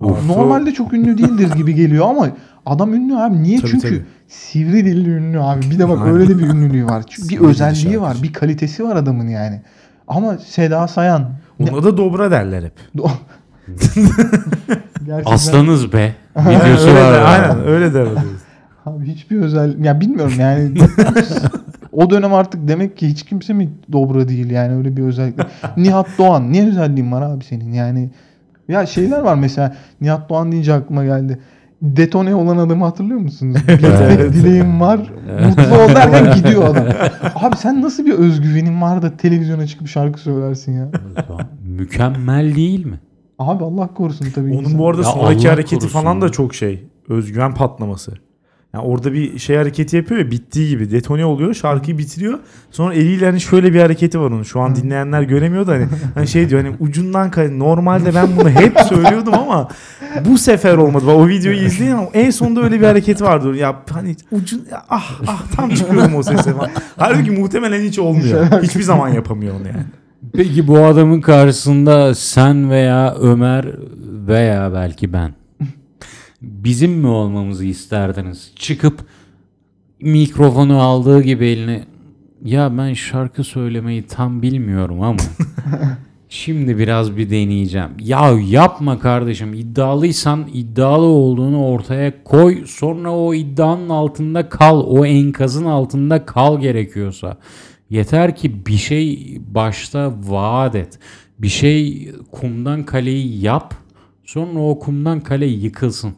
Arto- 0.00 0.28
Normalde 0.28 0.72
çok 0.74 0.92
ünlü 0.92 1.18
değildir 1.18 1.50
gibi 1.56 1.74
geliyor 1.74 2.06
ama 2.08 2.28
adam 2.66 2.94
ünlü 2.94 3.16
abi. 3.16 3.42
Niye? 3.42 3.60
Tabii, 3.60 3.70
Çünkü 3.70 3.88
tabii. 3.88 4.04
sivri 4.28 4.84
dilli 4.84 5.10
ünlü 5.10 5.40
abi. 5.40 5.60
Bir 5.70 5.78
de 5.78 5.88
bak 5.88 6.06
öyle 6.06 6.28
de 6.28 6.38
bir 6.38 6.42
ünlülüğü 6.48 6.84
var. 6.86 7.04
Çünkü 7.08 7.28
bir 7.28 7.40
özelliği 7.40 8.00
var. 8.00 8.16
Bir 8.22 8.32
kalitesi 8.32 8.84
var 8.84 8.96
adamın 8.96 9.28
yani. 9.28 9.62
Ama 10.08 10.38
Seda 10.38 10.88
Sayan. 10.88 11.30
Ne- 11.60 11.70
Ona 11.70 11.82
da 11.84 11.96
dobra 11.96 12.30
derler 12.30 12.62
hep. 12.62 12.72
Gerçekten- 15.06 15.32
Aslanız 15.32 15.92
be. 15.92 16.12
Videosu 16.36 16.88
öyle 16.88 17.00
var. 17.00 17.12
de, 17.14 17.18
aynen 17.18 17.66
öyle 17.66 17.94
de. 17.94 18.06
Abi 18.86 19.06
hiçbir 19.06 19.40
özel 19.40 19.84
ya 19.84 20.00
bilmiyorum 20.00 20.34
yani 20.38 20.70
o 21.92 22.10
dönem 22.10 22.34
artık 22.34 22.68
demek 22.68 22.96
ki 22.96 23.08
hiç 23.08 23.22
kimse 23.22 23.52
mi 23.52 23.70
dobra 23.92 24.28
değil 24.28 24.50
yani 24.50 24.74
öyle 24.76 24.96
bir 24.96 25.02
özellik. 25.02 25.38
Nihat 25.76 26.06
Doğan 26.18 26.52
ne 26.52 26.68
özelliğin 26.68 27.12
var 27.12 27.22
abi 27.22 27.44
senin 27.44 27.72
yani 27.72 28.10
ya 28.68 28.86
şeyler 28.86 29.20
var 29.20 29.34
mesela 29.34 29.76
Nihat 30.00 30.30
Doğan 30.30 30.52
deyince 30.52 30.74
aklıma 30.74 31.04
geldi. 31.04 31.38
Detone 31.82 32.34
olan 32.34 32.58
adamı 32.58 32.84
hatırlıyor 32.84 33.20
musunuz? 33.20 33.56
Bir 33.68 33.78
tek 33.78 34.32
dileğim 34.32 34.80
var. 34.80 34.98
Mutlu 35.46 35.62
ol 35.62 35.88
derken 35.88 36.34
gidiyor 36.36 36.64
adam. 36.64 36.86
Abi 37.34 37.56
sen 37.56 37.82
nasıl 37.82 38.06
bir 38.06 38.12
özgüvenin 38.12 38.82
var 38.82 39.02
da 39.02 39.16
televizyona 39.16 39.66
çıkıp 39.66 39.88
şarkı 39.88 40.20
söylersin 40.20 40.72
ya? 40.72 40.88
Mükemmel 41.64 42.54
değil 42.54 42.86
mi? 42.86 43.00
Abi 43.38 43.64
Allah 43.64 43.94
korusun 43.94 44.26
tabii. 44.34 44.52
Onun 44.52 44.64
insan. 44.64 44.78
bu 44.78 44.88
arada 44.88 45.02
Ya 45.02 45.08
sonraki 45.08 45.48
Allah 45.48 45.52
hareketi 45.52 45.74
korusun 45.74 46.00
falan 46.00 46.20
da 46.20 46.28
çok 46.28 46.54
şey. 46.54 46.84
Özgüven 47.08 47.54
patlaması. 47.54 48.12
Yani 48.76 48.86
orada 48.86 49.12
bir 49.12 49.38
şey 49.38 49.56
hareketi 49.56 49.96
yapıyor 49.96 50.20
ya 50.20 50.30
bittiği 50.30 50.68
gibi 50.68 50.90
detone 50.90 51.24
oluyor 51.24 51.54
şarkıyı 51.54 51.98
bitiriyor. 51.98 52.38
Sonra 52.70 52.94
eliyle 52.94 53.26
hani 53.26 53.40
şöyle 53.40 53.74
bir 53.74 53.80
hareketi 53.80 54.20
var 54.20 54.26
onun. 54.26 54.42
Şu 54.42 54.60
an 54.60 54.76
dinleyenler 54.76 55.22
göremiyor 55.22 55.66
da 55.66 55.72
hani, 55.72 55.86
hani 56.14 56.28
şey 56.28 56.50
diyor 56.50 56.64
hani 56.64 56.76
ucundan 56.80 57.30
kay 57.30 57.58
normalde 57.58 58.14
ben 58.14 58.28
bunu 58.36 58.50
hep 58.50 58.80
söylüyordum 58.80 59.34
ama 59.34 59.68
bu 60.24 60.38
sefer 60.38 60.76
olmadı. 60.76 61.06
O 61.06 61.28
videoyu 61.28 61.58
izleyin 61.58 61.92
ama 61.92 62.08
en 62.14 62.30
sonunda 62.30 62.62
öyle 62.62 62.80
bir 62.80 62.86
hareketi 62.86 63.24
vardı. 63.24 63.56
Ya 63.56 63.76
hani 63.90 64.16
ucun 64.32 64.66
ya, 64.70 64.82
ah 64.90 65.20
ah 65.26 65.42
tam 65.56 65.70
çıkıyorum 65.70 66.14
o 66.14 66.22
sese 66.22 66.52
falan. 66.52 66.70
Halbuki 66.96 67.30
muhtemelen 67.30 67.82
hiç 67.82 67.98
olmuyor. 67.98 68.46
Hiçbir 68.62 68.82
zaman 68.82 69.08
yapamıyor 69.08 69.54
onu 69.60 69.68
yani. 69.68 69.86
Peki 70.32 70.68
bu 70.68 70.78
adamın 70.78 71.20
karşısında 71.20 72.14
sen 72.14 72.70
veya 72.70 73.14
Ömer 73.14 73.66
veya 74.28 74.72
belki 74.74 75.12
ben 75.12 75.45
bizim 76.46 76.92
mi 76.92 77.06
olmamızı 77.06 77.64
isterdiniz? 77.64 78.52
Çıkıp 78.56 79.04
mikrofonu 80.00 80.80
aldığı 80.80 81.22
gibi 81.22 81.46
eline 81.46 81.84
ya 82.44 82.78
ben 82.78 82.92
şarkı 82.92 83.44
söylemeyi 83.44 84.02
tam 84.02 84.42
bilmiyorum 84.42 85.02
ama 85.02 85.18
şimdi 86.28 86.78
biraz 86.78 87.16
bir 87.16 87.30
deneyeceğim. 87.30 87.90
Ya 88.00 88.38
yapma 88.48 88.98
kardeşim 88.98 89.54
iddialıysan 89.54 90.46
iddialı 90.52 91.06
olduğunu 91.06 91.66
ortaya 91.66 92.24
koy 92.24 92.66
sonra 92.66 93.10
o 93.16 93.34
iddianın 93.34 93.88
altında 93.88 94.48
kal 94.48 94.80
o 94.86 95.04
enkazın 95.04 95.64
altında 95.64 96.26
kal 96.26 96.60
gerekiyorsa. 96.60 97.36
Yeter 97.90 98.36
ki 98.36 98.66
bir 98.66 98.76
şey 98.76 99.36
başta 99.54 100.14
vaat 100.22 100.74
et. 100.74 100.98
Bir 101.38 101.48
şey 101.48 102.08
kumdan 102.30 102.82
kaleyi 102.82 103.40
yap. 103.40 103.74
Sonra 104.24 104.58
o 104.58 104.78
kumdan 104.78 105.20
kale 105.20 105.46
yıkılsın. 105.46 106.14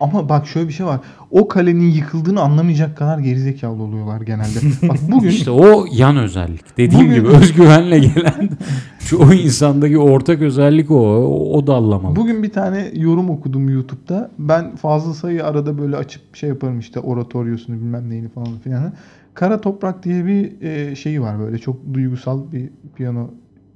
Ama 0.00 0.28
bak 0.28 0.46
şöyle 0.46 0.68
bir 0.68 0.72
şey 0.72 0.86
var. 0.86 1.00
O 1.30 1.48
kalenin 1.48 1.90
yıkıldığını 1.90 2.40
anlamayacak 2.40 2.96
kadar 2.96 3.18
gerizekalı 3.18 3.82
oluyorlar 3.82 4.20
genelde. 4.20 4.88
Bak 4.88 4.96
bugün 5.12 5.28
İşte 5.28 5.50
o 5.50 5.84
yan 5.92 6.16
özellik. 6.16 6.76
Dediğim 6.78 7.06
Bugün- 7.06 7.14
gibi 7.20 7.28
özgüvenle 7.28 7.98
gelen 7.98 8.50
çoğu 9.08 9.32
insandaki 9.34 9.98
ortak 9.98 10.42
özellik 10.42 10.90
o. 10.90 10.94
O, 11.16 11.52
o 11.58 11.66
dallamalı. 11.66 12.16
Bugün 12.16 12.42
bir 12.42 12.50
tane 12.52 12.90
yorum 12.94 13.30
okudum 13.30 13.68
YouTube'da. 13.68 14.30
Ben 14.38 14.76
fazla 14.76 15.14
sayı 15.14 15.44
arada 15.46 15.78
böyle 15.78 15.96
açıp 15.96 16.36
şey 16.36 16.48
yaparım 16.48 16.78
işte 16.78 17.00
oratoryosunu 17.00 17.76
bilmem 17.76 18.10
neyini 18.10 18.28
falan 18.28 18.58
filan. 18.64 18.92
Kara 19.34 19.60
Toprak 19.60 20.04
diye 20.04 20.26
bir 20.26 20.62
e, 20.62 20.96
şeyi 20.96 21.22
var 21.22 21.38
böyle 21.38 21.58
çok 21.58 21.76
duygusal 21.94 22.52
bir 22.52 22.68
piyano 22.96 23.30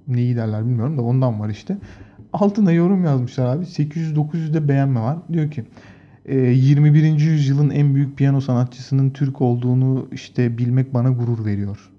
neyi 0.08 0.36
derler 0.36 0.64
bilmiyorum 0.64 0.98
da 0.98 1.02
ondan 1.02 1.40
var 1.40 1.48
işte. 1.48 1.76
Altına 2.32 2.72
yorum 2.72 3.04
yazmışlar 3.04 3.56
abi. 3.56 3.64
800-900'de 3.64 4.68
beğenme 4.68 5.00
var. 5.00 5.16
Diyor 5.32 5.50
ki 5.50 5.64
21. 6.28 7.20
yüzyılın 7.20 7.70
en 7.70 7.94
büyük 7.94 8.18
piyano 8.18 8.40
sanatçısının 8.40 9.10
Türk 9.10 9.40
olduğunu 9.40 10.08
işte 10.12 10.58
bilmek 10.58 10.94
bana 10.94 11.10
gurur 11.10 11.44
veriyor. 11.44 11.90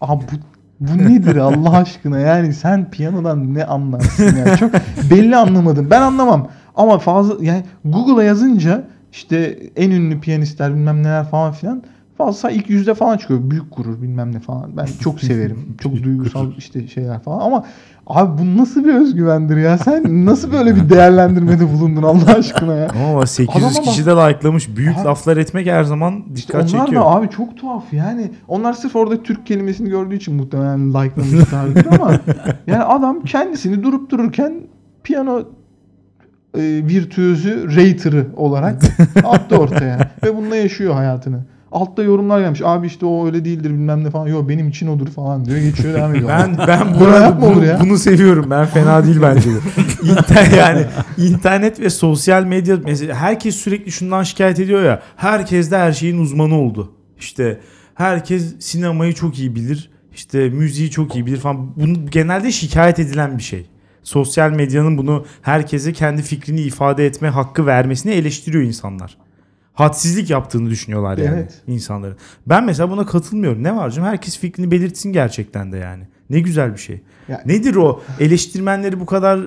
Abi 0.00 0.24
bu 0.32 0.36
bu 0.80 0.98
nedir 0.98 1.36
Allah 1.36 1.76
aşkına? 1.76 2.18
Yani 2.18 2.52
sen 2.52 2.90
piyanodan 2.90 3.54
ne 3.54 3.64
anlarsın 3.64 4.36
ya? 4.36 4.56
Çok 4.56 4.72
belli 5.10 5.36
anlamadım. 5.36 5.88
Ben 5.90 6.00
anlamam. 6.02 6.48
Ama 6.74 6.98
fazla 6.98 7.44
yani 7.44 7.64
Google'a 7.84 8.24
yazınca 8.24 8.84
işte 9.12 9.58
en 9.76 9.90
ünlü 9.90 10.20
piyanistler 10.20 10.74
bilmem 10.74 11.02
neler 11.02 11.24
falan 11.24 11.52
filan 11.52 11.82
fazla 12.18 12.50
ilk 12.50 12.70
yüzde 12.70 12.94
falan 12.94 13.16
çıkıyor. 13.16 13.50
Büyük 13.50 13.76
gurur 13.76 14.02
bilmem 14.02 14.34
ne 14.34 14.40
falan. 14.40 14.76
Ben 14.76 14.86
çok 15.00 15.20
severim. 15.20 15.76
çok 15.80 16.02
duygusal 16.02 16.52
işte 16.58 16.88
şeyler 16.88 17.20
falan 17.20 17.40
ama 17.40 17.64
abi 18.14 18.42
bu 18.42 18.56
nasıl 18.62 18.84
bir 18.84 18.94
özgüvendir 18.94 19.56
ya? 19.56 19.78
Sen 19.78 20.26
nasıl 20.26 20.52
böyle 20.52 20.76
bir 20.76 20.88
değerlendirmede 20.90 21.72
bulundun 21.72 22.02
Allah 22.02 22.34
aşkına 22.38 22.74
ya? 22.74 22.88
Ama 23.10 23.26
800 23.26 23.64
Adama 23.64 23.82
kişi 23.84 24.06
de 24.06 24.10
like'lamış. 24.10 24.76
Büyük 24.76 24.96
Abi- 24.98 25.04
laflar 25.04 25.36
etmek 25.36 25.66
her 25.66 25.84
zaman 25.84 26.14
İşte 26.34 26.36
dikkat 26.36 26.74
onlar 26.74 26.84
çekiyor. 26.84 27.02
da 27.02 27.06
abi 27.06 27.28
çok 27.30 27.56
tuhaf 27.56 27.92
yani. 27.92 28.30
Onlar 28.48 28.72
sırf 28.72 28.96
orada 28.96 29.22
Türk 29.22 29.46
kelimesini 29.46 29.88
gördüğü 29.90 30.14
için 30.16 30.34
muhtemelen 30.34 30.88
like'lamışlardır 30.94 31.86
ama 31.86 32.12
yani 32.66 32.82
adam 32.82 33.22
kendisini 33.24 33.82
durup 33.82 34.10
dururken 34.10 34.54
piyano 35.02 35.38
e, 36.54 36.62
virtüözü 36.62 37.76
rater'ı 37.76 38.26
olarak 38.36 38.82
attı 39.24 39.56
ortaya 39.56 40.10
ve 40.24 40.36
bununla 40.36 40.56
yaşıyor 40.56 40.94
hayatını. 40.94 41.40
Altta 41.72 42.02
yorumlar 42.02 42.40
gelmiş. 42.40 42.60
Abi 42.64 42.86
işte 42.86 43.06
o 43.06 43.26
öyle 43.26 43.44
değildir 43.44 43.70
bilmem 43.70 44.04
ne 44.04 44.10
falan. 44.10 44.26
Yok 44.26 44.48
benim 44.48 44.68
için 44.68 44.86
odur 44.86 45.08
falan 45.08 45.44
diyor. 45.44 45.58
Geçiyor 45.58 45.94
devam 45.94 46.14
ediyor. 46.14 46.28
Ben 46.28 46.58
ben 46.68 47.00
bu 47.00 47.04
arada 47.04 47.20
yapma 47.20 47.46
olur 47.46 47.62
ya. 47.62 47.78
bunu 47.80 47.98
seviyorum. 47.98 48.46
Ben 48.50 48.66
fena 48.66 49.04
değil 49.04 49.18
bence 49.22 49.50
bu. 49.50 50.06
İnter, 50.06 50.50
yani 50.58 50.84
internet 51.18 51.80
ve 51.80 51.90
sosyal 51.90 52.44
medya 52.44 52.76
mesela 52.84 53.14
herkes 53.14 53.56
sürekli 53.56 53.92
şundan 53.92 54.22
şikayet 54.22 54.60
ediyor 54.60 54.82
ya. 54.82 55.02
Herkes 55.16 55.70
de 55.70 55.76
her 55.76 55.92
şeyin 55.92 56.18
uzmanı 56.18 56.54
oldu. 56.54 56.92
İşte 57.18 57.60
herkes 57.94 58.54
sinemayı 58.58 59.14
çok 59.14 59.38
iyi 59.38 59.54
bilir. 59.54 59.90
İşte 60.14 60.48
müziği 60.48 60.90
çok 60.90 61.14
iyi 61.14 61.26
bilir 61.26 61.36
falan. 61.36 61.76
Bunu 61.76 62.06
genelde 62.10 62.52
şikayet 62.52 62.98
edilen 62.98 63.38
bir 63.38 63.42
şey. 63.42 63.66
Sosyal 64.02 64.50
medyanın 64.50 64.98
bunu 64.98 65.24
herkese 65.42 65.92
kendi 65.92 66.22
fikrini 66.22 66.60
ifade 66.60 67.06
etme 67.06 67.28
hakkı 67.28 67.66
vermesini 67.66 68.12
eleştiriyor 68.12 68.64
insanlar. 68.64 69.16
Hadsizlik 69.80 70.30
yaptığını 70.30 70.70
düşünüyorlar 70.70 71.18
yani 71.18 71.34
Evet. 71.34 71.62
insanların. 71.66 72.16
Ben 72.46 72.64
mesela 72.64 72.90
buna 72.90 73.06
katılmıyorum. 73.06 73.62
Ne 73.62 73.76
var 73.76 73.90
canım? 73.90 74.08
Herkes 74.08 74.38
fikrini 74.38 74.70
belirtsin 74.70 75.12
gerçekten 75.12 75.72
de 75.72 75.76
yani. 75.76 76.02
Ne 76.30 76.40
güzel 76.40 76.72
bir 76.72 76.78
şey. 76.78 77.00
Ya- 77.28 77.42
Nedir 77.46 77.74
o? 77.74 78.00
Eleştirmenleri 78.20 79.00
bu 79.00 79.06
kadar 79.06 79.40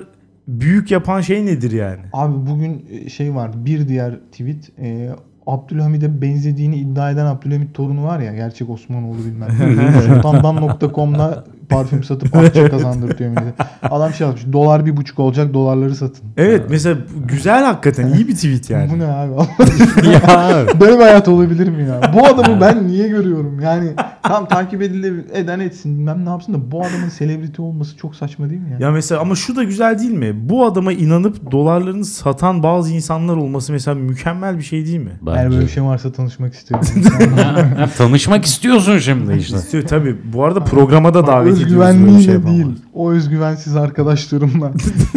büyük 0.48 0.90
yapan 0.90 1.20
şey 1.20 1.46
nedir 1.46 1.70
yani? 1.72 2.00
Abi 2.12 2.46
bugün 2.50 2.86
e, 2.90 3.08
şey 3.08 3.34
var 3.34 3.50
bir 3.54 3.88
diğer 3.88 4.14
tweet 4.32 4.70
e, 4.78 5.10
Abdülhamid'e 5.46 6.22
benzediğini 6.22 6.76
iddia 6.76 7.10
eden 7.10 7.26
Abdülhamid 7.26 7.72
torunu 7.74 8.04
var 8.04 8.20
ya 8.20 8.34
gerçek 8.34 8.70
Osmanoğlu 8.70 9.18
bilmem. 9.18 9.48
Sultandan.com'da 10.06 11.44
parfüm 11.74 12.04
satıp 12.04 12.36
akçe 12.36 12.68
kazandırtıyor 12.68 13.30
millete. 13.30 13.64
Adam 13.82 14.14
şey 14.14 14.26
yapmış 14.26 14.52
dolar 14.52 14.86
bir 14.86 14.96
buçuk 14.96 15.18
olacak 15.18 15.54
dolarları 15.54 15.94
satın. 15.94 16.24
Evet 16.36 16.62
mesela 16.70 16.96
güzel 17.28 17.64
hakikaten 17.64 18.12
iyi 18.12 18.28
bir 18.28 18.34
tweet 18.34 18.70
yani. 18.70 18.90
Bu 18.90 18.98
ne 18.98 19.06
abi? 19.06 19.32
ya 20.12 20.66
Böyle 20.80 20.98
bir 20.98 21.02
hayat 21.02 21.28
olabilir 21.28 21.68
mi 21.68 21.82
ya? 21.82 22.12
Bu 22.14 22.26
adamı 22.26 22.60
ben 22.60 22.88
niye 22.88 23.08
görüyorum? 23.08 23.60
Yani 23.60 23.92
tam 24.22 24.48
takip 24.48 24.82
edile 24.82 25.12
eden 25.32 25.60
etsin 25.60 25.98
bilmem 25.98 26.24
ne 26.24 26.28
yapsın 26.28 26.54
da 26.54 26.70
bu 26.70 26.80
adamın 26.80 27.08
selebriti 27.08 27.62
olması 27.62 27.96
çok 27.96 28.16
saçma 28.16 28.50
değil 28.50 28.60
mi 28.60 28.70
ya? 28.70 28.76
Ya 28.86 28.90
mesela 28.90 29.20
ama 29.20 29.34
şu 29.34 29.56
da 29.56 29.64
güzel 29.64 29.98
değil 29.98 30.12
mi? 30.12 30.48
Bu 30.48 30.66
adama 30.66 30.92
inanıp 30.92 31.52
dolarlarını 31.52 32.04
satan 32.04 32.62
bazı 32.62 32.92
insanlar 32.92 33.36
olması 33.36 33.72
mesela 33.72 33.94
mükemmel 33.94 34.58
bir 34.58 34.62
şey 34.62 34.86
değil 34.86 34.98
mi? 34.98 35.12
Eğer 35.28 35.50
böyle 35.50 35.62
bir 35.62 35.68
şey 35.68 35.82
varsa 35.82 36.12
tanışmak 36.12 36.54
istiyorum. 36.54 36.88
Tanışmak 37.98 38.44
istiyorsun 38.44 38.98
şimdi 38.98 39.32
işte. 39.32 39.56
İstiyor 39.56 39.84
tabii. 39.86 40.16
Bu 40.32 40.44
arada 40.44 40.64
programa 40.64 41.14
da 41.14 41.26
davet 41.26 41.60
Özgüvenliğiyle 41.64 42.22
şey 42.22 42.46
değil. 42.46 42.66
O 42.94 43.10
özgüvensiz 43.10 43.76
arkadaşlarımla. 43.76 44.72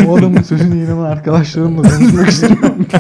o 0.08 0.18
adamın 0.18 0.42
sözüne 0.42 0.84
inanan 0.84 1.06
arkadaşlarımla 1.06 1.82
tanışmak 1.82 2.28
istiyorum. 2.30 2.86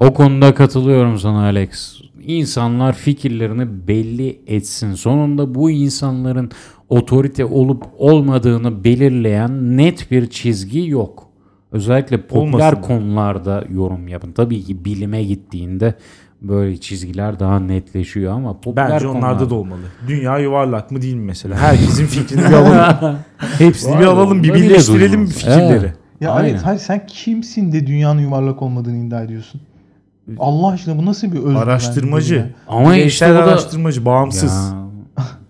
O 0.00 0.14
konuda 0.14 0.54
katılıyorum 0.54 1.18
sana 1.18 1.42
Alex. 1.42 2.00
İnsanlar 2.26 2.92
fikirlerini 2.92 3.88
belli 3.88 4.40
etsin. 4.46 4.94
Sonunda 4.94 5.54
bu 5.54 5.70
insanların 5.70 6.50
otorite 6.88 7.44
olup 7.44 7.84
olmadığını 7.98 8.84
belirleyen 8.84 9.76
net 9.76 10.10
bir 10.10 10.30
çizgi 10.30 10.88
yok. 10.88 11.28
Özellikle 11.72 12.26
popüler 12.26 12.72
Olmasın. 12.72 12.82
konularda 12.82 13.64
yorum 13.74 14.08
yapın. 14.08 14.32
Tabii 14.32 14.62
ki 14.62 14.84
bilime 14.84 15.24
gittiğinde 15.24 15.94
böyle 16.42 16.76
çizgiler 16.80 17.40
daha 17.40 17.60
netleşiyor 17.60 18.32
ama 18.32 18.60
popüler 18.60 18.90
Bence 18.90 19.08
onlarda 19.08 19.26
konularda- 19.26 19.50
da 19.50 19.54
olmalı. 19.54 19.80
Dünya 20.08 20.38
yuvarlak 20.38 20.90
mı 20.90 21.02
değil 21.02 21.14
mi 21.14 21.24
mesela? 21.24 21.56
Herkesin 21.60 22.06
fikrini 22.06 22.40
bir 22.40 22.52
alalım. 22.52 23.16
Hepsini 23.58 24.00
bir 24.00 24.04
alalım, 24.06 24.42
bir 24.42 24.54
birleştirelim 24.54 25.26
fikirleri. 25.26 25.78
Evet. 25.80 25.94
Ya 26.20 26.32
Aynen. 26.32 26.48
evet, 26.48 26.60
hayır 26.64 26.78
sen 26.80 27.06
kimsin 27.06 27.72
de 27.72 27.86
dünyanın 27.86 28.20
yuvarlak 28.20 28.62
olmadığını 28.62 29.06
iddia 29.06 29.22
ediyorsun? 29.22 29.60
Allah 30.38 30.68
aşkına 30.68 30.98
bu 30.98 31.06
nasıl 31.06 31.32
bir 31.32 31.36
özgüven? 31.36 31.54
Araştırmacı. 31.54 32.50
Ama 32.68 32.84
Bireysel 32.90 33.06
işte 33.06 33.32
o 33.32 33.34
da 33.34 33.42
araştırmacı, 33.44 34.04
bağımsız. 34.04 34.52
Ya, 34.72 34.89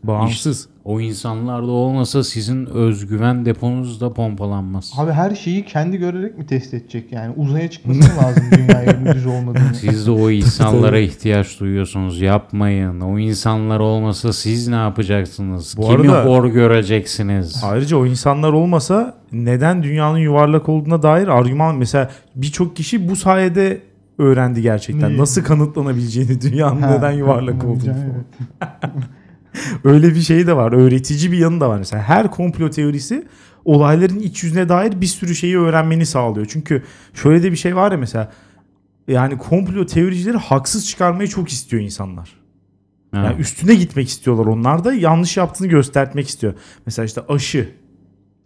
Bağımsız. 0.04 0.68
o 0.84 1.00
insanlar 1.00 1.62
da 1.62 1.70
olmasa 1.70 2.24
sizin 2.24 2.66
özgüven 2.66 3.44
deponuz 3.46 4.00
da 4.00 4.12
pompalanmaz. 4.12 4.92
Abi 4.98 5.12
her 5.12 5.34
şeyi 5.34 5.64
kendi 5.64 5.96
görerek 5.96 6.38
mi 6.38 6.46
test 6.46 6.74
edecek 6.74 7.12
yani? 7.12 7.34
Uzaya 7.36 7.70
çıkması 7.70 8.00
lazım 8.00 8.44
dünyaya 8.56 9.14
düz 9.14 9.26
olmadığını? 9.26 9.74
Siz 9.74 10.06
de 10.06 10.10
o 10.10 10.30
insanlara 10.30 10.98
ihtiyaç 10.98 11.60
duyuyorsunuz. 11.60 12.20
Yapmayın. 12.20 13.00
O 13.00 13.18
insanlar 13.18 13.80
olmasa 13.80 14.32
siz 14.32 14.68
ne 14.68 14.74
yapacaksınız? 14.76 15.74
Bu 15.76 15.88
Kimi 15.88 16.10
arada- 16.12 16.28
hor 16.30 16.44
göreceksiniz? 16.48 17.62
Ayrıca 17.64 17.96
o 17.96 18.06
insanlar 18.06 18.52
olmasa 18.52 19.14
neden 19.32 19.82
dünyanın 19.82 20.18
yuvarlak 20.18 20.68
olduğuna 20.68 21.02
dair 21.02 21.28
argüman 21.28 21.76
mesela 21.76 22.10
birçok 22.34 22.76
kişi 22.76 23.08
bu 23.08 23.16
sayede 23.16 23.80
öğrendi 24.18 24.62
gerçekten. 24.62 25.18
Nasıl 25.18 25.42
kanıtlanabileceğini 25.44 26.40
dünyanın 26.40 26.82
Ha, 26.82 26.90
neden 26.96 27.12
yuvarlak 27.12 27.64
olduğunu. 27.64 27.90
evet. 27.90 28.70
Öyle 29.84 30.14
bir 30.14 30.20
şey 30.20 30.46
de 30.46 30.56
var. 30.56 30.72
Öğretici 30.72 31.32
bir 31.32 31.38
yanı 31.38 31.60
da 31.60 31.68
var. 31.68 31.78
Mesela 31.78 32.02
her 32.02 32.30
komplo 32.30 32.70
teorisi 32.70 33.26
olayların 33.64 34.18
iç 34.18 34.44
yüzüne 34.44 34.68
dair 34.68 35.00
bir 35.00 35.06
sürü 35.06 35.34
şeyi 35.34 35.58
öğrenmeni 35.58 36.06
sağlıyor. 36.06 36.46
Çünkü 36.50 36.82
şöyle 37.14 37.42
de 37.42 37.52
bir 37.52 37.56
şey 37.56 37.76
var 37.76 37.92
ya 37.92 37.98
mesela 37.98 38.32
yani 39.08 39.38
komplo 39.38 39.86
teoricileri 39.86 40.36
haksız 40.36 40.88
çıkarmayı 40.88 41.28
çok 41.28 41.48
istiyor 41.48 41.82
insanlar. 41.82 42.40
Ha. 43.12 43.18
Yani 43.24 43.40
üstüne 43.40 43.74
gitmek 43.74 44.08
istiyorlar 44.08 44.46
onlar 44.46 44.84
da 44.84 44.92
yanlış 44.92 45.36
yaptığını 45.36 45.68
göstermek 45.68 46.28
istiyor. 46.28 46.54
Mesela 46.86 47.06
işte 47.06 47.20
aşı. 47.28 47.68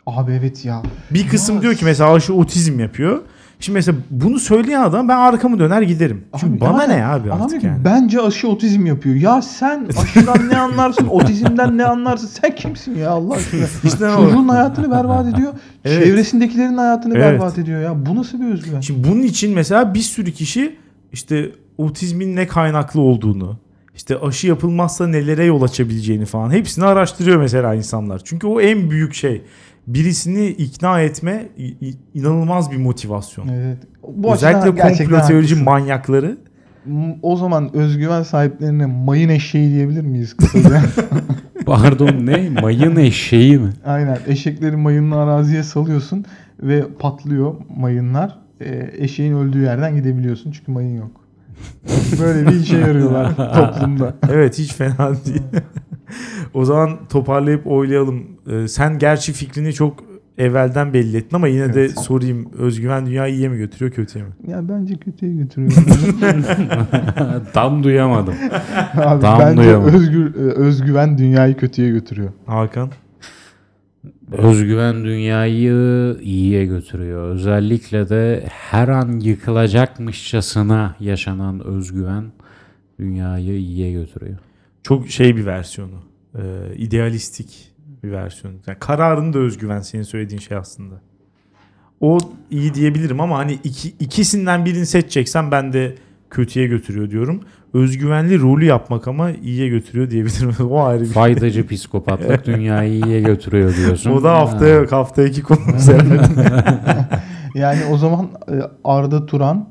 Abi 0.07 0.33
evet 0.33 0.65
ya. 0.65 0.83
Bir 1.11 1.29
kısım 1.29 1.57
Ya 1.57 1.63
diyor 1.63 1.75
ki 1.75 1.85
mesela 1.85 2.13
aşı 2.13 2.35
otizm 2.35 2.81
yapıyor. 2.81 3.23
Şimdi 3.65 3.75
mesela 3.77 3.99
bunu 4.11 4.39
söyleyen 4.39 4.81
adam 4.83 5.09
ben 5.09 5.17
arkamı 5.17 5.59
döner 5.59 5.83
giderim. 5.83 6.25
Çünkü 6.41 6.53
Abi 6.53 6.61
bana 6.61 6.83
yani 6.83 7.01
ne 7.01 7.07
abi 7.07 7.33
artık 7.33 7.61
ki, 7.61 7.67
yani. 7.67 7.85
Bence 7.85 8.21
aşı 8.21 8.49
otizm 8.49 8.87
yapıyor. 8.87 9.15
Ya 9.15 9.43
sen 9.43 9.89
aşıdan 10.03 10.49
ne 10.49 10.59
anlarsın? 10.59 11.07
Otizmden 11.07 11.79
ne 11.79 11.85
anlarsın? 11.85 12.27
Sen 12.27 12.55
kimsin 12.55 12.99
ya 12.99 13.11
Allah 13.11 13.35
aşkına? 13.35 13.61
İşte. 13.85 14.11
Çocuğun 14.17 14.49
hayatını 14.49 14.91
berbat 14.91 15.35
ediyor. 15.35 15.53
Evet. 15.85 16.05
Çevresindekilerin 16.05 16.77
hayatını 16.77 17.15
Evet. 17.19 17.33
berbat 17.33 17.59
ediyor 17.59 17.81
ya. 17.83 18.07
Bu 18.07 18.17
nasıl 18.17 18.41
bir 18.41 18.47
özgüven? 18.47 18.81
Şimdi 18.81 19.09
bunun 19.09 19.23
için 19.23 19.55
mesela 19.55 19.95
bir 19.95 20.01
sürü 20.01 20.33
kişi 20.33 20.77
işte 21.13 21.51
otizmin 21.79 22.37
ne 22.37 22.47
kaynaklı 22.47 23.01
olduğunu, 23.01 23.57
işte 23.97 24.19
aşı 24.19 24.47
yapılmazsa 24.47 25.07
nelere 25.07 25.45
yol 25.45 25.63
açabileceğini 25.63 26.27
falan 26.27 26.51
hepsini 26.51 26.85
araştırıyor 26.85 27.37
mesela 27.37 27.75
insanlar. 27.75 28.21
Çünkü 28.25 28.47
o 28.47 28.61
en 28.61 28.91
büyük 28.91 29.15
şey. 29.15 29.43
Birisini 29.87 30.47
ikna 30.49 31.01
etme 31.01 31.49
inanılmaz 32.15 32.71
bir 32.71 32.77
motivasyon. 32.77 33.49
Evet. 33.49 33.79
Bu 34.09 34.35
Özellikle 34.35 34.83
komplo 34.83 35.27
teorici 35.27 35.55
manyakları. 35.55 36.37
O 37.23 37.37
zaman 37.37 37.77
özgüven 37.77 38.23
sahiplerine 38.23 38.87
mayın 38.87 39.29
eşeği 39.29 39.71
diyebilir 39.71 40.03
miyiz 40.03 40.37
kısaca? 40.37 40.83
Pardon 41.67 42.27
ne? 42.27 42.51
Mayın 42.63 42.97
eşeği 42.97 43.59
mi? 43.59 43.71
Aynen. 43.85 44.19
Eşekleri 44.27 44.77
mayınlı 44.77 45.17
araziye 45.17 45.63
salıyorsun 45.63 46.25
ve 46.63 46.85
patlıyor 46.99 47.55
mayınlar. 47.77 48.39
e, 48.61 48.91
eşeğin 48.99 49.35
öldüğü 49.35 49.61
yerden 49.63 49.97
gidebiliyorsun 49.97 50.53
çünkü 50.53 50.73
mayın 50.73 50.97
yok. 50.99 51.11
Böyle 52.21 52.47
bir 52.47 52.61
işe 52.61 52.77
yarıyorlar 52.79 53.37
toplumda. 53.55 54.15
Evet 54.31 54.59
hiç 54.59 54.73
fena 54.75 55.11
değil. 55.27 55.43
o 56.55 56.65
zaman 56.65 56.99
toparlayıp 57.09 57.67
oylayalım. 57.67 58.25
Ee, 58.51 58.69
sen 58.69 58.99
gerçi 58.99 59.33
fikrini 59.33 59.73
çok 59.73 60.05
evvelden 60.39 60.93
belli 60.93 61.17
ettin 61.17 61.37
ama 61.37 61.49
yine 61.49 61.75
de 61.75 61.81
Evet. 61.81 61.99
sorayım. 61.99 62.49
Özgüven 62.59 63.07
dünyayı 63.07 63.35
iyiye 63.35 63.49
mi 63.49 63.57
götürüyor 63.57 63.93
kötüye 63.93 64.25
mi? 64.25 64.31
Ya 64.49 64.69
bence 64.69 64.95
kötüye 64.95 65.33
götürüyor. 65.35 65.73
Tam 67.53 67.83
duyamadım. 67.85 68.35
Abi, 68.97 69.21
Tam 69.23 69.41
bence 69.41 69.63
duyamadım. 69.63 69.95
özgür, 69.95 70.35
e, 70.35 70.39
özgüven 70.39 71.19
dünyayı 71.19 71.57
kötüye 71.57 71.91
götürüyor. 71.91 72.31
Hakan? 72.47 72.91
Özgüven 74.33 75.05
dünyayı 75.05 76.17
iyiye 76.23 76.67
götürüyor. 76.67 77.29
Özellikle 77.29 78.09
de 78.09 78.45
her 78.49 78.89
an 78.89 79.21
yıkılacakmışçasına 79.21 80.97
yaşanan 81.01 81.61
özgüven 81.67 82.25
dünyayı 82.99 83.59
iyiye 83.59 83.93
götürüyor. 83.93 84.39
Çok 84.85 85.09
şey 85.09 85.37
bir 85.37 85.47
versiyonu. 85.47 85.99
Ee, 86.35 86.41
idealistik 86.77 87.73
bir 88.03 88.13
versiyonu. 88.13 88.57
Yani 88.67 88.79
kararında 88.79 89.39
özgüven 89.39 89.81
senin 89.81 90.03
söylediğin 90.03 90.41
şey 90.41 90.57
aslında. 90.57 90.95
O 92.01 92.19
iyi 92.51 92.75
diyebilirim 92.75 93.21
ama 93.21 93.39
hani 93.39 93.59
iki, 93.65 93.89
ikisinden 93.89 94.65
birini 94.65 94.87
seçeceksen 94.87 95.51
ben 95.51 95.73
de 95.73 95.95
kötüye 96.31 96.67
götürüyor 96.67 97.11
diyorum. 97.11 97.41
Özgüvenli 97.75 98.41
rolü 98.41 98.65
yapmak 98.65 99.09
ama 99.09 99.31
iyiye 99.31 99.69
götürüyor 99.69 100.11
diyebilirim. 100.11 100.67
o 100.71 100.83
ayrı 100.83 101.01
bir 101.01 101.05
şey. 101.05 101.15
Faydacı 101.15 101.67
psikopatlık 101.67 102.47
dünyayı 102.47 102.93
iyiye 102.93 103.21
götürüyor 103.21 103.77
diyorsun. 103.77 104.11
O 104.11 104.23
da 104.23 104.33
haftaya 104.33 104.75
yok. 104.75 104.93
Haftaya 104.93 105.29
iki 105.29 105.43
konumuz 105.43 105.89
herhalde. 105.93 107.07
Yani 107.55 107.81
o 107.93 107.97
zaman 107.99 108.29
e, 108.49 108.55
Arda 108.85 109.27
Turan, 109.27 109.69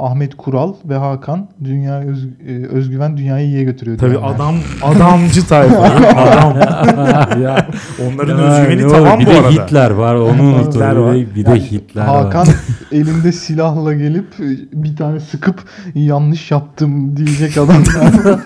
Ahmet 0.00 0.36
Kural 0.36 0.74
ve 0.84 0.96
Hakan 0.96 1.48
dünya 1.64 2.00
öz- 2.00 2.28
e, 2.48 2.66
özgüven 2.66 3.16
dünyayı 3.16 3.46
iyiye 3.46 3.64
götürüyor. 3.64 3.98
Tabii 3.98 4.10
diyenler. 4.10 4.34
adam 4.34 4.54
adamcı 4.82 5.46
tayfa. 5.46 5.82
Adam. 6.16 6.56
ya, 7.42 7.66
Onların 8.08 8.38
ya, 8.38 8.44
özgüveni 8.44 8.82
ne 8.88 8.92
tamam 8.92 9.20
bir 9.20 9.26
bu 9.26 9.30
de 9.30 9.34
arada. 9.38 9.50
Hitler 9.50 9.90
var 9.90 10.14
onu 10.14 10.42
unuttum. 10.42 10.72
Hitler 10.72 10.96
Bir 10.96 11.26
de, 11.26 11.34
bir 11.34 11.44
de 11.46 11.50
Yani 11.50 11.60
Hitler 11.70 12.02
Hakan 12.06 12.46
var. 12.46 12.54
elinde 12.92 13.32
silahla 13.32 13.94
gelip 13.94 14.26
e, 14.40 14.44
bir 14.82 14.96
tane 14.96 15.20
sıkıp 15.20 15.62
yanlış 15.94 16.50
yaptım 16.50 17.16
diyecek 17.16 17.58
adamlar. 17.58 18.40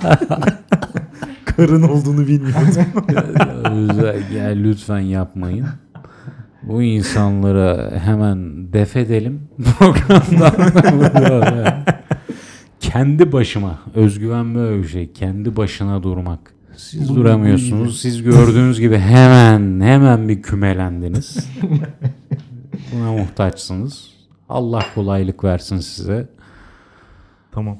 Karın 1.44 1.82
olduğunu 1.82 2.20
bilmiyordum. 2.26 2.84
Özel- 3.64 4.32
ya 4.36 4.44
lütfen 4.48 4.98
yapmayın. 4.98 5.66
Bu 6.68 6.82
insanları 6.82 7.98
hemen 8.04 8.72
def 8.72 8.96
edelim 8.96 9.40
programdan. 9.78 10.52
Kendi 12.80 13.32
başıma 13.32 13.78
özgüven 13.94 14.54
böyle 14.54 14.82
bir 14.82 14.88
şey. 14.88 15.12
Kendi 15.12 15.56
başına 15.56 16.02
durmak. 16.02 16.54
Siz 16.76 17.08
Bu- 17.08 17.12
bu 17.12 17.16
duramıyorsunuz. 17.16 18.00
Siz 18.00 18.22
gördüğünüz 18.22 18.80
gibi 18.80 18.98
hemen 18.98 19.80
hemen 19.80 20.28
bir 20.28 20.42
kümelendiniz. 20.42 21.36
Buna 22.94 23.12
muhtaçsınız. 23.12 24.10
Allah 24.48 24.82
kolaylık 24.94 25.44
versin 25.44 25.78
size. 25.78 26.28
tamam. 27.52 27.78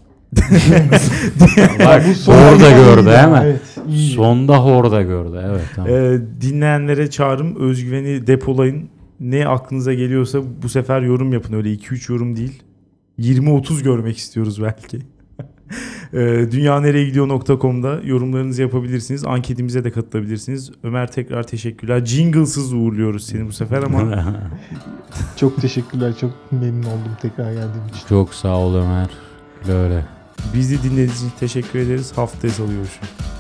Bak 1.87 2.03
Bu 2.07 2.33
iyiydi 2.33 2.71
gördü 2.71 3.11
hemen. 3.11 3.43
Evet, 3.43 3.61
iyiydi. 3.89 4.15
Sonda 4.15 4.65
horda 4.65 5.03
gördü. 5.03 5.41
Evet 5.47 5.65
tamam. 5.75 5.91
Ee, 5.93 6.19
dinleyenlere 6.41 7.11
çağrım 7.11 7.57
özgüveni 7.61 8.27
depolayın. 8.27 8.89
Ne 9.21 9.49
aklınıza 9.49 9.95
geliyorsa 9.95 10.39
bu 10.63 10.69
sefer 10.69 11.01
yorum 11.03 11.33
yapın. 11.33 11.55
Öyle 11.55 11.75
2-3 11.75 12.13
yorum 12.13 12.37
değil. 12.37 12.63
20-30 13.19 13.83
görmek 13.83 14.17
istiyoruz 14.17 14.63
belki. 14.63 14.99
Ee, 16.13 16.47
dünyanereyegidiyor.com'da 16.53 18.01
yorumlarınızı 18.05 18.63
yapabilirsiniz. 18.63 19.25
Anketimize 19.25 19.85
de 19.85 19.91
katılabilirsiniz. 19.91 20.71
Ömer 20.83 21.13
tekrar 21.13 21.43
teşekkürler. 21.47 22.05
Jinglesız 22.05 22.73
uğurluyoruz 22.73 23.27
seni 23.27 23.47
bu 23.47 23.53
sefer 23.53 23.83
ama 23.83 24.01
Çok 25.37 25.63
teşekkürler. 25.63 26.15
Çok 26.21 26.31
memnun 26.53 26.83
oldum 26.83 27.17
tekrar 27.23 27.53
geldiğim 27.53 27.87
için. 27.91 28.09
Çok 28.09 28.35
sağ 28.35 28.59
ol 28.59 28.75
Ömer. 28.75 29.11
Öyle. 29.69 30.05
Bizi 30.55 30.83
dinlediğiniz 30.83 31.17
için 31.17 31.33
teşekkür 31.41 31.79
ederiz. 31.79 32.13
Haftaya 32.17 32.53
salı 32.53 32.73
görüşürüz. 32.73 33.34